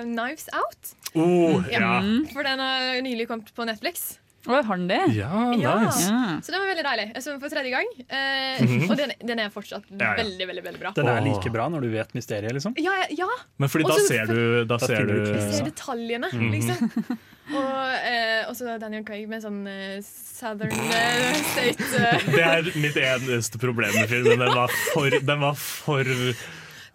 Knives 0.05 0.49
Out. 0.55 0.95
Oh, 1.15 1.63
ja. 1.73 2.01
For 2.33 2.43
den 2.47 2.59
har 2.63 3.01
nylig 3.03 3.27
kommet 3.29 3.51
på 3.57 3.65
Netflix. 3.67 4.19
Oi, 4.49 4.63
har 4.65 4.77
den 4.79 4.87
det? 4.89 4.99
Ja, 5.19 5.51
nice. 5.53 6.07
Så 6.41 6.49
den 6.55 6.63
var 6.63 6.69
veldig 6.71 6.85
deilig. 6.87 7.05
Jeg 7.13 7.23
så 7.23 7.33
den 7.35 7.41
for 7.43 7.53
tredje 7.53 7.71
gang. 7.75 7.89
Eh, 8.09 8.63
Mhm. 8.65 8.87
Og 8.91 8.97
den, 8.97 9.13
den 9.29 9.39
er 9.39 9.51
fortsatt 9.53 9.85
Ja, 9.91 9.99
ja. 10.01 10.15
veldig, 10.23 10.47
veldig 10.49 10.63
veldig 10.65 10.81
bra. 10.81 10.93
Den 10.97 11.09
er 11.13 11.21
like 11.21 11.51
bra 11.53 11.67
når 11.69 11.83
du 11.85 11.89
vet 11.93 12.15
mysteriet, 12.17 12.53
liksom. 12.57 12.73
Ja, 12.81 12.95
ja, 13.03 13.07
ja. 13.19 13.29
Men 13.59 13.69
fordi 13.69 13.85
da 13.85 13.93
Også- 13.99 14.09
ser 14.09 14.27
du, 14.27 14.65
da 14.65 14.77
Da 14.77 14.87
ser 14.87 14.97
finner 14.97 15.13
du 15.13 15.33
du 15.35 15.53
ser 15.53 15.65
detaljene, 15.69 16.31
Mhm. 16.33 16.51
liksom. 16.57 17.19
Og 17.51 17.91
eh, 18.07 18.45
også 18.49 18.79
Daniel 18.81 19.05
Craig 19.05 19.29
med 19.29 19.43
sånn 19.43 19.67
eh, 19.67 20.01
Southern 20.01 20.71
eh, 20.71 21.35
State 21.35 21.83
eh, 21.99 22.25
Det 22.31 22.41
er 22.47 22.63
mitt 22.81 22.97
eneste 22.97 23.59
problem 23.59 23.93
med 23.93 24.09
filmen. 24.09 24.39
Den 24.39 24.55
var 24.55 24.69
for, 24.95 25.11
den 25.11 25.41
var 25.41 25.55
for 25.55 26.05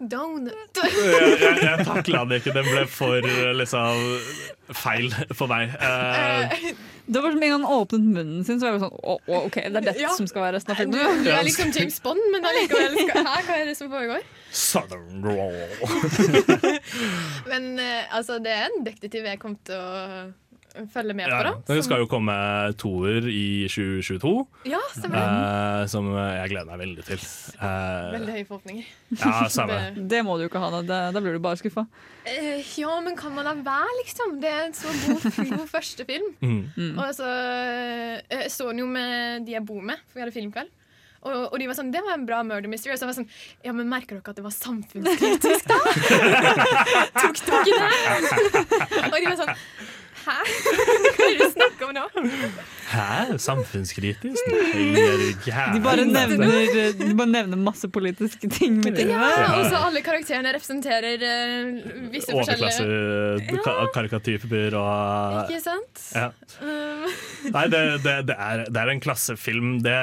Donut. 0.00 0.76
jeg, 0.76 1.56
jeg 1.62 1.84
takla 1.88 2.24
den 2.28 2.36
ikke. 2.40 2.52
Den 2.52 2.66
ble 2.68 2.82
for 2.90 3.24
liksom 3.56 4.02
feil 4.76 5.08
for 5.38 5.48
meg. 5.48 5.72
Uh, 5.80 6.52
Det 7.06 7.22
var 7.22 7.30
som 7.32 7.42
en 7.46 7.52
gang 7.52 7.62
han 7.62 7.66
åpnet 7.70 8.02
munnen 8.16 8.44
sin, 8.44 8.58
så 8.58 8.66
var 8.66 8.72
jeg 8.76 8.82
sånn 8.82 8.96
å, 8.98 9.14
å, 9.30 9.40
OK, 9.46 9.56
det 9.62 9.78
er 9.78 9.84
dette 9.86 10.02
Ja. 10.02 10.10
som 10.18 10.26
skal 10.26 10.42
være 10.48 10.56
resten 10.58 10.74
av 10.74 10.80
Du, 10.80 10.82
filmen. 10.98 11.22
du 11.24 11.30
er 11.30 11.44
liksom 11.46 11.70
James 11.76 12.00
Bond, 12.02 12.24
men 12.34 12.48
allikevel 12.50 12.96
skal, 12.98 13.28
Hæ, 13.30 13.36
hva 13.46 13.58
er 13.62 13.70
det 13.70 13.76
som 13.78 13.92
foregår? 13.92 14.26
Southern 14.56 15.22
Roll. 15.22 15.54
Men 17.50 17.78
eh, 17.78 18.04
altså, 18.16 18.38
det 18.42 18.52
er 18.56 18.68
en 18.72 18.84
detektiv 18.86 19.26
jeg 19.28 19.38
kom 19.42 19.54
til 19.68 19.76
å 19.78 20.26
følge 20.92 21.14
med 21.16 21.26
på, 21.26 21.32
Ja, 21.32 21.42
da. 21.42 21.74
det 21.74 21.84
skal 21.86 22.02
jo 22.02 22.06
komme 22.10 22.34
toer 22.80 23.24
i 23.30 23.66
2022, 23.70 24.32
Ja, 24.68 24.80
eh, 25.06 25.86
som 25.90 26.08
jeg 26.14 26.50
gleder 26.52 26.68
meg 26.70 26.78
veldig 26.84 27.04
til. 27.08 27.22
Eh, 27.56 28.12
Veldig 28.16 28.34
høye 28.36 28.46
forhåpninger. 28.50 28.84
Ja, 29.22 29.48
samme. 29.48 29.78
Det- 30.12 30.22
må 30.26 30.36
du 30.36 30.44
jo 30.46 30.50
ikke 30.50 30.60
ha, 30.62 30.70
da, 30.82 31.10
Da- 31.12 31.20
blir 31.24 31.32
du 31.36 31.42
bare 31.42 31.56
skuffa. 31.60 31.86
Eh, 32.26 32.62
ja, 32.76 33.00
men 33.00 33.16
kan 33.16 33.32
man 33.34 33.44
da 33.46 33.54
være, 33.54 33.92
liksom? 34.04 34.40
Det 34.42 34.50
er 34.50 34.64
en 34.66 34.72
så 34.76 34.88
god, 35.06 35.26
god 35.56 35.68
første 35.76 36.04
film. 36.08 36.32
Mm. 36.42 36.98
Og 36.98 37.12
så 37.14 37.26
eh, 37.26 38.20
Jeg 38.30 38.50
så 38.50 38.68
den 38.72 38.78
jo 38.84 38.86
med 38.90 39.46
de 39.46 39.52
jeg 39.56 39.64
bor 39.64 39.80
med, 39.80 39.96
for 40.10 40.18
vi 40.20 40.26
hadde 40.26 40.34
filmkveld. 40.36 40.72
Og, 41.26 41.48
og 41.50 41.56
de 41.58 41.66
var 41.66 41.74
sånn, 41.74 41.88
Det 41.90 41.98
var 42.06 42.14
en 42.14 42.26
bra 42.28 42.42
murder 42.46 42.70
mystery. 42.70 42.92
Og 42.94 43.00
så 43.00 43.06
var 43.08 43.14
jeg 43.16 43.24
sånn 43.24 43.30
Ja, 43.66 43.72
men 43.74 43.88
merker 43.90 44.20
dere 44.20 44.30
at 44.30 44.36
det 44.38 44.44
var 44.44 44.54
samfunnskritisk, 44.54 45.66
da? 45.66 45.78
Tok 47.20 47.40
dere 47.46 47.62
det? 47.66 48.60
og 49.10 49.16
de 49.16 49.26
var 49.30 49.38
sånn 49.40 49.54
Hæ? 50.26 50.32
Hva 51.16 51.26
er 51.26 51.30
det 51.30 51.40
du 51.40 51.50
snakker 51.54 51.86
om 51.86 51.92
nå? 51.94 52.04
Hæ? 52.96 53.36
Samfunnskritisk? 53.42 54.50
Nei, 54.52 54.94
du 54.96 55.28
gæren? 55.44 55.76
De 55.76 55.82
bare 55.84 56.06
nevner, 56.08 56.92
de 56.96 57.10
bare 57.18 57.30
nevner 57.30 57.60
masse 57.60 57.88
politiske 57.92 58.48
ting 58.52 58.80
med. 58.80 58.98
Ja, 59.06 59.30
og 59.58 59.66
så 59.70 59.82
alle 59.88 60.02
karakterene 60.06 60.54
representerer 60.56 61.22
uh, 61.22 62.10
visse 62.14 62.32
forskjellige 62.32 62.86
Overklassekarikatyper 62.86 64.76
og 64.80 65.50
Ikke 65.50 65.62
sant? 65.64 66.04
Ja. 66.14 66.30
Nei, 67.46 67.66
det, 67.72 67.82
det, 68.04 68.16
det, 68.30 68.36
er, 68.36 68.64
det 68.70 68.82
er 68.82 68.92
en 68.92 69.02
klassefilm. 69.02 69.76
Det, 69.84 69.96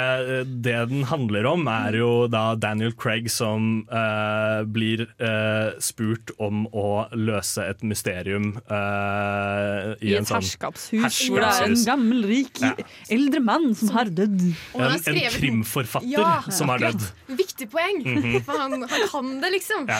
det 0.64 0.78
den 0.94 1.04
handler 1.10 1.48
om, 1.50 1.68
er 1.72 1.98
jo 1.98 2.12
da 2.32 2.54
Daniel 2.60 2.94
Craig 2.96 3.30
som 3.32 3.84
uh, 3.92 4.62
blir 4.70 5.08
uh, 5.22 5.74
spurt 5.84 6.34
om 6.44 6.66
å 6.72 7.06
løse 7.14 7.64
et 7.66 7.84
mysterium 7.86 8.54
eh, 8.64 9.94
i, 10.00 10.12
I 10.12 10.16
en 10.18 10.24
et 10.24 10.30
sånn 10.30 10.42
herskapshus 10.42 11.20
hvor 11.30 11.44
det 11.44 11.52
er 11.52 11.68
en 11.70 11.80
gammel, 11.88 12.24
rik 12.30 12.62
Ja. 12.64 12.74
Eldre 13.10 13.40
mann 13.44 13.74
som 13.76 13.90
har 13.96 14.06
dødd. 14.12 14.42
En, 14.76 14.92
en 14.98 15.20
krimforfatter 15.38 16.10
Ja, 16.14 16.42
som 16.50 16.70
har 16.74 16.80
dødd. 16.80 17.02
Viktig 17.40 17.70
poeng, 17.74 18.04
Mhm. 18.06 18.40
for 18.46 18.58
han, 18.60 18.82
han 18.84 19.08
kan 19.12 19.34
det, 19.42 19.52
liksom. 19.58 19.88
Ja. 19.90 20.00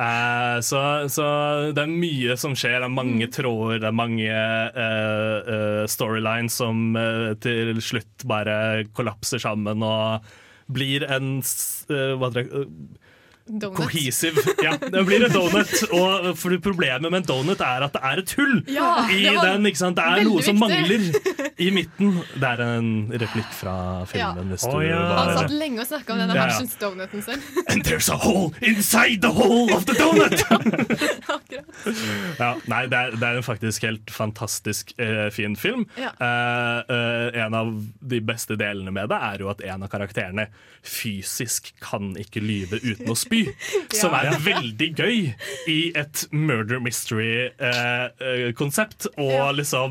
Uh, 0.00 0.60
så, 0.64 0.78
så 1.12 1.24
det 1.76 1.82
er 1.82 1.90
mye 1.92 2.36
som 2.40 2.54
skjer. 2.56 2.78
Det 2.80 2.86
er 2.88 2.94
mange 2.94 3.26
Mm. 3.26 3.32
tråder, 3.34 3.80
det 3.82 3.88
er 3.90 3.96
mange 3.98 4.30
uh, 4.30 5.50
uh, 5.50 5.86
storylines 5.90 6.54
som 6.56 6.94
til 7.42 7.74
slutt 7.84 8.24
bare 8.24 8.84
kollapser 8.96 9.42
sammen 9.42 9.82
og 9.84 10.24
blir 10.70 11.02
en 11.10 11.40
hva 11.42 12.30
heter 12.30 12.46
det? 12.46 12.66
Donut. 13.58 13.74
Cohesive. 13.76 14.42
Ja, 14.62 14.76
det 14.78 15.02
blir 15.08 15.24
en 15.26 15.32
donut. 15.34 15.72
Og 15.96 16.36
for 16.38 16.50
Problemet 16.62 17.10
med 17.10 17.18
en 17.22 17.26
donut 17.26 17.60
er 17.64 17.82
at 17.86 17.92
det 17.96 18.02
er 18.04 18.18
et 18.22 18.32
hull 18.38 18.56
Ja, 18.70 19.06
i 19.10 19.22
den. 19.26 19.66
ikke 19.66 19.78
sant? 19.80 19.96
Det 19.98 20.04
er 20.04 20.24
noe 20.28 20.42
som 20.44 20.56
viktig. 20.60 20.60
mangler 20.60 21.00
i 21.60 21.70
midten. 21.74 22.08
Det 22.36 22.48
er 22.50 22.60
en 22.66 22.90
replikk 23.20 23.50
fra 23.56 23.74
filmen. 24.10 24.50
Hvis 24.54 24.64
Å, 24.68 24.70
du 24.76 24.80
ja. 24.86 25.00
Han 25.18 25.32
satt 25.38 25.50
lenge 25.56 25.80
og 25.82 25.88
snakka 25.90 26.12
om 26.14 26.18
denne 26.22 26.34
Ja, 26.36 26.40
ja. 26.44 26.48
hersens 26.52 26.74
donuten 26.80 27.22
sin. 27.26 27.40
And 27.72 27.80
there's 27.86 28.08
a 28.12 28.16
hole 28.20 28.52
inside 28.62 29.20
the 29.24 29.32
hole 29.34 29.72
of 29.74 29.84
the 29.88 29.94
donut! 29.98 30.40
ja, 32.40 32.50
nei, 32.70 32.82
det 32.90 32.98
er, 32.98 33.14
det 33.16 33.26
er 33.30 33.38
en 33.40 33.46
faktisk 33.46 33.84
helt 33.86 34.10
fantastisk 34.14 34.92
eh, 35.00 35.28
fin 35.34 35.56
film. 35.58 35.86
Ja. 36.00 36.12
Eh, 36.20 36.96
eh, 36.96 37.40
en 37.44 37.54
av 37.56 37.72
de 38.00 38.20
beste 38.24 38.56
delene 38.60 38.92
med 38.94 39.10
det 39.10 39.18
er 39.30 39.42
jo 39.44 39.50
at 39.52 39.62
en 39.64 39.86
av 39.86 39.90
karakterene 39.92 40.48
fysisk 40.86 41.72
kan 41.82 42.12
ikke 42.20 42.42
lyve 42.44 42.80
uten 42.84 43.10
å 43.12 43.16
spy. 43.18 43.39
Som 43.96 44.14
er 44.18 44.30
veldig 44.44 44.88
gøy 44.98 45.18
i 45.70 45.92
et 45.98 46.16
murder 46.34 46.78
mystery-konsept. 46.82 49.06
og 49.20 49.54
liksom 49.58 49.90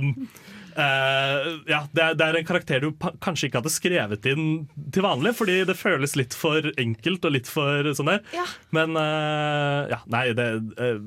eh, 0.80 1.50
ja, 1.70 1.82
det, 1.92 2.04
er, 2.04 2.18
det 2.20 2.26
er 2.26 2.40
en 2.40 2.48
karakter 2.48 2.84
du 2.84 2.90
kanskje 3.24 3.50
ikke 3.50 3.62
hadde 3.62 3.74
skrevet 3.74 4.30
inn 4.32 4.46
til 4.94 5.06
vanlig, 5.06 5.36
fordi 5.40 5.62
det 5.70 5.78
føles 5.80 6.16
litt 6.20 6.38
for 6.38 6.72
enkelt 6.80 7.26
og 7.26 7.36
litt 7.36 7.52
for 7.52 7.92
sånn 7.98 8.14
der. 8.14 8.24
Ja. 8.36 8.46
Men 8.76 8.98
eh, 9.00 9.96
ja, 9.96 10.02
nei, 10.12 10.26
det 10.38 10.50
uh, 10.80 11.00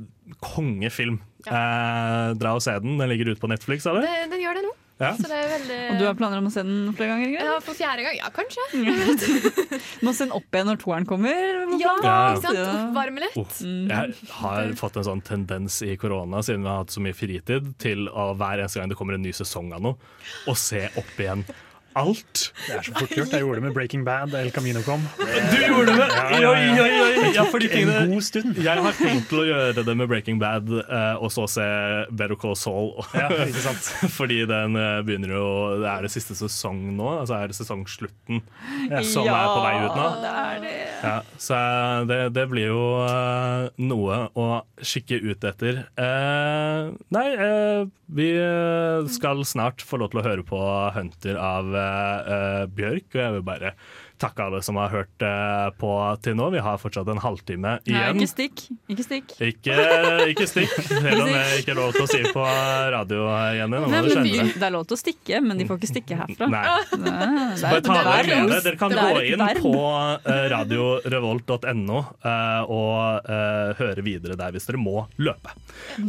kongefilm. 0.43 1.20
Eh, 1.43 2.28
dra 2.38 2.55
og 2.55 2.62
se 2.62 2.76
den. 2.82 2.99
Den 3.01 3.11
ligger 3.11 3.32
ute 3.32 3.43
på 3.43 3.51
Netflix, 3.51 3.86
sa 3.86 3.97
du? 3.97 4.03
Den, 4.05 4.30
den 4.32 4.45
gjør 4.45 4.59
det 4.59 4.66
nå. 4.68 4.74
Ja. 5.01 5.09
Så 5.18 5.26
det 5.26 5.34
er 5.34 5.49
veldig 5.51 5.76
Og 5.90 5.97
du 5.99 6.05
har 6.07 6.14
planer 6.18 6.38
om 6.38 6.47
å 6.47 6.53
se 6.55 6.62
den 6.62 6.93
flere 6.95 7.14
ganger? 7.16 7.32
Ja, 7.49 7.55
for 7.64 7.74
fjerde 7.74 8.05
gang. 8.07 8.18
Ja, 8.20 8.28
kanskje. 8.34 8.66
Må 10.05 10.12
se 10.14 10.26
den 10.26 10.34
opp 10.36 10.47
igjen 10.55 10.68
når 10.70 10.78
toeren 10.82 11.09
kommer? 11.09 11.40
Ja, 11.80 11.95
Ja, 12.05 12.14
ikke 12.36 12.45
sant? 12.45 12.61
Oppvarme 12.68 13.24
litt. 13.24 13.38
Oh, 13.40 13.57
jeg 13.88 14.14
har 14.36 14.76
fått 14.78 15.01
en 15.01 15.09
sånn 15.09 15.24
tendens 15.26 15.80
i 15.86 15.97
korona, 15.99 16.43
siden 16.47 16.62
vi 16.66 16.70
har 16.70 16.84
hatt 16.84 16.95
så 16.95 17.03
mye 17.03 17.16
fritid, 17.16 17.72
til 17.82 18.07
å 18.12 18.30
hver 18.38 18.62
eneste 18.62 18.78
gang 18.82 18.93
det 18.93 18.99
kommer 19.01 19.18
en 19.18 19.24
ny 19.26 19.34
sesong 19.36 19.72
av 19.74 19.82
noe, 19.88 20.12
å 20.51 20.55
se 20.59 20.84
opp 21.01 21.18
igjen 21.18 21.43
alt. 21.99 22.43
Det 22.66 22.76
er 22.78 22.82
så 22.86 22.95
fort 22.97 23.12
gjort. 23.16 23.32
Jeg 23.34 23.45
gjorde 23.45 23.61
det 23.61 23.64
med 23.66 23.74
Breaking 23.76 24.05
Bad 24.07 24.32
da 24.32 24.40
El 24.43 24.51
Camino 24.55 24.82
kom. 24.86 25.05
Du 25.18 25.57
gjorde 25.61 25.97
det! 25.99 26.07
Ja, 26.43 26.53
ja, 26.53 26.86
ja. 26.86 27.45
En 27.53 28.11
god 28.12 28.24
stund. 28.26 28.59
jeg 28.62 28.82
har 28.86 28.97
tenkt 28.99 29.28
til 29.30 29.43
å 29.43 29.47
gjøre 29.49 29.84
det 29.86 29.95
med 29.99 30.09
Breaking 30.11 30.38
Bad, 30.40 30.68
eh, 30.82 31.14
og 31.22 31.32
så 31.34 31.47
se 31.51 31.66
Better 32.11 32.38
Call 32.40 32.57
Saul. 32.59 32.93
Ja, 33.16 33.28
fordi 34.18 34.43
den 34.49 34.76
eh, 34.78 35.01
begynner 35.07 35.34
jo 35.36 35.47
Det 35.82 35.88
er 35.90 36.07
det 36.07 36.12
siste 36.14 36.36
sesong 36.38 36.80
nå, 36.97 37.09
altså 37.22 37.38
er 37.38 37.51
det 37.53 37.57
sesongslutten 37.59 38.43
Ja. 38.90 39.03
som 39.07 39.28
er 39.28 39.49
på 39.53 39.61
vei 39.64 39.74
ut 39.84 39.97
nå. 39.99 40.07
det 40.22 40.32
er 40.43 40.62
det. 40.64 40.74
Ja, 41.03 41.14
så 41.40 41.59
eh, 41.59 42.05
det, 42.11 42.20
det 42.36 42.47
blir 42.53 42.70
jo 42.72 42.82
noe 43.82 44.18
å 44.38 44.47
kikke 44.82 45.18
ut 45.22 45.45
etter. 45.49 45.82
Eh, 45.99 46.93
nei, 47.14 47.26
vi 48.12 48.28
skal 49.12 49.40
snart 49.49 49.82
få 49.86 49.99
lov 50.03 50.12
til 50.12 50.20
å 50.22 50.26
høre 50.26 50.45
på 50.47 50.59
Hunter 50.97 51.38
av 51.40 51.72
Bjørk, 52.76 53.09
og 53.14 53.20
jeg 53.20 53.35
vil 53.37 53.45
bare 53.47 53.72
takke 54.22 54.44
alle 54.46 54.60
som 54.64 54.78
har 54.80 54.92
hørt 54.92 55.24
eh, 55.26 55.68
på 55.80 55.90
til 56.24 56.36
nå. 56.38 56.48
Vi 56.54 56.62
har 56.62 56.78
fortsatt 56.80 57.08
en 57.12 57.20
halvtime 57.22 57.76
igjen. 57.84 58.16
Nei, 58.16 58.22
ikke 58.22 58.30
stikk. 58.30 58.62
Ikke 58.92 59.06
stikk. 59.06 59.34
Ikke, 59.42 59.76
ikke 60.32 60.46
stikk, 60.50 60.74
selv 60.88 61.24
om 61.24 61.30
det 61.32 61.42
ikke 61.60 61.74
er 61.74 61.80
lov 61.80 61.92
til 61.96 62.06
å 62.06 62.10
si 62.12 62.22
på 62.32 62.46
radio, 62.96 63.26
Jenny. 63.58 63.80
Nå 63.82 63.88
må 63.88 63.92
Nei, 63.96 64.02
du 64.06 64.10
skjønne 64.14 64.28
vi, 64.30 64.36
det. 64.38 64.56
det 64.62 64.68
er 64.68 64.74
lov 64.76 64.86
til 64.90 64.96
å 64.96 65.00
stikke, 65.02 65.42
men 65.44 65.60
de 65.60 65.66
får 65.68 65.80
ikke 65.80 65.90
stikke 65.92 66.20
herfra. 66.22 66.48
Nei. 66.52 66.62
Nei, 67.02 67.42
Så 67.58 67.68
bare 67.68 67.82
ta 67.86 67.98
det 67.98 68.02
er- 68.02 68.30
dere 68.32 68.40
med 68.46 68.54
det. 68.54 68.60
Dere 68.68 68.80
kan 68.80 68.94
gå 68.96 69.22
inn 69.26 69.42
verb. 69.42 69.62
på 69.66 69.74
uh, 69.82 70.46
radiorevolt.no 70.52 71.98
eh, 72.24 72.72
og 72.72 73.28
eh, 73.32 73.72
høre 73.78 74.04
videre 74.04 74.36
der 74.38 74.52
hvis 74.54 74.66
dere 74.68 74.80
må 74.80 75.04
løpe. 75.22 75.52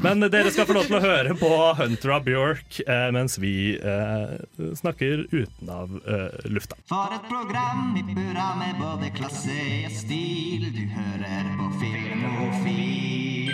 Men 0.03 0.23
dere 0.31 0.51
skal 0.53 0.67
få 0.69 0.75
lov 0.77 0.87
til 0.89 0.97
å 0.99 1.03
høre 1.03 1.35
på 1.39 1.49
Hunter 1.79 2.13
av 2.17 2.25
Bjork 2.27 2.79
eh, 2.85 3.07
mens 3.15 3.37
vi 3.41 3.53
eh, 3.77 4.35
snakker 4.79 5.25
utenav 5.33 5.91
uh, 6.05 6.29
lufta. 6.51 6.77
For 6.89 7.13
et 7.15 7.25
program 7.29 7.95
i 7.99 8.02
burra 8.11 8.49
med 8.59 8.79
både 8.79 9.09
klasse 9.15 9.55
og 9.85 9.93
stil. 9.95 10.67
Du 10.75 10.83
hører 10.91 11.47
på 11.59 11.69
Filmofil. 11.81 13.51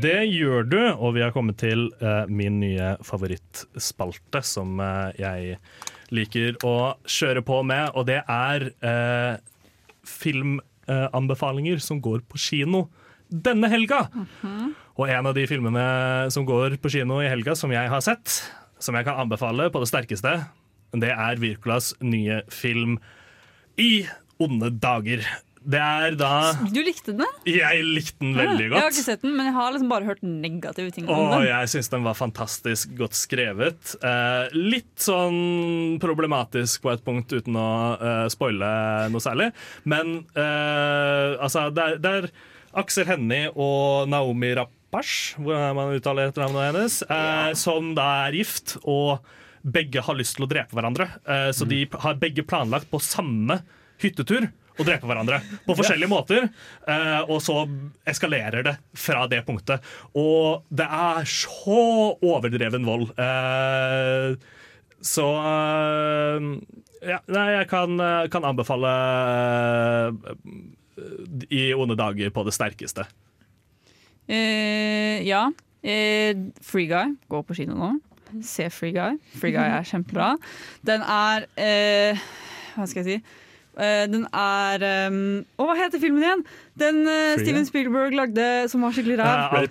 Det 0.00 0.20
gjør 0.30 0.66
du, 0.70 0.80
og 0.94 1.16
vi 1.16 1.22
har 1.24 1.32
kommet 1.34 1.58
til 1.60 1.88
eh, 1.98 2.24
min 2.30 2.60
nye 2.62 2.94
favorittspalte, 3.04 4.42
som 4.46 4.78
eh, 4.80 5.18
jeg 5.18 5.58
liker 6.14 6.58
å 6.66 6.94
kjøre 7.04 7.42
på 7.46 7.60
med, 7.66 7.90
og 7.94 8.06
det 8.08 8.18
er 8.24 8.64
uh, 8.82 9.38
filmanbefalinger 10.02 11.78
som 11.82 12.00
går 12.02 12.24
på 12.26 12.40
kino 12.42 12.88
denne 13.30 13.70
helga. 13.70 14.08
Og 14.98 15.04
en 15.06 15.30
av 15.30 15.36
de 15.36 15.44
filmene 15.46 15.84
som 16.34 16.46
går 16.48 16.80
på 16.82 16.90
kino 16.96 17.20
i 17.22 17.28
helga, 17.30 17.54
som 17.54 17.70
jeg 17.70 17.92
har 17.92 18.02
sett, 18.02 18.40
som 18.82 18.98
jeg 18.98 19.06
kan 19.06 19.22
anbefale 19.22 19.68
på 19.70 19.84
det 19.84 19.90
sterkeste, 19.92 20.34
det 20.98 21.12
er 21.14 21.38
Virkolas 21.38 21.92
nye 22.02 22.40
film 22.50 22.98
I 23.80 23.92
onde 24.40 24.70
dager. 24.80 25.24
Det 25.60 25.76
er 25.76 26.14
da 26.16 26.54
Du 26.72 26.78
likte 26.80 27.12
den? 27.12 27.26
Jeg 27.44 27.82
likte 27.84 28.16
den 28.22 28.32
veldig 28.38 28.70
godt. 28.70 28.78
Jeg 28.78 28.84
har 28.86 28.94
ikke 28.94 29.04
sett 29.04 29.24
den, 29.26 29.34
men 29.36 29.50
jeg 29.50 29.54
har 29.58 29.74
liksom 29.74 29.90
bare 29.92 30.06
hørt 30.08 30.22
negative 30.24 30.92
ting 30.96 31.04
om 31.04 31.18
Og 31.18 31.34
den. 31.34 31.44
jeg 31.50 31.68
syns 31.74 31.90
den 31.92 32.06
var 32.06 32.16
fantastisk 32.16 32.94
godt 32.96 33.18
skrevet. 33.18 33.92
Eh, 34.00 34.54
litt 34.56 35.04
sånn 35.04 35.98
problematisk 36.00 36.80
på 36.86 36.94
et 36.94 37.04
punkt, 37.04 37.34
uten 37.36 37.58
å 37.60 37.66
eh, 38.00 38.24
spoile 38.32 38.70
noe 39.12 39.20
særlig. 39.20 39.50
Men 39.84 40.22
eh, 40.32 41.36
altså, 41.44 41.66
det 41.76 41.84
er, 41.90 42.00
det 42.00 42.14
er 42.22 42.30
Aksel 42.80 43.04
Hennie 43.10 43.50
og 43.52 44.08
Naomi 44.08 44.54
Rapash, 44.56 45.34
hvordan 45.42 45.76
man 45.76 45.92
uttaler 45.98 46.30
etternavnet 46.32 46.70
hennes, 46.70 47.02
eh, 47.04 47.52
som 47.58 47.92
da 47.98 48.08
er 48.30 48.40
gift. 48.40 48.78
og 48.88 49.20
begge 49.62 50.02
har 50.04 50.18
lyst 50.18 50.36
til 50.38 50.46
å 50.46 50.50
drepe 50.50 50.76
hverandre. 50.76 51.08
Eh, 51.24 51.50
så 51.56 51.66
de 51.68 51.84
har 51.90 52.18
begge 52.20 52.44
planlagt 52.46 52.90
på 52.90 53.00
samme 53.02 53.60
hyttetur 54.00 54.48
å 54.80 54.86
drepe 54.86 55.08
hverandre 55.08 55.40
på 55.66 55.76
forskjellige 55.76 56.10
måter. 56.10 56.48
Eh, 56.88 57.20
og 57.26 57.42
så 57.44 57.62
eskalerer 58.08 58.64
det 58.66 58.76
fra 58.96 59.26
det 59.30 59.42
punktet. 59.48 59.84
Og 60.16 60.64
det 60.72 60.86
er 60.86 61.28
så 61.28 61.82
overdreven 62.16 62.88
vold. 62.88 63.12
Eh, 63.20 64.36
så 65.00 65.26
ja, 67.00 67.16
nei, 67.32 67.44
jeg 67.54 67.68
kan, 67.70 67.96
kan 68.28 68.44
anbefale 68.44 68.90
I 71.48 71.62
onde 71.72 71.96
dager 71.96 72.28
på 72.36 72.44
det 72.44 72.52
sterkeste. 72.52 73.06
Uh, 74.30 75.26
ja. 75.26 75.48
Uh, 75.80 76.52
Free 76.62 76.86
Guy 76.86 77.16
går 77.28 77.42
på 77.48 77.56
kino 77.58 77.74
nå. 77.74 77.94
Se 78.46 78.70
Free 78.72 78.94
Guy. 78.96 79.20
Free 79.36 79.54
Guy 79.54 79.66
er 79.66 79.86
kjempebra. 79.86 80.34
Den 80.86 81.04
er 81.06 81.46
eh, 81.60 82.26
Hva 82.76 82.88
skal 82.88 83.04
jeg 83.04 83.08
si? 83.20 83.38
Eh, 83.80 84.04
den 84.10 84.24
er 84.34 84.82
um, 85.08 85.18
Å, 85.56 85.64
hva 85.68 85.76
heter 85.78 86.00
filmen 86.02 86.24
igjen? 86.24 86.40
Den 86.80 86.98
eh, 87.08 87.38
Steven 87.38 87.64
Spielberg 87.68 88.16
lagde 88.18 88.46
som 88.72 88.82
var 88.84 88.92
skikkelig 88.96 89.16
rar. 89.20 89.44
Uh, 89.46 89.54
Ready, 89.54 89.70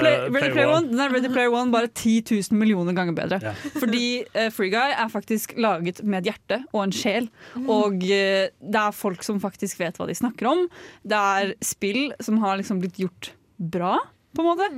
Play, 0.00 0.16
Ready 0.28 0.52
Player 0.54 0.70
One. 0.70 0.92
Den 0.92 1.02
er 1.02 1.12
Ready 1.12 1.30
Player 1.32 1.52
One 1.52 1.74
bare 1.74 1.90
10 1.90 2.22
000 2.30 2.58
millioner 2.60 2.96
ganger 2.96 3.16
bedre. 3.18 3.54
Fordi 3.74 4.22
eh, 4.22 4.48
Free 4.54 4.72
Guy 4.72 4.94
er 4.94 5.12
faktisk 5.12 5.56
laget 5.60 6.00
med 6.06 6.22
et 6.22 6.32
hjerte 6.32 6.62
og 6.70 6.84
en 6.86 6.96
sjel. 6.96 7.28
Og 7.66 8.06
eh, 8.06 8.48
det 8.62 8.84
er 8.84 8.96
folk 8.96 9.26
som 9.26 9.42
faktisk 9.42 9.82
vet 9.82 9.98
hva 10.00 10.08
de 10.08 10.16
snakker 10.16 10.48
om. 10.52 10.66
Det 11.02 11.18
er 11.18 11.54
spill 11.66 12.12
som 12.22 12.40
har 12.44 12.60
liksom 12.62 12.80
blitt 12.82 13.00
gjort 13.02 13.32
bra, 13.58 13.98
på 14.32 14.44
en 14.44 14.52
måte. 14.52 14.70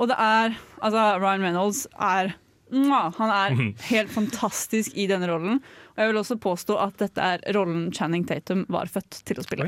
Og 0.00 0.08
det 0.08 0.16
er 0.18 0.54
Altså, 0.82 1.02
Ryan 1.20 1.44
Reynolds 1.44 1.84
er 2.00 2.32
Han 2.72 3.30
er 3.30 3.56
helt 3.90 4.10
fantastisk 4.14 4.94
i 4.96 5.04
denne 5.10 5.28
rollen. 5.28 5.58
Og 5.92 6.00
jeg 6.00 6.08
vil 6.08 6.20
også 6.22 6.36
påstå 6.40 6.76
at 6.80 6.96
dette 7.02 7.20
er 7.20 7.42
rollen 7.52 7.90
Channing 7.92 8.24
Tatum 8.28 8.62
var 8.72 8.88
født 8.88 9.18
til 9.28 9.36
å 9.36 9.44
spille. 9.44 9.66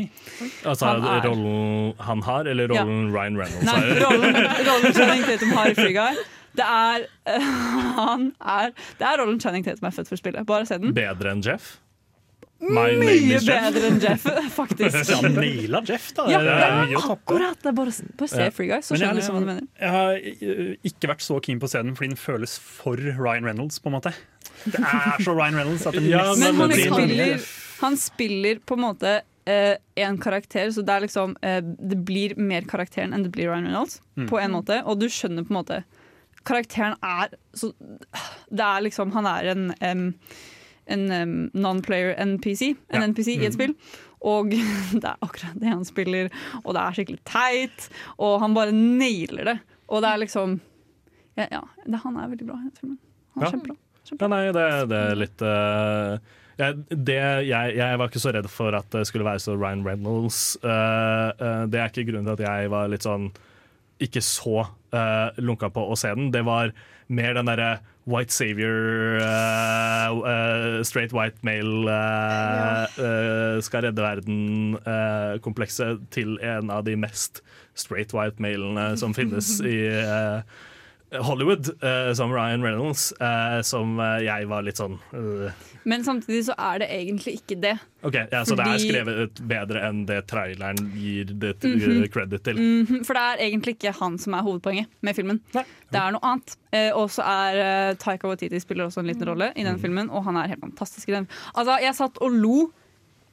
Altså 0.64 0.86
Han 0.94 1.05
er- 1.05 1.26
rollen 1.28 1.92
han 2.00 2.22
har, 2.24 2.46
eller 2.48 2.72
Ja. 2.72 2.82
rollen 2.84 3.12
Ryan 3.12 3.36
Reynolds 3.36 3.64
Nei, 3.68 3.82
rollen, 4.00 4.34
rollen 4.70 4.94
Channing 4.96 5.24
Tatum 5.28 5.52
har 5.52 5.68
i 5.68 5.74
Free 5.74 5.92
Guy. 5.92 6.16
Det 6.55 6.64
er, 6.64 7.05
uh, 7.28 7.40
han 7.98 8.28
er, 8.40 8.70
det 8.98 9.07
er 9.11 9.18
rollen 9.20 9.40
Channing 9.42 9.64
Tatum 9.66 9.88
er 9.90 9.96
født 9.96 10.09
for 10.09 10.16
å 10.16 10.22
spille. 10.22 10.44
Bare 10.48 10.64
se 10.70 10.78
den. 10.78 10.94
Bedre 10.96 11.32
enn 11.34 11.42
Jeff? 11.44 11.74
My 12.64 12.84
Mye 12.96 13.38
bedre 13.44 13.88
enn 13.90 13.98
Jeff, 14.00 14.22
faktisk. 14.58 14.96
Ja, 15.10 15.16
han 15.20 15.34
naila 15.36 15.80
Jeff, 15.88 16.06
da. 16.16 16.24
Ja, 16.32 16.38
det 16.44 16.54
er 16.54 16.76
mye 16.86 16.96
å 17.00 17.02
akkurat. 17.16 17.58
Det 17.60 17.68
er 17.72 17.76
bare, 17.76 17.92
bare 18.20 18.28
se 18.32 18.46
Free 18.56 18.70
Guy, 18.70 18.80
så 18.80 18.94
skjønner 18.96 19.10
jeg- 19.10 19.18
liksom 19.20 19.34
hva 19.36 19.42
du 19.44 19.48
mener. 19.50 19.66
Jeg 19.80 19.90
har 19.90 20.14
eh, 20.16 20.76
ikke 20.90 21.10
vært 21.12 21.24
så 21.26 21.40
keen 21.44 21.60
på 21.60 21.68
scenen 21.68 21.96
fordi 21.98 22.14
den 22.14 22.20
føles 22.20 22.56
for 22.58 22.96
Ryan 22.96 23.44
Reynolds, 23.44 23.78
på 23.84 23.90
en 23.92 23.96
måte. 23.98 24.14
Det 24.64 24.80
er 24.80 25.20
så 25.24 25.34
Ryan 25.36 25.58
Reynolds 25.60 25.86
at 25.90 25.94
det 25.98 26.06
Ja, 26.08 26.24
Men 26.40 26.56
han 26.62 26.72
spiller, 26.78 27.46
han 27.82 27.96
spiller 28.00 28.60
på 28.64 28.78
en 28.78 28.84
måte 28.86 29.12
eh, 29.50 29.74
en 30.06 30.16
karakter, 30.22 30.70
så 30.72 30.80
det 30.86 30.94
er 30.94 31.04
liksom 31.04 31.34
uh, 31.44 31.58
Det 31.60 31.98
blir 32.08 32.32
mer 32.40 32.62
karakteren 32.70 33.12
enn 33.12 33.26
det 33.26 33.32
blir 33.34 33.50
Ryan 33.50 33.66
Reynolds, 33.68 34.00
Mm. 34.16 34.28
på 34.30 34.38
en 34.38 34.52
måte. 34.54 34.76
Og 34.86 35.00
du 35.00 35.08
skjønner 35.10 35.42
på 35.44 35.50
en 35.50 35.56
måte 35.58 35.82
Karakteren 36.46 36.94
er 37.02 37.32
så 37.56 37.70
Det 38.52 38.62
er 38.62 38.82
liksom 38.84 39.10
Han 39.16 39.26
er 39.26 39.48
en 39.50 39.62
em, 39.80 40.02
en 40.87 41.05
um, 41.12 41.51
non-player 41.55 42.14
NPC, 42.20 42.74
en 42.93 43.01
Ja. 43.01 43.07
NPC 43.09 43.28
i 43.39 43.45
et 43.47 43.53
Mm. 43.53 43.57
spill. 43.57 43.74
Og 44.24 44.51
det 45.01 45.05
er 45.05 45.16
akkurat 45.22 45.57
det 45.61 45.68
han 45.68 45.85
spiller, 45.85 46.30
og 46.64 46.74
det 46.74 46.80
er 46.82 46.93
skikkelig 46.97 47.20
teit. 47.28 47.89
Og 48.18 48.39
han 48.41 48.55
bare 48.57 48.72
nailer 48.72 49.45
det. 49.45 49.59
Og 49.89 50.01
det 50.05 50.11
er 50.11 50.22
liksom 50.24 50.61
Ja, 51.37 51.47
ja 51.51 51.61
det, 51.87 51.99
han 52.05 52.16
er 52.16 52.28
veldig 52.30 52.47
bra 52.47 52.57
i 52.61 52.68
den 52.68 52.76
filmen. 52.78 52.99
Han 53.35 53.43
er 53.43 53.47
Ja. 53.47 53.51
kjempebra. 53.53 53.76
Ja, 54.20 54.28
nei, 54.28 54.41
det, 54.53 54.89
det 54.89 54.99
er 55.01 55.14
litt 55.16 55.43
uh, 55.43 56.18
jeg, 56.59 56.76
det, 57.09 57.16
jeg, 57.49 57.74
jeg 57.76 57.99
var 57.99 58.09
ikke 58.11 58.20
så 58.22 58.32
redd 58.37 58.47
for 58.53 58.76
at 58.78 58.87
det 58.93 59.07
skulle 59.09 59.24
være 59.26 59.41
så 59.43 59.57
Ryan 59.59 59.82
Reynolds. 59.85 60.57
Uh, 60.62 61.32
uh, 61.41 61.64
det 61.66 61.80
er 61.80 61.89
ikke 61.91 62.05
grunnen 62.12 62.28
til 62.28 62.37
at 62.37 62.45
jeg 62.47 62.70
var 62.70 62.89
litt 62.93 63.03
sånn 63.03 63.30
ikke 64.05 64.20
så 64.22 64.66
lunka 65.43 65.70
på 65.74 65.82
å 65.91 65.97
se 65.99 66.11
den. 66.14 66.28
Det 66.30 66.45
var 66.47 66.70
mer 67.09 67.35
den 67.35 67.47
derre 67.49 67.80
white 68.05 68.30
savior, 68.30 69.18
uh, 69.20 70.12
uh, 70.12 70.84
straight 70.84 71.12
white 71.12 71.36
male 71.42 71.88
eh, 71.88 72.86
skal 73.64 73.82
redde 73.86 74.02
verden-komplekset 74.05 76.05
til 76.12 76.36
en 76.44 76.70
av 76.70 76.84
de 76.84 76.96
mest 77.00 77.40
straight 77.74 78.12
white 78.14 78.42
malene 78.42 78.96
som 79.00 79.14
finnes 79.16 79.57
i 79.64 79.88
Hollywood, 81.22 81.68
eh, 81.82 82.12
som 82.14 82.32
Ryan 82.32 82.62
Reynolds, 82.62 83.12
eh, 83.12 83.60
som 83.62 84.00
eh, 84.00 84.24
jeg 84.24 84.48
var 84.50 84.64
litt 84.66 84.80
sånn. 84.80 84.98
Men 85.84 86.04
samtidig 86.04 86.44
så 86.48 86.56
er 86.58 86.82
det 86.82 86.88
egentlig 86.96 87.36
ikke 87.40 87.58
det. 87.60 87.74
OK, 88.04 88.18
ja, 88.32 88.42
så 88.46 88.56
det 88.58 88.66
er 88.68 88.82
skrevet 88.82 89.42
bedre 89.48 89.82
enn 89.88 90.04
det 90.08 90.22
traileren 90.30 90.78
gir 90.96 91.32
det 91.32 91.56
mm 91.64 91.78
-hmm. 91.80 92.12
credit 92.12 92.44
til. 92.44 92.56
Mhm, 92.56 93.04
for 93.04 93.14
det 93.14 93.22
er 93.22 93.44
egentlig 93.48 93.76
ikke 93.76 93.92
han 94.00 94.18
som 94.18 94.34
er 94.34 94.42
hovedpoenget 94.42 94.86
med 95.00 95.16
filmen. 95.16 95.40
Det 95.52 96.00
er 96.00 96.10
noe 96.10 96.22
annet. 96.22 96.56
Og 96.94 97.10
så 97.10 97.22
er 97.22 97.94
Taika 97.94 98.28
Waititi 98.28 98.60
spiller 98.60 98.84
også 98.84 99.00
en 99.00 99.06
liten 99.06 99.28
rolle 99.28 99.52
i 99.56 99.62
den 99.62 99.78
filmen, 99.78 100.10
og 100.10 100.24
han 100.24 100.36
er 100.36 100.48
helt 100.48 100.60
fantastisk 100.60 101.08
i 101.08 101.12
den. 101.12 101.28
Altså, 101.54 101.78
jeg 101.80 101.94
satt 101.94 102.18
og 102.18 102.30
lo. 102.30 102.70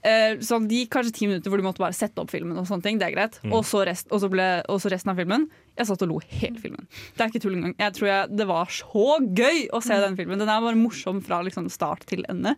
Eh, 0.01 0.39
sånn 0.41 0.65
de 0.65 0.79
kanskje 0.89 1.13
ti 1.13 1.27
minutter 1.29 1.51
hvor 1.51 1.61
du 1.61 1.65
måtte 1.65 1.83
bare 1.83 1.93
sette 1.93 2.17
opp 2.23 2.31
filmen, 2.33 2.57
og 2.57 2.65
sånne 2.65 2.81
ting, 2.81 2.97
det 2.97 3.11
er 3.11 3.13
greit. 3.13 3.37
Mm. 3.43 3.53
Og, 3.53 3.65
så 3.67 3.83
rest, 3.85 4.09
og, 4.09 4.23
så 4.23 4.31
ble, 4.33 4.47
og 4.71 4.81
så 4.81 4.89
resten 4.89 5.13
av 5.13 5.21
filmen. 5.21 5.45
Jeg 5.79 5.87
satt 5.87 6.03
og 6.05 6.11
lo 6.11 6.19
hele 6.27 6.59
filmen. 6.61 6.87
Det 7.15 7.23
er 7.23 7.31
ikke 7.31 7.43
tull 7.43 7.55
engang. 7.57 7.75
Jeg 7.79 7.95
tror 7.97 8.09
jeg, 8.09 8.37
Det 8.37 8.47
var 8.49 8.73
så 8.75 9.05
gøy 9.41 9.61
å 9.71 9.81
se 9.83 9.99
den 10.03 10.17
filmen. 10.19 10.41
Den 10.41 10.51
er 10.51 10.63
bare 10.63 10.79
morsom 10.79 11.21
fra 11.25 11.41
liksom, 11.47 11.69
start 11.71 12.03
til 12.09 12.25
ende, 12.31 12.55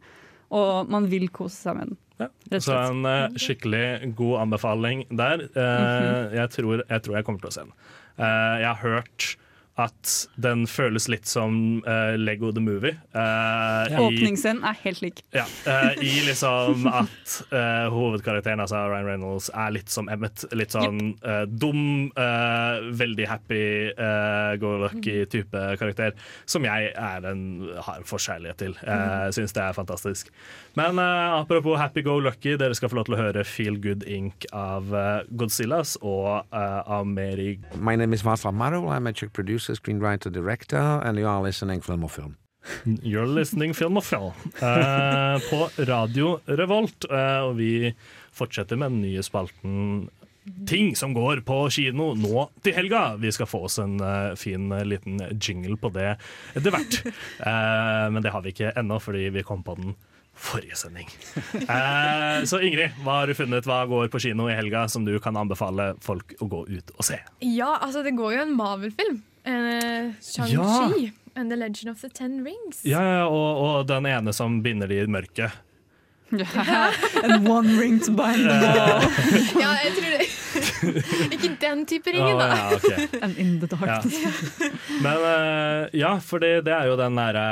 og 0.53 0.89
man 0.91 1.07
vil 1.11 1.30
kose 1.34 1.55
seg 1.55 1.78
med 1.78 1.93
den. 1.93 1.99
Ja. 2.22 2.59
Så 2.61 2.76
en 2.78 3.05
uh, 3.05 3.38
skikkelig 3.41 4.14
god 4.18 4.43
anbefaling 4.43 5.05
der. 5.09 5.47
Uh, 5.53 5.61
mm 5.61 5.86
-hmm. 5.86 6.36
jeg, 6.36 6.49
tror, 6.49 6.84
jeg 6.89 7.01
tror 7.01 7.16
jeg 7.16 7.26
kommer 7.26 7.39
til 7.39 7.47
å 7.47 7.55
se 7.55 7.61
den. 7.61 7.74
Uh, 8.18 8.55
jeg 8.61 8.68
har 8.68 8.82
hørt 8.82 9.38
at 9.82 10.30
den 10.38 10.67
føles 10.69 11.09
litt 11.09 11.26
som 11.26 11.82
uh, 11.88 12.13
Lego 12.19 12.51
the 12.53 12.61
Movie. 12.61 12.93
Uh, 13.15 13.89
ja. 13.89 14.03
Åpningsscenen 14.05 14.63
er 14.69 14.78
helt 14.84 15.01
lik. 15.01 15.24
Ja, 15.34 15.47
uh, 15.65 15.91
I 15.97 16.13
liksom 16.28 16.86
at 16.91 17.38
uh, 17.49 17.89
hovedkarakteren, 17.93 18.61
altså 18.61 18.84
Ryan 18.88 19.09
Reynolds, 19.09 19.49
er 19.53 19.74
litt 19.74 19.89
som 19.89 20.09
Emmet. 20.13 20.45
Litt 20.53 20.74
sånn 20.74 21.13
eh, 21.26 21.43
dum, 21.49 22.11
eh, 22.19 22.86
veldig 22.97 23.26
happy, 23.30 23.63
eh, 23.91 24.53
go 24.61 24.76
lucky 24.82 25.24
type 25.30 25.63
karakter. 25.80 26.13
Som 26.49 26.67
jeg 26.67 26.91
er 26.93 27.28
en, 27.30 27.43
har 27.74 27.99
en 27.99 28.07
forkjærlighet 28.07 28.59
til. 28.61 28.76
Jeg 28.84 29.36
syns 29.38 29.55
det 29.55 29.63
er 29.63 29.76
fantastisk. 29.78 30.32
Men 30.74 30.99
uh, 30.99 31.39
apropos 31.41 31.78
happy 31.78 32.01
go 32.01 32.17
lucky, 32.19 32.55
dere 32.57 32.74
skal 32.74 32.89
få 32.89 32.97
lov 32.97 33.05
til 33.05 33.13
å 33.13 33.19
høre 33.19 33.43
Feel 33.45 33.76
Good 33.82 34.07
Inc. 34.09 34.47
av 34.57 34.89
uh, 34.89 35.21
Godzillas 35.38 35.99
og 36.01 36.47
uh, 36.49 36.80
Ameri 36.97 37.59
My 37.78 37.93
name 37.99 38.17
is 38.17 38.26
Václav 38.26 38.55
Marol. 38.57 38.89
I'm 38.89 39.09
a 39.09 39.13
Czech 39.13 39.34
producer, 39.34 39.78
screenwriter, 39.78 40.34
director, 40.34 40.82
and 41.05 41.19
you 41.19 41.30
are 41.30 41.43
listening 41.43 41.82
Film 41.82 42.03
og 42.03 42.11
Film. 42.11 42.38
You're 43.05 43.30
listening 43.30 43.76
Film 43.78 44.01
og 44.01 44.07
Film 44.07 44.34
på 45.49 45.61
Radio 45.86 46.39
Revolt. 46.47 47.05
og 47.11 47.57
vi 47.57 47.93
fortsetter 48.34 48.80
med 48.80 48.95
den 48.95 49.01
nye 49.05 49.24
spalten 49.24 50.09
Ting 50.67 50.95
som 50.95 51.13
går 51.15 51.39
på 51.47 51.57
kino 51.71 52.09
nå 52.19 52.47
til 52.65 52.76
helga. 52.76 53.13
Vi 53.15 53.32
skal 53.32 53.47
få 53.47 53.61
oss 53.69 53.78
en 53.80 53.95
uh, 54.03 54.34
fin 54.36 54.65
uh, 54.76 54.82
liten 54.84 55.21
jingle 55.39 55.78
på 55.80 55.91
det 55.95 56.17
etter 56.51 56.74
hvert. 56.74 56.97
Uh, 57.39 58.09
men 58.13 58.19
det 58.26 58.34
har 58.34 58.43
vi 58.43 58.51
ikke 58.51 58.74
ennå, 58.76 58.97
fordi 58.99 59.30
vi 59.32 59.45
kom 59.47 59.63
på 59.63 59.78
den 59.80 59.93
forrige 60.34 60.76
sending. 60.76 61.10
Eh, 61.64 62.44
så 62.50 62.60
Ingrid, 62.66 62.96
hva 63.06 63.22
har 63.22 63.30
du 63.30 63.36
funnet? 63.38 63.68
Hva 63.70 63.84
går 63.90 64.10
på 64.14 64.22
kino 64.24 64.50
i 64.50 64.56
helga 64.58 64.88
som 64.92 65.06
du 65.06 65.14
kan 65.24 65.38
anbefale 65.40 65.94
folk 66.04 66.36
å 66.42 66.48
gå 66.50 66.64
ut 66.68 66.94
og 66.98 67.06
se? 67.06 67.20
Ja, 67.46 67.78
altså 67.80 68.04
det 68.06 68.16
går 68.18 68.38
jo 68.38 68.46
en 68.48 68.56
Marvel-film. 68.58 69.22
Uh, 69.44 70.14
Shang-Chi 70.24 71.12
and 71.36 71.52
The 71.52 71.58
Legend 71.60 71.92
of 71.92 72.02
the 72.02 72.10
Ten 72.10 72.44
Rings. 72.46 72.84
Ja, 72.88 73.02
ja, 73.04 73.24
og, 73.28 73.62
og 73.64 73.88
den 73.90 74.08
ene 74.10 74.34
som 74.36 74.62
binder 74.66 74.90
de 74.92 75.02
i 75.04 75.10
mørket. 75.10 75.56
En 77.24 77.45
one 77.47 77.78
ring 77.80 77.99
to 78.01 78.11
bind 78.11 78.47
them 78.49 78.63
all. 78.63 79.03
ja, 79.59 79.71
jeg 79.84 79.91
tror 79.97 80.09
det 80.17 80.30
Ikke 81.36 81.49
den 81.61 81.86
type 81.89 82.11
ringen, 82.13 82.38
da. 82.39 82.47
da. 82.47 82.55
ja, 82.57 82.76
okay. 82.76 83.19
And 83.21 83.38
in 83.41 83.59
the 83.61 83.67
dark. 83.71 84.05
Ja. 84.05 84.69
Men 85.01 85.17
uh, 85.24 85.88
ja, 85.97 86.15
for 86.21 86.39
det, 86.43 86.65
det 86.67 86.74
er 86.76 86.89
jo 86.91 86.97
den 86.99 87.15
derre 87.17 87.45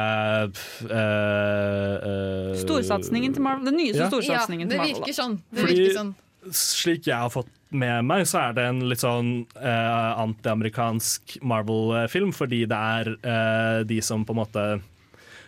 uh, 0.85 2.57
Storsatsingen 2.61 3.33
til 3.35 3.41
Marvel. 3.45 3.65
Den 3.71 3.77
nyeste 3.79 4.03
Ja. 4.03 4.09
storsatsingen 4.11 4.67
Ja, 4.69 4.73
det 4.73 4.77
til 4.77 4.81
Marvel. 4.81 5.01
virker 5.01 5.17
sånn. 5.17 5.37
Det 5.51 5.59
Fordi- 5.65 5.77
virker 5.79 5.97
sånn. 5.99 6.13
Slik 6.57 7.05
jeg 7.05 7.15
har 7.21 7.29
fått 7.29 7.49
med 7.69 8.03
meg, 8.05 8.23
så 8.25 8.49
er 8.49 8.53
det 8.57 8.63
en 8.65 8.79
litt 8.89 8.99
sånn 8.99 9.45
uh, 9.55 10.13
antiamerikansk 10.23 11.37
Marvel-film, 11.45 12.31
fordi 12.33 12.65
det 12.67 12.77
er 12.77 13.11
eh, 13.23 13.83
de 13.87 14.01
som 14.01 14.25
på 14.25 14.33
en 14.33 14.39
måte 14.41 14.63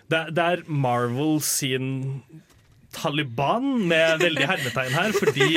det, 0.09 0.21
det 0.35 0.43
er 0.43 0.61
Marvel 0.67 1.39
sin 1.41 2.21
Taliban, 2.93 3.65
med 3.89 4.21
veldig 4.23 4.47
hermetegn 4.49 4.95
her, 4.95 5.15
fordi 5.17 5.49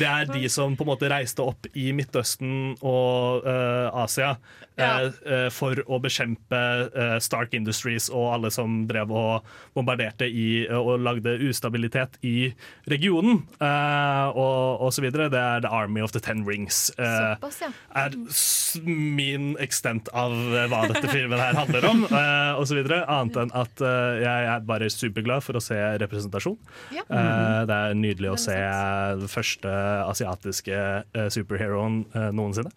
det 0.00 0.08
er 0.08 0.30
de 0.30 0.48
som 0.56 0.76
på 0.78 0.86
en 0.86 0.92
måte 0.92 1.10
reiste 1.12 1.44
opp 1.44 1.68
i 1.74 1.90
Midtøsten 1.96 2.76
og 2.80 3.46
uh, 3.46 4.04
Asia 4.04 4.34
eh, 4.76 5.06
eh, 5.30 5.48
for 5.54 5.78
å 5.86 5.98
bekjempe 6.02 6.60
eh, 6.94 7.16
Stark 7.22 7.54
Industries 7.54 8.08
og 8.10 8.32
alle 8.34 8.50
som 8.54 8.84
drev 8.90 9.12
og 9.14 9.46
bombarderte 9.76 10.26
i, 10.26 10.66
og 10.74 11.00
lagde 11.04 11.36
ustabilitet 11.48 12.18
i 12.26 12.52
regionen, 12.90 13.42
eh, 13.60 14.26
og, 14.34 14.80
og 14.86 14.92
så 14.96 15.04
videre. 15.04 15.28
Det 15.32 15.40
er 15.40 15.64
The 15.64 15.72
Army 15.72 16.02
of 16.04 16.12
the 16.16 16.20
Ten 16.24 16.44
Rings. 16.48 16.90
eh, 16.98 17.34
Såpass, 17.36 17.60
ja. 17.64 17.70
er 18.04 18.16
min 18.84 19.54
extent 19.62 20.08
av 20.14 20.32
hva 20.70 20.84
dette 20.90 21.08
filmen 21.12 21.38
her 21.38 21.54
handler 21.58 21.88
om, 21.90 22.04
eh, 22.10 22.52
og 22.58 22.66
så 22.70 22.78
videre. 22.78 23.02
Annet 23.10 23.38
enn 23.44 23.54
at 23.54 23.82
jeg 23.84 24.48
er 24.54 24.64
bare 24.66 24.90
superglad 24.90 25.44
for 25.46 25.58
å 25.58 25.62
se 25.62 25.78
representasjon. 26.02 26.58
Ja. 26.94 27.04
Eh, 27.08 27.60
det 27.68 27.78
er 27.78 27.98
nydelig 27.98 28.32
å 28.34 28.38
se 28.40 28.56
den 29.20 29.30
første 29.30 29.70
asiatiske 30.10 30.80
superheroen 31.34 32.04
noensinne. 32.34 32.72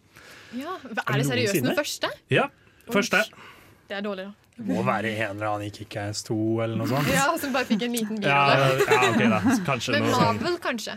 Ja. 0.55 0.77
Er 1.07 1.17
det 1.19 1.25
seriøst 1.27 1.61
den 1.63 1.75
første? 1.77 2.09
Ja, 2.31 2.47
første. 2.93 3.23
Det 3.87 3.97
er 3.97 4.03
dårlig, 4.05 4.27
da. 4.29 4.33
Det 4.57 4.65
må 4.73 4.81
være 4.87 5.11
en 5.13 5.35
eller 5.35 5.51
annen 5.51 5.67
i 5.67 5.69
Kickass 5.71 6.23
2 6.25 6.35
eller 6.63 6.79
noe 6.79 6.87
sånt. 6.89 7.07
Ja, 7.13 7.27
Som 7.37 7.51
bare 7.53 7.67
fikk 7.69 7.83
en 7.85 7.93
liten 7.93 8.23
Ja, 8.25 8.39
ja, 8.57 8.71
ok 9.11 9.19
da. 9.29 9.41
Kanskje 9.67 9.93
Men 9.93 10.07
noe 10.07 10.15
sånn. 10.15 10.25
Marvel, 10.39 10.57
kanskje. 10.63 10.95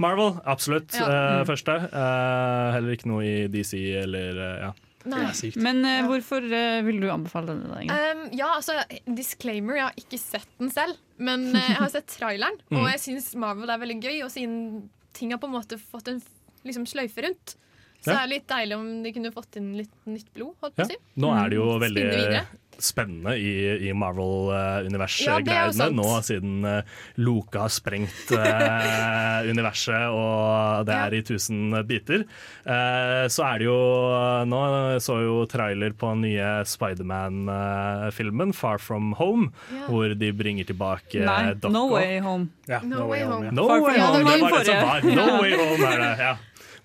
Marvel, 0.00 0.36
absolutt. 0.48 0.94
Ja. 0.94 1.08
eh, 1.08 1.40
Mm. 1.40 1.48
første. 1.50 1.74
Uh, 1.90 2.70
heller 2.76 2.94
ikke 2.96 3.10
noe 3.10 3.24
i 3.26 3.34
DC 3.52 3.74
eller 4.04 4.38
uh, 4.38 4.54
ja. 4.68 4.70
Nei. 5.10 5.20
Men 5.56 5.80
uh, 5.84 6.06
hvorfor 6.06 6.44
uh, 6.44 6.80
vil 6.86 7.00
du 7.02 7.08
anbefale 7.10 7.54
denne? 7.54 7.82
Um, 7.88 8.22
ja, 8.36 8.50
altså, 8.58 8.78
disclaimer, 9.08 9.78
jeg 9.80 9.86
har 9.88 9.94
ikke 10.00 10.18
sett 10.20 10.48
den 10.60 10.70
selv, 10.72 10.96
men 11.18 11.48
uh, 11.54 11.58
jeg 11.60 11.78
har 11.82 11.90
sett 11.92 12.08
traileren. 12.14 12.60
Mm. 12.70 12.78
Og 12.84 12.88
jeg 12.92 13.00
syns 13.08 13.32
Marvel 13.34 13.72
er 13.74 13.80
veldig 13.82 13.98
gøy, 14.04 14.18
og 14.24 14.30
siden 14.32 14.58
ting 15.16 15.32
har 15.34 15.40
på 15.42 15.48
en 15.50 15.56
måte 15.56 15.76
fått 15.82 16.08
en 16.12 16.20
liksom, 16.68 16.84
sløyfe 16.86 17.24
rundt, 17.26 17.56
så 18.00 18.12
Ja. 18.12 18.22
er 18.22 18.26
det 18.26 18.34
litt 18.36 18.48
deilig 18.48 18.76
om 18.78 19.02
de 19.04 19.12
kunne 19.12 19.32
fått 19.32 19.56
inn 19.60 19.76
litt 19.76 19.92
nytt 20.06 20.32
blod. 20.34 20.54
Holdt 20.62 20.76
på 20.76 20.82
å 20.86 20.90
si. 20.90 20.96
Nå 21.20 21.34
er 21.36 21.48
det 21.50 21.56
jo 21.60 21.68
Mm. 21.78 21.80
veldig 21.84 22.46
spennende 22.80 23.34
i, 23.36 23.88
i 23.90 23.92
Marvel-universet. 23.92 25.26
Ja, 25.26 25.34
det 25.44 25.52
er 25.52 25.90
nå 25.92 26.06
siden 26.24 26.64
uh, 26.64 26.80
Loke 27.20 27.60
har 27.60 27.68
sprengt 27.68 28.30
uh, 28.32 29.44
universet 29.52 30.08
og 30.08 30.86
det 30.88 30.94
er 30.96 31.12
i 31.18 31.20
tusen 31.28 31.74
biter. 31.84 32.24
Uh, 32.64 33.28
så 33.28 33.44
er 33.50 33.58
det 33.60 33.66
jo 33.68 33.76
Nå 34.48 34.60
så 35.04 35.18
jo 35.20 35.44
trailer 35.50 35.92
på 35.92 36.08
den 36.14 36.22
nye 36.24 36.64
Spiderman-filmen, 36.64 38.54
Far 38.56 38.78
From 38.80 39.12
Home, 39.20 39.50
Ja. 39.74 39.86
hvor 39.88 40.14
de 40.18 40.32
bringer 40.32 40.64
tilbake 40.64 41.20
Nei, 41.24 41.52
Doc 41.60 41.72
No 41.72 41.86
Way 41.92 42.20
Home. 42.24 42.48
Ja, 42.68 42.80
No 42.80 43.06
Way 43.08 43.24
Home. 43.24 43.50
No 43.52 43.68
Far 43.68 43.80
Way 43.84 43.98
Home, 43.98 44.24
Home 44.24 44.30
det 44.30 44.40
var 44.40 44.58
det 44.58 44.66
som 44.66 44.88
var. 44.88 45.00
No 45.02 45.26
Way 45.42 45.52
Home 45.56 45.84
er 45.84 45.98
det, 46.00 46.18
ja. 46.18 46.36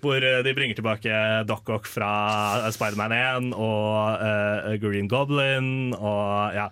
Hvor 0.06 0.22
eh, 0.22 0.40
de 0.46 0.54
bringer 0.54 0.78
tilbake 0.78 1.20
Doc 1.48 1.66
Ock 1.72 1.88
fra 1.90 2.70
Spiderman 2.74 3.14
1 3.16 3.48
og 3.58 4.22
uh, 4.22 4.74
Green 4.82 5.08
Goblin. 5.10 5.94
Og, 5.96 6.54
ja. 6.54 6.68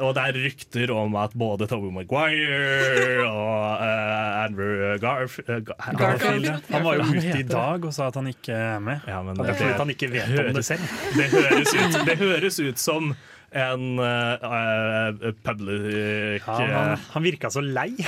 og 0.00 0.14
det 0.16 0.24
er 0.24 0.40
rykter 0.44 0.92
om 0.92 1.16
at 1.20 1.32
både 1.38 1.68
Tobey 1.70 1.92
Maguire 1.94 3.24
og 3.30 3.80
uh, 3.80 4.44
Andrew 4.44 4.98
Garf 5.00 5.38
eh, 5.46 5.60
Gar 5.64 5.96
Garfield. 5.98 6.50
Han 6.70 6.84
var 6.84 6.98
jo 6.98 7.06
ute 7.14 7.38
i 7.38 7.46
dag 7.48 7.84
og 7.84 7.94
sa 7.94 8.10
at 8.10 8.18
han 8.20 8.28
ikke 8.32 8.52
er 8.52 8.82
med. 8.84 9.06
Ja, 9.08 9.22
men 9.24 9.38
det 9.38 9.48
er 9.54 9.60
fordi 9.60 9.78
han 9.80 9.94
ikke 9.94 10.10
vet 10.12 10.34
om 10.44 10.58
det 10.58 10.64
selv. 10.66 10.90
Det 11.16 11.30
høres 11.32 11.74
ut, 11.78 12.00
det 12.08 12.18
høres 12.20 12.60
ut 12.60 12.82
som 12.82 13.14
en 13.54 13.98
uh, 14.02 15.30
public 15.46 16.42
Ja, 16.44 16.56
han, 16.58 16.98
han 17.14 17.22
virka 17.24 17.50
så 17.54 17.62
lei. 17.62 17.90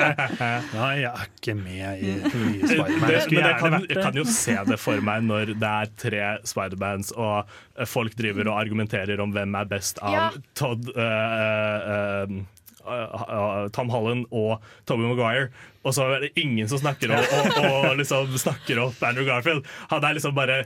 Nei, 0.76 0.92
jeg 1.02 1.10
er 1.10 1.26
ikke 1.26 1.56
med 1.58 2.04
i 2.04 2.14
nye 2.14 2.70
Spiderman. 2.70 3.10
Jeg 3.10 3.24
skulle 3.24 3.42
gjerne 3.42 3.58
kan, 3.58 3.74
vært 3.76 3.90
jeg 3.90 4.04
kan 4.04 4.20
jo 4.20 4.26
se 4.30 4.56
det 4.70 4.78
for 4.80 5.04
meg 5.04 5.26
når 5.26 5.54
det 5.54 5.72
er 5.72 5.92
tre 6.04 6.22
Spidermans 6.48 7.12
og 7.16 7.36
eh, 7.42 7.88
folk 7.88 8.16
driver 8.18 8.52
og 8.52 8.60
argumenterer 8.60 9.22
om 9.22 9.34
hvem 9.34 9.58
er 9.58 9.70
best 9.70 10.00
av 10.02 10.16
Ja. 10.16 10.26
Todd 10.58 10.90
uh, 10.94 11.02
eh, 11.02 12.40
eh, 12.90 13.68
Tom 13.76 13.90
Holland 13.92 14.26
og 14.30 14.60
Tobey 14.88 15.06
Maguire. 15.08 15.50
Og 15.80 15.94
så 15.96 16.04
er 16.12 16.26
det 16.26 16.32
ingen 16.42 16.68
som 16.68 16.76
snakker 16.82 17.08
om 17.14 17.22
og, 17.22 17.54
og 17.64 17.94
liksom 17.96 18.34
snakker 18.36 18.82
opp 18.82 18.98
Andrew 19.08 19.24
Garfield. 19.24 19.64
Han 19.88 20.04
er 20.04 20.18
liksom 20.18 20.34
bare 20.36 20.58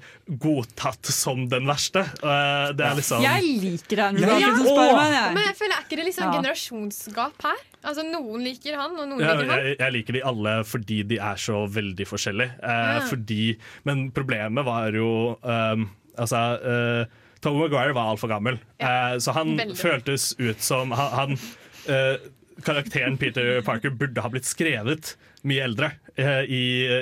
godtatt 0.42 1.06
som 1.14 1.44
den 1.52 1.68
verste. 1.70 2.02
Eh, 2.02 2.72
det 2.74 2.86
er 2.88 2.98
liksom 2.98 3.22
Jeg 3.22 3.46
liker 3.62 4.02
Andrew 4.08 4.26
Garfield 4.26 4.72
ja. 4.72 4.88
ja. 4.88 4.96
meg, 4.98 5.14
jeg. 5.14 5.36
Men 5.38 5.46
jeg 5.46 5.56
føler, 5.60 5.76
er 5.78 5.86
ikke 5.86 6.00
det 6.00 6.08
liksom 6.10 6.24
Ja. 6.24 6.32
generasjonsgap 6.40 7.46
her? 7.46 7.62
Altså 7.84 8.02
Noen 8.08 8.40
liker 8.46 8.78
han, 8.80 8.94
og 8.96 9.08
noen 9.10 9.20
Ja, 9.20 9.34
liker 9.36 9.50
han. 9.52 9.64
jeg, 9.68 9.76
jeg 9.84 9.92
liker 9.98 10.16
de 10.18 10.22
alle 10.32 10.54
fordi 10.66 11.02
de 11.14 11.18
er 11.20 11.36
så 11.40 11.64
veldig 11.70 12.06
forskjellige. 12.10 12.56
Eh, 12.62 12.86
Ja. 12.94 13.00
fordi, 13.10 13.42
men 13.84 14.08
problemet 14.14 14.64
var 14.66 14.90
jo 14.96 15.36
um, 15.42 15.90
Altså, 16.18 16.38
uh, 16.62 17.20
Tom 17.42 17.56
Maguire 17.58 17.92
var 17.96 18.12
altfor 18.12 18.30
gammel. 18.30 18.58
Eh, 18.78 19.16
så 19.20 19.32
han 19.34 19.56
veldig. 19.58 19.74
føltes 19.76 20.30
ut 20.38 20.62
som 20.62 20.92
Han, 20.94 21.10
han 21.18 21.38
eh, 21.88 22.16
Karakteren 22.64 23.16
Peter 23.18 23.58
Parker 23.66 23.90
burde 23.90 24.22
ha 24.22 24.28
blitt 24.30 24.46
skrevet 24.46 25.16
mye 25.44 25.64
eldre 25.66 25.88
eh, 26.16 26.44
i, 26.46 26.60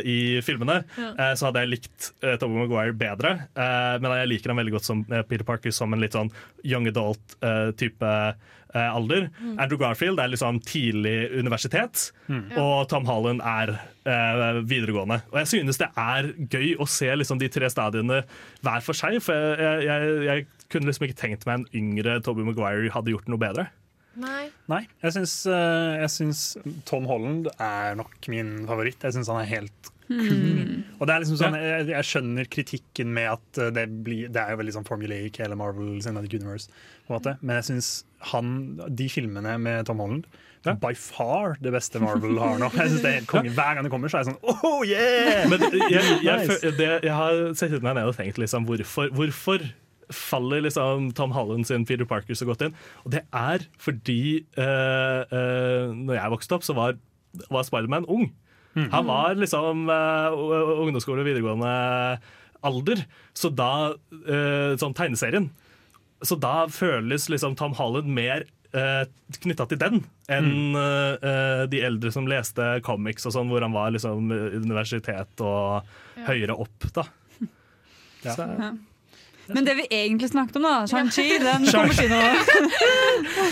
i 0.09 0.17
filmene. 0.43 0.79
Ja. 0.97 1.11
Eh, 1.13 1.35
så 1.39 1.51
hadde 1.51 1.61
jeg 1.67 1.75
likt 1.75 2.09
eh, 2.25 2.39
Tom 2.41 2.57
Maguire 2.57 2.95
bedre. 2.97 3.35
Eh, 3.53 3.99
men 4.01 4.15
jeg 4.23 4.31
liker 4.33 4.51
ham 4.55 4.63
veldig 4.63 4.73
godt 4.79 4.89
som 4.89 5.05
eh, 5.13 5.21
Peter 5.29 5.45
Parker 5.47 5.71
som 5.77 5.93
en 5.95 6.01
litt 6.03 6.17
sånn 6.17 6.33
young 6.65 6.89
adult-type 6.91 8.15
alder. 8.73 9.27
Mm. 9.37 9.59
Andrew 9.61 9.77
Garfield 9.83 10.19
er 10.23 10.31
liksom 10.33 10.63
tidlig 10.65 11.29
universitet, 11.37 12.07
Mm. 12.33 12.47
og 12.57 12.87
Tom 12.89 13.05
Holland 13.05 13.43
er 13.45 13.75
eh, 14.09 14.63
videregående. 14.65 15.19
Og 15.29 15.37
jeg 15.43 15.51
synes 15.51 15.77
det 15.83 15.91
er 16.01 16.31
gøy 16.49 16.71
å 16.81 16.87
se 16.89 17.11
liksom 17.13 17.37
de 17.43 17.51
tre 17.53 17.69
stadiene 17.69 18.23
hver 18.65 18.81
for 18.81 18.97
seg, 18.97 19.19
for 19.21 19.37
jeg, 19.37 19.85
jeg, 19.85 20.09
jeg, 20.09 20.25
jeg 20.31 20.47
kunne 20.73 20.89
liksom 20.89 21.05
ikke 21.11 21.21
tenkt 21.21 21.45
meg 21.45 21.61
en 21.61 21.69
yngre 21.77 22.17
Tobey 22.25 22.49
Maguire 22.49 22.89
hadde 22.97 23.13
gjort 23.13 23.29
noe 23.29 23.43
bedre. 23.45 23.69
Nei. 24.21 24.51
Nei, 24.69 24.83
jeg 25.03 25.17
syns, 25.17 25.35
eh, 25.49 26.03
jeg 26.03 26.13
syns 26.13 26.43
Tom 26.89 27.09
Holland 27.09 27.49
er 27.57 27.97
nok 27.99 28.29
min 28.33 28.63
favoritt. 28.69 29.01
Jeg 29.03 29.17
syns 29.17 29.31
han 29.33 29.41
er 29.41 29.51
helt 29.51 29.91
kul. 30.09 30.85
Og 30.99 31.09
det 31.09 31.15
er 31.15 31.25
liksom 31.25 31.39
sånn, 31.41 31.57
jeg, 31.57 31.89
jeg 31.95 32.09
skjønner 32.09 32.49
kritikken 32.53 33.13
med 33.17 33.31
at 33.33 33.61
eh, 33.63 33.73
det, 33.75 33.87
blir, 34.05 34.29
det 34.33 34.43
er 34.43 34.55
jo 34.55 34.61
veldig 34.61 34.77
sånn 34.77 34.89
formulaic 34.89 35.41
hele 35.43 35.59
Marvel 35.59 35.97
Cinematic 36.05 36.37
Universe. 36.41 36.69
På 37.07 37.15
en 37.15 37.19
måte. 37.19 37.37
Men 37.41 37.61
jeg 37.61 37.71
syns 37.71 37.93
han, 38.33 38.57
de 38.87 39.09
filmene 39.13 39.57
med 39.63 39.89
Tom 39.89 40.03
Holland 40.03 40.29
by 40.63 40.93
far 40.95 41.57
det 41.59 41.73
beste 41.75 41.99
Marvel 41.99 42.37
har 42.39 42.61
nå. 42.61 42.69
Jeg 42.77 42.93
synes 42.93 43.03
det 43.03 43.11
er 43.11 43.17
helt 43.17 43.31
konge. 43.31 43.51
Hver 43.51 43.75
gang 43.75 43.87
det 43.87 43.91
kommer, 43.91 44.13
så 44.13 44.21
er 44.21 44.23
jeg 44.23 44.31
sånn 44.31 44.69
oh 44.71 44.85
yeah! 44.87 45.49
Men 45.51 45.65
jeg, 45.67 45.81
jeg, 45.91 46.21
jeg, 46.23 46.75
det, 46.79 46.91
jeg 47.03 47.17
har 47.19 47.41
sett 47.59 47.75
meg 47.83 47.97
ned 47.99 48.11
og 48.13 48.15
tenkt 48.19 48.39
liksom, 48.39 48.69
hvorfor, 48.69 49.11
hvorfor 49.17 49.65
faller 50.11 50.65
liksom 50.65 51.11
Tom 51.17 51.31
Holland 51.37 51.67
sin 51.69 51.85
Peter 51.89 52.05
Parker 52.09 52.35
så 52.35 52.47
godt 52.49 52.65
inn? 52.67 52.75
Og 53.05 53.13
det 53.15 53.23
er 53.31 53.65
fordi 53.81 54.45
uh, 54.59 55.23
når 55.95 56.17
jeg 56.19 56.33
vokste 56.35 56.57
opp, 56.59 56.67
så 56.67 56.75
var, 56.77 56.97
var 57.53 57.67
Spiderman 57.69 58.09
ung. 58.11 58.31
Mm. 58.75 58.89
Han 58.95 59.07
var 59.09 59.35
liksom 59.37 59.85
uh, 59.93 60.33
ungdomsskole, 60.83 61.25
videregående 61.27 61.73
alder. 62.65 63.05
Så 63.37 63.51
da 63.53 63.93
uh, 63.93 64.73
Sånn 64.81 64.95
tegneserien. 64.97 65.51
Så 66.23 66.39
da 66.41 66.67
føles 66.71 67.29
liksom 67.33 67.57
Tom 67.59 67.75
Holland 67.75 68.07
mer 68.15 68.45
uh, 68.77 69.03
knytta 69.43 69.67
til 69.73 69.81
den 69.81 70.05
enn 70.33 70.77
uh, 70.79 71.17
uh, 71.19 71.65
de 71.69 71.81
eldre 71.85 72.13
som 72.15 72.29
leste 72.31 72.79
comics 72.87 73.27
og 73.27 73.35
sånn, 73.35 73.51
hvor 73.51 73.65
han 73.67 73.75
var 73.75 73.91
liksom 73.93 74.31
uh, 74.33 74.55
universitet 74.63 75.43
og 75.43 75.83
Ja. 76.13 76.27
høyere 76.29 76.55
opp, 76.63 76.87
da. 76.95 77.07
Ja. 78.23 78.35
Så, 78.37 78.47
Ja. 78.47 78.71
Men 79.55 79.67
det 79.69 79.75
vi 79.79 79.87
egentlig 79.91 80.31
snakket 80.33 80.59
om, 80.61 80.67
da, 80.69 80.75
Shang-Chi, 80.91 81.27
den 81.43 81.67
kommer 81.69 81.97
til 81.97 82.11
nå. 82.13 82.21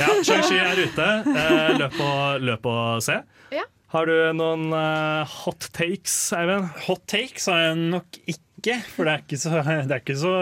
ja, 0.01 0.09
Shang-Chi 0.27 0.61
er 0.63 0.81
ute. 0.85 1.09
Uh, 1.27 1.79
løp, 1.81 1.99
og, 2.05 2.47
løp 2.51 2.71
og 2.71 3.03
se. 3.05 3.21
Ja. 3.55 3.67
Har 3.91 4.07
du 4.07 4.15
noen 4.39 4.69
uh, 4.71 5.27
hot 5.43 5.67
takes, 5.75 6.15
Eivind? 6.39 6.69
Hot 6.87 7.03
takes 7.11 7.49
har 7.51 7.65
jeg 7.65 7.81
nok 7.97 8.21
ikke. 8.31 8.77
For 8.93 9.09
det 9.09 9.13
er 9.15 9.23
ikke 9.25 9.39
så, 9.41 9.51
det 9.65 9.95
er 9.97 10.03
ikke 10.03 10.19
så 10.21 10.33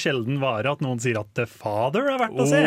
sjelden 0.00 0.38
vare 0.40 0.72
at 0.72 0.80
noen 0.82 0.98
sier 1.02 1.18
at 1.20 1.28
The 1.36 1.44
Father 1.50 2.08
er 2.14 2.18
verdt 2.22 2.40
å 2.40 2.46
se. 2.48 2.62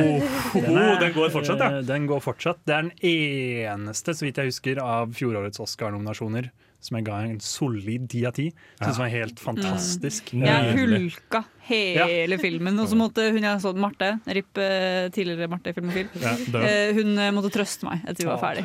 Oh, 0.62 0.94
den 1.02 1.16
går 1.16 1.34
fortsatt, 1.34 1.64
ja. 1.66 1.70
eh, 1.80 1.86
Den 1.88 2.06
går 2.08 2.22
fortsatt. 2.24 2.62
Det 2.70 2.76
er 2.76 2.88
den 2.88 2.94
eneste, 3.10 4.14
så 4.14 4.28
vidt 4.28 4.38
jeg 4.38 4.52
husker, 4.54 4.82
av 4.86 5.16
fjorårets 5.18 5.60
Oscar-nominasjoner 5.66 6.52
som 6.80 6.96
jeg 6.98 7.06
ga 7.10 7.18
en 7.28 7.40
solid 7.44 8.08
ti 8.12 8.22
av 8.28 8.36
ti. 8.38 8.48
Syns 8.80 8.96
den 8.96 9.04
var 9.04 9.12
helt 9.12 9.42
fantastisk. 9.44 10.32
Mm. 10.34 10.46
Jeg 10.48 10.76
hulka 10.78 11.44
hele 11.68 12.40
filmen. 12.42 12.80
Og 12.80 12.88
så 12.92 13.00
måtte 13.00 13.28
hun 13.34 13.44
jeg 13.44 13.64
så 13.64 13.74
Marte, 13.76 14.14
RIP 14.28 14.62
eh, 14.64 15.10
tidligere 15.16 15.50
Marte 15.52 15.74
Filmofil, 15.76 16.08
Ja, 16.24 16.36
eh, 16.62 16.94
hun 16.98 17.18
eh, 17.18 17.34
måtte 17.36 17.52
trøste 17.54 17.88
meg 17.88 18.06
etter 18.06 18.24
vi 18.24 18.32
var 18.32 18.42
ferdig. 18.42 18.64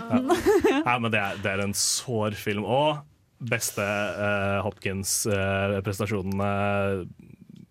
Ja, 0.84 0.96
men 1.00 1.10
det 1.10 1.20
er, 1.20 1.42
det 1.42 1.50
er 1.50 1.64
en 1.64 1.74
sår 1.76 2.38
film. 2.38 2.64
Og 2.64 3.02
beste 3.44 3.82
uh, 3.84 4.62
Hopkins-prestasjonen 4.64 6.38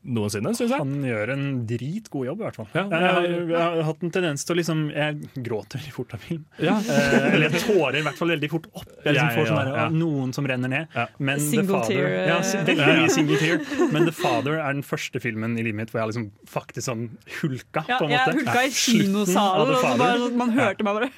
noensinne, 0.03 0.51
syns 0.57 0.71
jeg. 0.73 0.79
Han 0.79 1.03
gjør 1.07 1.29
en 1.33 1.43
dritgod 1.69 2.25
jobb, 2.27 2.41
i 2.41 2.43
hvert 2.47 2.57
fall. 2.59 2.67
Ja, 2.75 2.83
jeg, 2.91 3.13
har, 3.15 3.27
jeg 3.53 3.59
har 3.63 3.83
hatt 3.87 4.03
en 4.03 4.11
tendens 4.11 4.43
til 4.43 4.55
å 4.55 4.57
liksom 4.59 4.81
Jeg 4.91 5.29
gråter 5.45 5.79
veldig 5.79 5.93
fort 5.95 6.13
av 6.17 6.19
film. 6.25 6.43
Ja. 6.59 6.75
Eh, 6.79 7.27
eller 7.33 7.47
jeg 7.49 7.61
tårer 7.63 7.99
i 7.99 8.03
hvert 8.05 8.19
fall 8.19 8.33
veldig 8.33 8.49
fort 8.51 8.67
opp. 8.73 8.89
Jeg 9.05 9.15
liksom 9.15 9.29
Ja, 9.29 9.35
får 9.37 9.49
sånn 9.51 9.69
ja, 9.71 9.75
ja. 9.83 9.85
Noen 9.93 10.33
som 10.35 10.47
renner 10.49 10.71
ned. 10.73 10.97
Men 11.19 11.39
The 11.39 11.45
Single 11.47 11.79
Father, 11.79 11.95
tear, 11.95 12.15
ja, 12.27 12.39
veldig 12.43 12.75
Ja, 12.77 12.87
ja. 12.89 12.97
mye 12.99 13.13
single 13.15 13.37
tear. 13.41 13.89
Men 13.95 14.05
The 14.09 14.15
Father 14.17 14.59
er 14.59 14.73
den 14.77 14.83
første 14.87 15.21
filmen 15.23 15.57
i 15.57 15.63
livet 15.65 15.79
mitt 15.81 15.93
hvor 15.93 16.03
jeg 16.03 16.11
liksom 16.13 16.27
faktisk 16.51 16.87
sånn 16.89 17.05
hulka. 17.39 17.85
På 17.87 18.03
en 18.07 18.13
jeg 18.13 18.19
måte. 18.19 18.35
hulka 18.41 18.65
i 18.67 18.73
kinosalen, 18.75 19.71
og 19.73 19.79
så 19.83 19.93
bare, 20.03 20.19
sånn- 20.25 20.37
man 20.43 20.53
hørte 20.57 20.83
meg 20.83 20.99
bare 20.99 21.09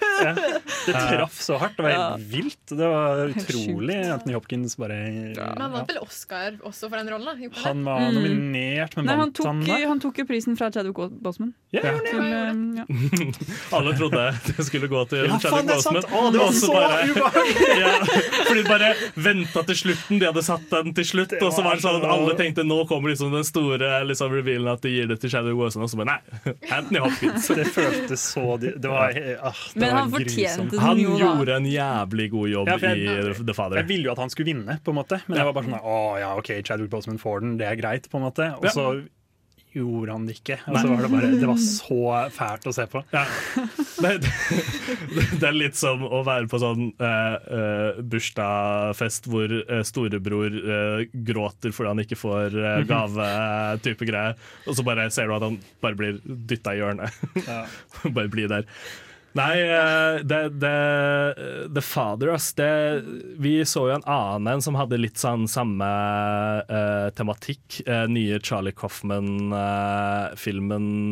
Det 0.85 0.93
traff 0.93 1.39
så 1.41 1.57
hardt. 1.61 1.75
Det 1.79 1.83
var 1.87 1.95
helt 1.95 2.29
vilt. 2.31 2.65
Det 2.69 2.91
var 2.93 3.33
utrolig. 3.33 3.97
Anthony 4.13 4.33
Hopkins 4.37 4.77
bare 4.79 4.99
Men 5.35 5.61
han 5.65 5.71
vant 5.73 5.89
vel 5.89 5.99
Oscar 6.03 6.59
også 6.61 6.89
for 6.91 6.97
den 7.01 7.09
rollen? 7.15 7.43
Han 7.65 7.83
var 7.87 8.05
Mm. 8.05 8.13
Nominert, 8.75 8.95
men 8.95 9.05
Nei, 9.05 9.13
han 9.15 9.19
vant 9.21 9.35
tok, 9.35 9.87
han 9.87 9.99
tok 10.03 10.17
jo 10.21 10.25
prisen 10.25 10.57
fra 10.59 10.69
Chadwick 10.71 10.97
Boseman. 11.23 11.53
Ja, 11.71 11.81
Til, 11.81 12.19
det. 12.19 12.21
eh, 12.21 12.53
ja. 12.79 12.85
Alle 13.75 13.93
trodde 13.97 14.21
det 14.45 14.65
skulle 14.65 14.87
gå 14.87 15.01
til 15.11 15.25
Ja, 15.27 15.39
Chadwick 15.39 15.67
det! 15.67 15.75
Boseman. 15.75 16.05
Å, 16.11 16.31
det 16.31 16.39
var 16.39 16.51
så 16.55 16.71
bare- 16.71 17.41
ja, 17.81 17.91
fordi 18.45 18.61
de 18.61 18.69
bare 18.69 18.89
venta 19.15 19.63
til 19.67 19.75
slutten. 19.81 20.19
De 20.21 20.29
hadde 20.29 20.43
satt 20.45 20.67
den 20.71 20.93
til 20.95 21.05
slutt. 21.09 21.35
Og 21.41 21.51
så 21.55 21.63
var 21.65 21.75
det 21.79 21.83
sånn 21.85 21.99
at 22.01 22.07
alle 22.09 22.35
tenkte 22.39 22.63
nå 22.67 22.81
kommer 22.89 23.11
liksom 23.11 23.33
den 23.35 23.43
store 23.47 23.91
liksom, 24.07 24.31
revealen 24.35 24.71
at 24.71 24.83
de 24.85 24.93
gir 24.93 25.09
det 25.11 25.19
til 25.23 25.33
Chadwick 25.33 25.57
Boseman. 25.59 25.87
Og 25.87 25.91
så 25.91 25.99
bare 25.99 26.13
nei, 26.15 26.53
Anthony 26.77 27.01
Hopkins. 27.03 27.49
Det 27.55 27.67
føltes 27.75 28.25
så 28.35 28.45
Det 28.61 28.85
var, 28.87 29.15
ah, 29.41 29.63
det 29.73 29.81
Men 29.83 29.95
han 29.99 30.11
fortjente 30.13 30.35
grusomt. 30.41 30.71
den 30.75 30.83
Han 30.85 31.01
jo, 31.03 31.17
gjorde 31.19 31.55
en 31.59 31.67
jævlig 31.69 32.29
god 32.33 32.49
jobb 32.53 32.71
Ja, 32.71 32.77
jeg- 32.81 33.03
i 33.05 33.43
The 33.45 33.53
Father. 33.57 33.81
Jeg 33.81 33.89
ville 33.91 34.07
jo 34.09 34.11
at 34.15 34.21
han 34.23 34.31
skulle 34.33 34.51
vinne, 34.53 34.79
på 34.85 34.93
en 34.93 34.99
måte 35.01 35.19
men 35.27 35.37
jeg 35.39 35.45
var 35.47 35.53
bare 35.55 35.67
sånn 35.69 35.79
Å 35.85 35.97
ja, 36.21 36.31
OK, 36.39 36.49
Chadwick 36.65 36.89
Boseman 36.91 37.17
får 37.21 37.41
den, 37.43 37.53
det 37.59 37.67
er 37.69 37.77
greit, 37.79 38.07
på 38.11 38.19
en 38.19 38.25
måte. 38.27 38.47
Og 38.59 38.64
Ja. 38.65 38.73
så 38.75 38.87
gjorde 39.75 40.13
han 40.13 40.25
det 40.27 40.37
ikke. 40.39 40.57
Og 40.69 40.77
så 40.77 40.87
var 40.87 41.03
det 41.03 41.09
bare 41.11 41.29
Det 41.35 41.49
var 41.49 41.61
så 41.61 41.99
fælt 42.33 42.67
å 42.69 42.73
se 42.75 42.85
på. 42.91 43.01
Ja. 43.11 43.23
Det, 43.99 44.11
det, 44.23 44.31
det 45.41 45.49
er 45.49 45.55
litt 45.55 45.79
som 45.79 46.03
å 46.05 46.21
være 46.27 46.49
på 46.51 46.59
sånn 46.61 46.89
uh, 47.01 47.99
bursdagsfest 47.99 49.29
hvor 49.31 49.51
uh, 49.51 49.81
storebror 49.87 50.55
uh, 50.55 51.03
gråter 51.27 51.75
fordi 51.75 51.91
han 51.91 52.03
ikke 52.05 52.19
får 52.19 52.55
uh, 52.55 52.79
gave, 52.87 53.29
type 53.85 54.07
greie. 54.07 54.35
Og 54.65 54.77
så 54.77 54.85
bare 54.87 55.09
ser 55.13 55.29
du 55.29 55.35
at 55.37 55.47
han 55.47 55.59
bare 55.83 55.99
blir 55.99 56.21
dytta 56.23 56.75
i 56.75 56.81
hjørnet. 56.81 57.25
bare 58.15 58.31
bli 58.31 58.47
der. 58.51 58.69
Nei, 59.35 59.55
eh, 59.67 60.21
det, 60.23 60.37
det, 60.63 60.75
The 61.75 61.81
Father, 61.83 62.29
ass. 62.33 62.53
Det, 62.55 62.69
vi 63.43 63.57
så 63.67 63.81
jo 63.89 63.95
en 63.97 64.05
annen 64.07 64.47
en 64.53 64.61
som 64.63 64.75
hadde 64.79 64.95
litt 65.01 65.19
sånn 65.19 65.43
samme 65.51 65.89
uh, 66.69 67.09
tematikk. 67.17 67.81
Uh, 67.83 68.05
nye 68.07 68.39
Charlie 68.39 68.71
Coffman-filmen 68.71 71.11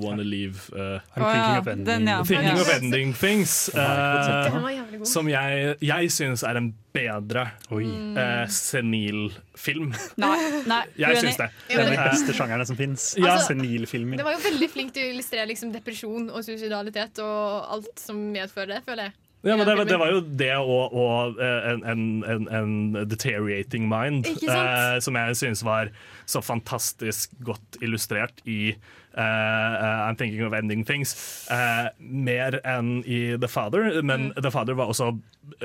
Wanna 0.00 0.22
Leave 0.22 0.58
eh, 0.76 1.00
I'm 1.14 1.32
thinking 1.32 1.58
of 1.60 1.66
ending. 1.68 1.84
den, 1.84 2.06
ja. 2.08 2.24
Thinking 2.24 2.46
Ja. 2.56 2.60
of 2.62 2.70
Ending 2.74 3.14
Things. 3.14 3.68
eh, 3.74 4.52
Den 4.52 5.06
som 5.06 5.28
jeg, 5.28 5.76
jeg 5.80 6.10
syns 6.12 6.42
er 6.46 6.56
en 6.58 6.72
bedre 6.94 7.44
eh, 7.70 8.46
senil 8.50 9.30
film. 9.60 9.92
Nei, 10.18 10.38
nei 10.66 10.80
Jeg 10.98 11.20
syns 11.22 11.36
det. 11.38 11.48
Det 11.68 11.76
er 11.78 11.90
de 11.92 11.96
Eh, 12.00 12.08
beste 12.10 12.32
sjangerne 12.34 12.66
som 12.66 12.76
fins. 12.78 13.12
Ja. 13.20 13.36
Senilfilmer. 13.44 14.16
Det 14.18 14.24
var 14.26 14.34
jo 14.38 14.42
veldig 14.48 14.70
flink 14.72 14.92
til 14.96 15.06
å 15.06 15.10
illustrere 15.14 15.49
liksom, 15.50 15.72
depresjon 15.74 16.30
og 16.30 16.44
suicidalitet 16.46 17.18
og 17.24 17.74
alt 17.76 18.00
som 18.00 18.16
medfører 18.34 18.76
det, 18.76 18.84
føler 18.86 19.10
jeg. 19.10 19.18
Ja, 19.40 19.54
men 19.56 19.64
det, 19.64 19.86
det 19.88 19.96
var 19.96 20.10
jo 20.12 20.18
det 20.20 20.50
og, 20.60 20.92
og 21.00 21.38
eh, 21.40 21.70
en, 21.70 21.80
en, 21.88 22.00
en, 22.28 22.42
en 22.52 22.72
deteriorating 23.08 23.86
mind, 23.88 24.26
eh, 24.44 24.98
som 25.00 25.16
jeg 25.16 25.36
synes 25.40 25.62
var 25.64 25.88
så 26.28 26.42
fantastisk 26.44 27.32
godt 27.48 27.78
illustrert 27.80 28.42
i 28.44 28.74
eh, 28.74 29.16
eh, 29.16 30.02
I'm 30.10 30.18
Thinking 30.20 30.44
of 30.44 30.52
Ending 30.52 30.84
Things. 30.84 31.14
Uh, 31.48 31.88
mer 32.04 32.58
enn 32.68 32.98
i 33.08 33.22
The 33.40 33.48
Father, 33.48 33.88
men 34.04 34.28
Mm. 34.36 34.42
The 34.44 34.52
Father 34.52 34.76
var 34.76 34.92
også 34.92 35.08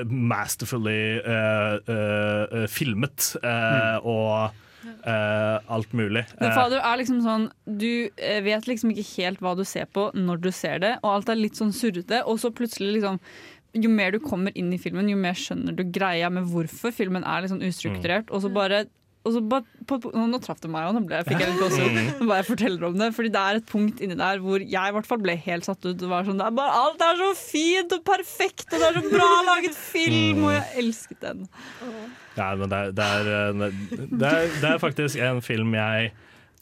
masterfully 0.08 1.18
uh, 1.20 1.76
eh, 1.76 2.62
eh, 2.62 2.68
filmet 2.72 3.34
Mm. 3.42 4.06
og 4.08 4.50
eh, 4.86 5.72
alt 5.76 5.92
mulig. 5.96 6.24
Men 6.40 6.54
fader 6.54 6.80
er 6.82 7.00
liksom 7.00 7.20
sånn 7.24 7.48
Du 7.66 8.08
eh, 8.16 8.40
vet 8.44 8.68
liksom 8.68 8.92
ikke 8.92 9.06
helt 9.16 9.42
hva 9.44 9.56
du 9.58 9.64
ser 9.66 9.88
på 9.90 10.08
når 10.14 10.42
du 10.46 10.50
ser 10.54 10.80
det, 10.84 10.94
og 11.02 11.12
alt 11.14 11.32
er 11.32 11.40
litt 11.40 11.58
sånn 11.58 11.74
surrete, 11.76 12.22
og 12.24 12.40
så 12.42 12.52
plutselig 12.54 12.98
liksom 12.98 13.20
jo 13.76 13.90
mer 13.92 14.14
du 14.14 14.20
kommer 14.22 14.54
inn 14.56 14.70
i 14.72 14.80
filmen, 14.80 15.08
jo 15.10 15.18
mer 15.20 15.36
skjønner 15.36 15.74
du 15.76 15.82
greia 15.92 16.30
med 16.32 16.46
hvorfor 16.48 16.94
filmen 16.96 17.26
er 17.28 17.48
sånn 17.50 17.64
ustrukturert. 17.66 18.30
Og 18.32 18.40
så 18.44 18.48
bare, 18.52 18.86
så 19.34 19.42
bare 19.42 19.64
på, 19.86 19.98
Nå 20.14 20.40
traff 20.42 20.60
det 20.62 20.70
meg 20.72 20.88
òg, 20.88 20.96
nå 20.96 21.04
ble, 21.06 21.22
fikk 21.26 21.42
jeg 21.42 21.52
litt 21.52 21.62
gåsehud. 21.62 21.98
Nå 22.20 22.28
bare 22.28 22.40
jeg 22.42 22.48
forteller 22.50 22.88
om 22.90 22.98
det. 23.00 23.10
Fordi 23.16 23.32
det 23.34 23.42
er 23.42 23.60
et 23.60 23.70
punkt 23.70 24.02
inni 24.04 24.18
der 24.18 24.42
hvor 24.42 24.62
jeg 24.62 24.92
i 24.92 24.96
hvert 24.96 25.08
fall 25.08 25.22
ble 25.24 25.36
helt 25.46 25.68
satt 25.68 25.82
ut. 25.86 25.96
Det 26.00 26.10
var 26.10 26.26
sånn, 26.28 26.40
det 26.40 26.46
er 26.50 26.58
bare, 26.58 26.84
alt 26.84 27.02
er 27.06 27.18
så 27.22 27.32
fint 27.38 27.96
og 27.96 28.04
perfekt, 28.06 28.68
og 28.70 28.78
det 28.78 28.90
er 28.90 29.00
så 29.00 29.10
bra 29.12 29.32
laget 29.50 29.76
film, 29.78 30.46
og 30.46 30.54
jeg 30.56 30.84
elsket 30.84 31.20
den. 31.24 31.46
Ja, 32.36 32.52
men 32.54 32.70
det 32.70 32.78
er, 32.78 32.94
det, 32.96 33.08
er, 33.18 33.32
eh, 33.32 33.82
det, 34.12 34.30
er, 34.30 34.54
det 34.60 34.70
er 34.70 34.80
faktisk 34.82 35.20
en 35.24 35.42
film 35.44 35.74
jeg 35.76 36.12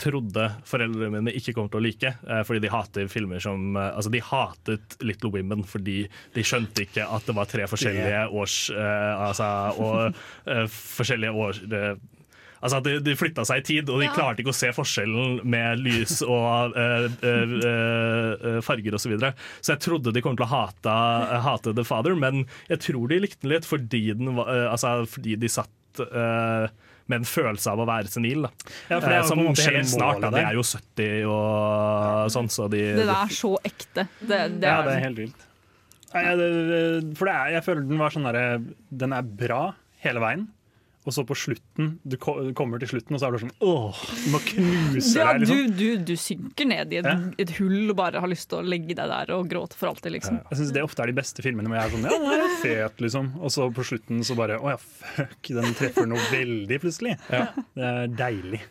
trodde 0.01 0.49
foreldrene 0.67 1.21
mine 1.21 1.33
ikke 1.39 1.53
kom 1.55 1.69
til 1.71 1.79
å 1.79 1.85
like, 1.85 2.11
eh, 2.27 2.41
fordi 2.47 2.65
de 2.65 2.71
hater 2.73 3.11
filmer 3.11 3.43
som 3.43 3.77
eh, 3.79 3.93
Altså, 3.95 4.11
de 4.11 4.23
hatet 4.27 4.97
Little 5.07 5.31
Women 5.35 5.62
fordi 5.71 6.01
de 6.35 6.47
skjønte 6.47 6.87
ikke 6.87 7.07
at 7.07 7.29
det 7.29 7.37
var 7.39 7.51
tre 7.51 7.69
forskjellige 7.71 8.25
års 8.35 8.59
Altså, 8.75 9.51
og 9.79 10.67
forskjellige 10.75 11.47
år 11.47 11.62
Altså 12.65 12.79
at 12.81 12.87
De, 12.89 12.95
de 13.05 13.12
flytta 13.21 13.45
seg 13.45 13.61
i 13.61 13.65
tid, 13.69 13.91
og 13.93 14.01
de 14.01 14.07
Ja. 14.09 14.15
klarte 14.17 14.41
ikke 14.41 14.55
å 14.55 14.57
se 14.57 14.71
forskjellen 14.73 15.43
med 15.45 15.83
lys 15.85 16.23
og 16.25 16.73
eh, 16.81 17.09
eh, 17.21 17.55
eh, 17.69 18.61
farger 18.65 18.97
osv. 18.97 19.05
Så, 19.05 19.12
videre. 19.12 19.35
så 19.61 19.75
jeg 19.75 19.83
trodde 19.85 20.15
de 20.17 20.23
kom 20.25 20.37
til 20.39 20.47
å 20.47 20.49
hate, 20.49 20.95
hate 21.45 21.75
The 21.77 21.85
Father, 21.85 22.17
men 22.17 22.47
jeg 22.71 22.81
tror 22.87 23.09
de 23.12 23.21
likte 23.21 23.45
den 23.45 23.53
litt 23.53 23.69
fordi, 23.69 24.01
den, 24.17 24.33
eh, 24.41 24.65
altså, 24.73 24.95
fordi 25.12 25.37
de 25.45 25.51
satt 25.53 26.01
eh, 26.01 26.67
med 27.07 27.21
en 27.21 27.29
følelse 27.29 27.69
av 27.69 27.83
å 27.85 27.87
være 27.87 28.09
senil. 28.09 28.47
Da. 28.47 28.51
Ja, 28.89 28.97
for 28.97 29.09
det 29.12 29.19
er 29.19 29.21
Eh, 29.21 29.29
som 29.29 29.45
skjer 29.61 29.81
snart. 29.85 30.23
Da. 30.25 30.31
De 30.33 30.41
er 30.41 30.57
jo 30.57 30.62
70 30.65 31.27
og 31.29 32.31
sånn, 32.33 32.49
så 32.49 32.71
de 32.73 32.81
Det 32.97 33.05
er 33.12 33.35
så 33.37 33.53
ekte. 33.61 34.07
Det, 34.25 34.39
det 34.57 34.71
ja, 34.71 34.79
er, 34.81 34.89
det 34.89 34.95
er 34.97 35.05
helt 35.05 35.21
vilt. 35.21 35.45
Jeg- 36.15 36.39
det- 36.39 37.17
For 37.19 37.27
det 37.29 37.35
er, 37.35 37.51
jeg 37.59 37.65
føler 37.67 37.89
den 37.89 37.99
var 37.99 38.11
sånn 38.15 38.25
derre 38.25 38.65
Den 38.91 39.12
er 39.12 39.23
bra 39.23 39.75
hele 40.01 40.21
veien. 40.25 40.47
Og 41.05 41.13
så 41.13 41.25
på 41.29 41.37
slutten 41.37 41.95
Du 42.05 42.17
kommer 42.21 42.81
til 42.81 42.91
slutten, 42.95 43.17
og 43.17 43.21
så 43.21 43.29
er 43.29 43.37
du 43.37 43.43
sånn 43.45 43.55
Åh, 43.65 44.03
du 44.25 44.29
må 44.33 44.41
knuse 44.49 45.19
ja, 45.21 45.33
deg, 45.35 45.45
liksom. 45.45 45.59
du, 45.61 45.81
du, 45.81 46.05
du 46.09 46.15
synker 46.21 46.69
ned 46.71 46.95
i 46.95 47.01
et, 47.03 47.27
et 47.45 47.55
hull 47.59 47.93
og 47.93 47.97
bare 47.99 48.23
har 48.25 48.31
lyst 48.31 48.49
til 48.53 48.63
å 48.63 48.67
legge 48.67 48.97
deg 48.97 49.11
der 49.13 49.35
og 49.37 49.49
gråte 49.51 49.79
for 49.79 49.93
alltid, 49.93 50.17
liksom. 50.17 50.41
Jeg 50.51 50.61
syns 50.61 50.73
det 50.77 50.85
ofte 50.87 51.05
er 51.05 51.13
de 51.13 51.19
beste 51.21 51.45
filmene 51.45 51.71
hvor 51.71 51.81
jeg 51.81 51.91
er 51.91 51.97
sånn 51.97 52.09
Ja, 52.09 52.21
det 52.25 52.39
er 52.39 52.57
fet, 52.63 53.05
liksom. 53.05 53.33
Og 53.41 53.53
så 53.55 53.69
på 53.75 53.87
slutten 53.87 54.25
så 54.27 54.39
bare 54.39 54.61
Å 54.61 54.75
ja, 54.75 54.81
fuck, 54.81 55.53
den 55.61 55.77
treffer 55.77 56.09
noe 56.09 56.31
veldig 56.33 56.81
plutselig. 56.83 57.19
Ja. 57.29 57.51
Det 57.75 57.91
er 57.91 58.17
deilig. 58.17 58.65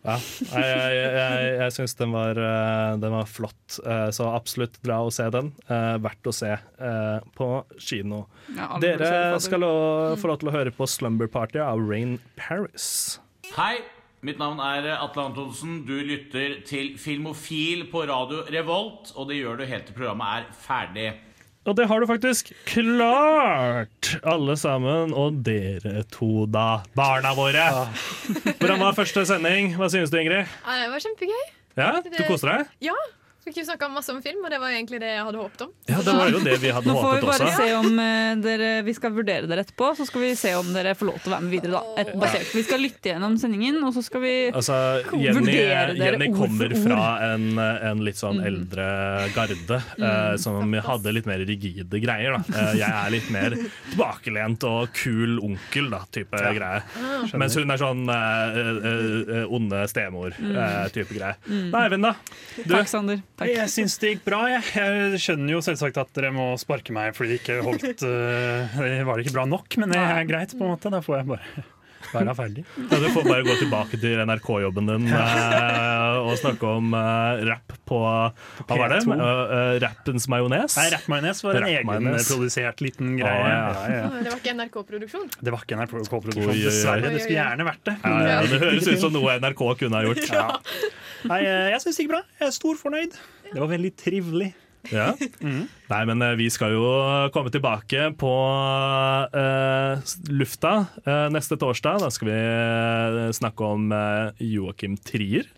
Ja, 0.00 0.14
jeg, 0.16 0.64
jeg, 0.64 1.08
jeg, 1.12 1.48
jeg 1.60 1.72
syns 1.76 1.94
den, 1.98 2.14
var, 2.14 2.38
eh, 2.40 2.94
den 3.02 3.12
var 3.12 3.26
flott, 3.28 3.76
eh, 3.84 4.06
så 4.16 4.30
absolutt 4.32 4.78
dra 4.86 5.02
og 5.04 5.12
se 5.12 5.26
den. 5.34 5.50
Eh, 5.68 5.96
Verdt 6.00 6.30
å 6.30 6.32
se 6.32 6.54
eh, 6.56 7.26
på 7.36 7.48
kino. 7.76 8.22
Ja, 8.56 8.70
Dere 8.80 9.36
skal 9.44 9.66
få 10.16 10.30
lov 10.32 10.40
til 10.40 10.48
å 10.48 10.54
høre 10.56 10.72
på 10.72 10.88
Slumber 10.88 11.28
Party 11.28 11.60
av 11.60 11.84
Rain 11.84 12.16
Paris. 12.40 13.18
Hei, 13.58 13.82
mitt 14.24 14.40
navn 14.40 14.62
er 14.64 14.88
Atle 14.96 15.26
Antonsen. 15.28 15.82
Du 15.84 15.98
lytter 16.00 16.62
til 16.68 16.94
Filmofil 17.00 17.84
på 17.92 18.06
radio 18.08 18.46
Revolt, 18.48 19.12
og 19.20 19.28
det 19.28 19.42
gjør 19.42 19.60
du 19.60 19.68
helt 19.68 19.90
til 19.90 20.00
programmet 20.00 20.32
er 20.48 20.62
ferdig. 20.64 21.10
Og 21.68 21.76
det 21.76 21.84
har 21.90 22.00
du 22.00 22.06
faktisk 22.08 22.52
klart, 22.64 24.14
alle 24.24 24.54
sammen. 24.56 25.12
Og 25.12 25.42
dere 25.44 26.02
to, 26.12 26.46
da. 26.48 26.80
Barna 26.96 27.34
våre. 27.36 27.66
Hvordan 28.56 28.80
var 28.80 28.96
første 28.96 29.26
sending? 29.28 29.74
Hva 29.76 29.90
synes 29.92 30.12
du, 30.12 30.16
Ingrid? 30.22 30.48
Ja, 30.64 30.78
det 30.80 30.88
var 30.94 31.04
kjempegøy. 31.04 31.42
Ja, 31.78 31.90
Du 32.02 32.22
koste 32.26 32.48
deg? 32.50 32.70
Ja. 32.88 32.96
Fikk 33.40 33.56
jo 33.56 33.64
snakka 33.64 33.88
masse 33.88 34.12
om 34.12 34.18
film, 34.20 34.42
og 34.44 34.50
det 34.52 34.58
var 34.60 34.68
egentlig 34.74 34.98
det 35.00 35.08
jeg 35.14 35.22
hadde 35.24 35.38
håpet 35.40 35.62
om. 35.64 35.70
Ja, 35.88 36.00
det 36.04 36.12
var 36.12 36.28
jo 36.28 36.40
det 36.44 36.56
vi 36.60 36.70
hadde 36.76 36.90
Nå 36.90 36.96
får 37.00 37.14
vi 37.14 37.20
bare 37.24 37.46
også. 37.46 37.56
se 37.56 37.68
om 37.78 37.86
uh, 37.96 38.34
dere 38.44 38.68
Vi 38.84 38.92
skal 38.98 39.14
vurdere 39.16 39.48
dere 39.48 39.64
etterpå, 39.64 39.88
så 39.96 40.04
skal 40.06 40.20
vi 40.26 40.32
se 40.36 40.52
om 40.58 40.68
dere 40.74 40.92
får 40.98 41.08
lov 41.08 41.16
til 41.24 41.30
å 41.30 41.34
være 41.34 41.44
med 41.46 41.54
videre. 41.54 41.72
da 41.80 42.02
Et, 42.04 42.10
basert. 42.20 42.50
Vi 42.52 42.62
skal 42.66 42.82
lytte 42.84 43.10
gjennom 43.14 43.38
sendingen, 43.40 43.78
og 43.86 43.94
så 43.96 44.02
skal 44.04 44.20
vi 44.26 44.34
Altså, 44.52 44.76
Jenny, 45.16 45.38
vurdere 45.40 45.94
dere 45.96 46.10
Jenny 46.18 46.28
ord 46.28 46.36
for 46.36 46.44
ord. 46.44 46.50
ord. 46.50 46.74
kommer 46.74 46.76
fra 46.84 47.06
en, 47.30 47.46
en 47.90 48.04
litt 48.04 48.20
sånn 48.20 48.42
eldre 48.44 48.86
garde, 49.34 49.80
eh, 49.96 50.36
som 50.44 50.76
hadde 50.90 51.16
litt 51.16 51.26
mer 51.30 51.40
rigide 51.48 52.02
greier. 52.04 52.36
Da. 52.36 52.42
Uh, 52.60 52.74
jeg 52.76 52.90
er 52.92 53.14
litt 53.16 53.30
mer 53.32 53.56
tilbakelent 53.56 54.68
og 54.68 54.92
kul 55.00 55.38
onkel, 55.48 55.88
da, 55.96 56.02
type 56.12 56.44
greie. 56.60 56.84
Ah. 57.00 57.24
Mens 57.40 57.56
hun 57.56 57.72
er 57.72 57.80
sånn 57.80 58.04
onde 59.48 59.82
stemor-type 59.90 61.10
Mm. 61.10 61.16
greie. 61.16 61.34
Mm. 61.48 61.70
Nei, 61.72 61.82
Eivind, 61.88 62.02
da? 62.04 62.14
Du, 62.56 62.62
Takk, 62.74 62.88
Sander. 62.90 63.20
Takk. 63.40 63.48
Jeg 63.54 63.72
syns 63.72 63.94
det 63.96 64.10
gikk 64.12 64.24
bra. 64.26 64.42
Jeg. 64.52 64.64
jeg 64.76 65.20
skjønner 65.24 65.54
jo 65.54 65.60
selvsagt 65.64 65.96
at 66.02 66.10
dere 66.18 66.28
må 66.36 66.50
sparke 66.60 66.92
meg 66.92 67.14
fordi 67.16 67.38
det 67.38 67.40
ikke 67.40 67.60
holdt 67.64 68.04
uh, 68.04 68.74
Det 68.76 69.04
var 69.08 69.22
ikke 69.22 69.32
bra 69.38 69.46
nok, 69.48 69.78
men 69.80 69.94
det 69.94 70.00
er 70.00 70.26
greit, 70.28 70.52
på 70.52 70.66
en 70.66 70.74
måte. 70.74 70.92
Da 70.92 71.00
får 71.04 71.22
jeg 71.22 71.30
bare 71.30 71.64
være 72.14 72.34
ferdig. 72.38 72.64
Ja, 72.90 72.98
du 73.02 73.06
får 73.14 73.26
bare 73.28 73.44
gå 73.46 73.54
tilbake 73.60 73.98
til 74.02 74.20
NRK-jobben 74.26 74.90
din 74.90 75.06
eh, 75.12 76.18
og 76.24 76.32
snakke 76.40 76.70
om 76.78 76.94
eh, 76.96 77.42
rapp 77.48 77.74
på 77.90 78.00
Hva 78.00 78.78
var 78.80 78.94
det? 78.94 79.00
P2. 79.06 79.18
Eh, 79.20 79.72
rappens 79.84 80.28
majones? 80.32 80.76
Nei, 80.80 80.86
Rappmajones 80.94 81.42
var 81.46 81.60
en 81.60 81.68
egen 81.70 81.92
egenprodusert 81.96 82.84
liten 82.84 83.12
Å, 83.14 83.18
greie. 83.22 83.50
ja. 83.50 83.58
Ja, 83.70 83.84
ja. 83.96 84.06
Det 84.20 84.32
var 84.34 84.40
ikke 84.42 84.56
NRK-produksjon. 84.60 85.28
Det 85.40 85.54
var 85.54 85.66
ikke 85.66 85.80
NRK-produksjon, 85.80 86.54
dessverre. 86.64 87.12
Det 87.14 87.22
skulle 87.24 87.38
gjerne 87.40 87.68
vært 87.70 87.84
det. 87.90 87.96
Ja, 88.04 88.16
ja, 88.30 88.40
det 88.50 88.62
høres 88.64 88.88
ut 88.90 89.04
som 89.06 89.14
noe 89.16 89.36
NRK 89.42 89.62
kunne 89.84 90.00
ha 90.00 90.06
gjort. 90.08 90.24
Ja. 90.30 90.48
Nei, 91.30 91.42
jeg 91.44 91.82
syns 91.84 91.96
det 91.98 92.04
gikk 92.06 92.12
bra. 92.14 92.24
Jeg 92.40 92.48
er 92.48 92.56
stor 92.56 92.78
fornøyd. 92.80 93.16
Det 93.50 93.58
var 93.58 93.70
veldig 93.74 93.92
trivelig. 93.98 94.50
Ja. 94.88 95.10
Nei, 95.90 96.00
men 96.08 96.22
eh, 96.24 96.36
vi 96.40 96.48
skal 96.52 96.72
jo 96.72 96.86
komme 97.34 97.52
tilbake 97.52 98.08
på 98.18 98.32
uh, 99.34 100.14
lufta 100.32 100.72
uh, 101.04 101.28
neste 101.34 101.58
torsdag. 101.60 102.00
Da 102.06 102.10
skal 102.14 102.30
vi 102.32 102.40
snakke 103.36 103.70
om 103.76 103.92
uh, 103.92 104.32
Joakim 104.40 104.96
Trier. 104.96 105.48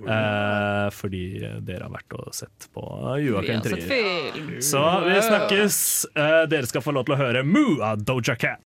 Uh, 0.00 0.88
fordi 0.96 1.42
dere 1.60 1.84
har 1.84 1.92
vært 1.92 2.14
og 2.16 2.30
sett 2.32 2.68
på 2.72 2.84
Joakim 3.20 3.60
Trier. 3.64 4.38
Så 4.64 4.80
vi 5.04 5.16
snakkes. 5.26 5.76
Eh, 6.14 6.44
dere 6.48 6.68
skal 6.70 6.84
få 6.84 6.94
lov 6.96 7.04
til 7.08 7.16
å 7.16 7.20
høre 7.20 7.42
Moo 7.44 7.80
av 7.84 8.00
Doja 8.00 8.36
Cat. 8.40 8.58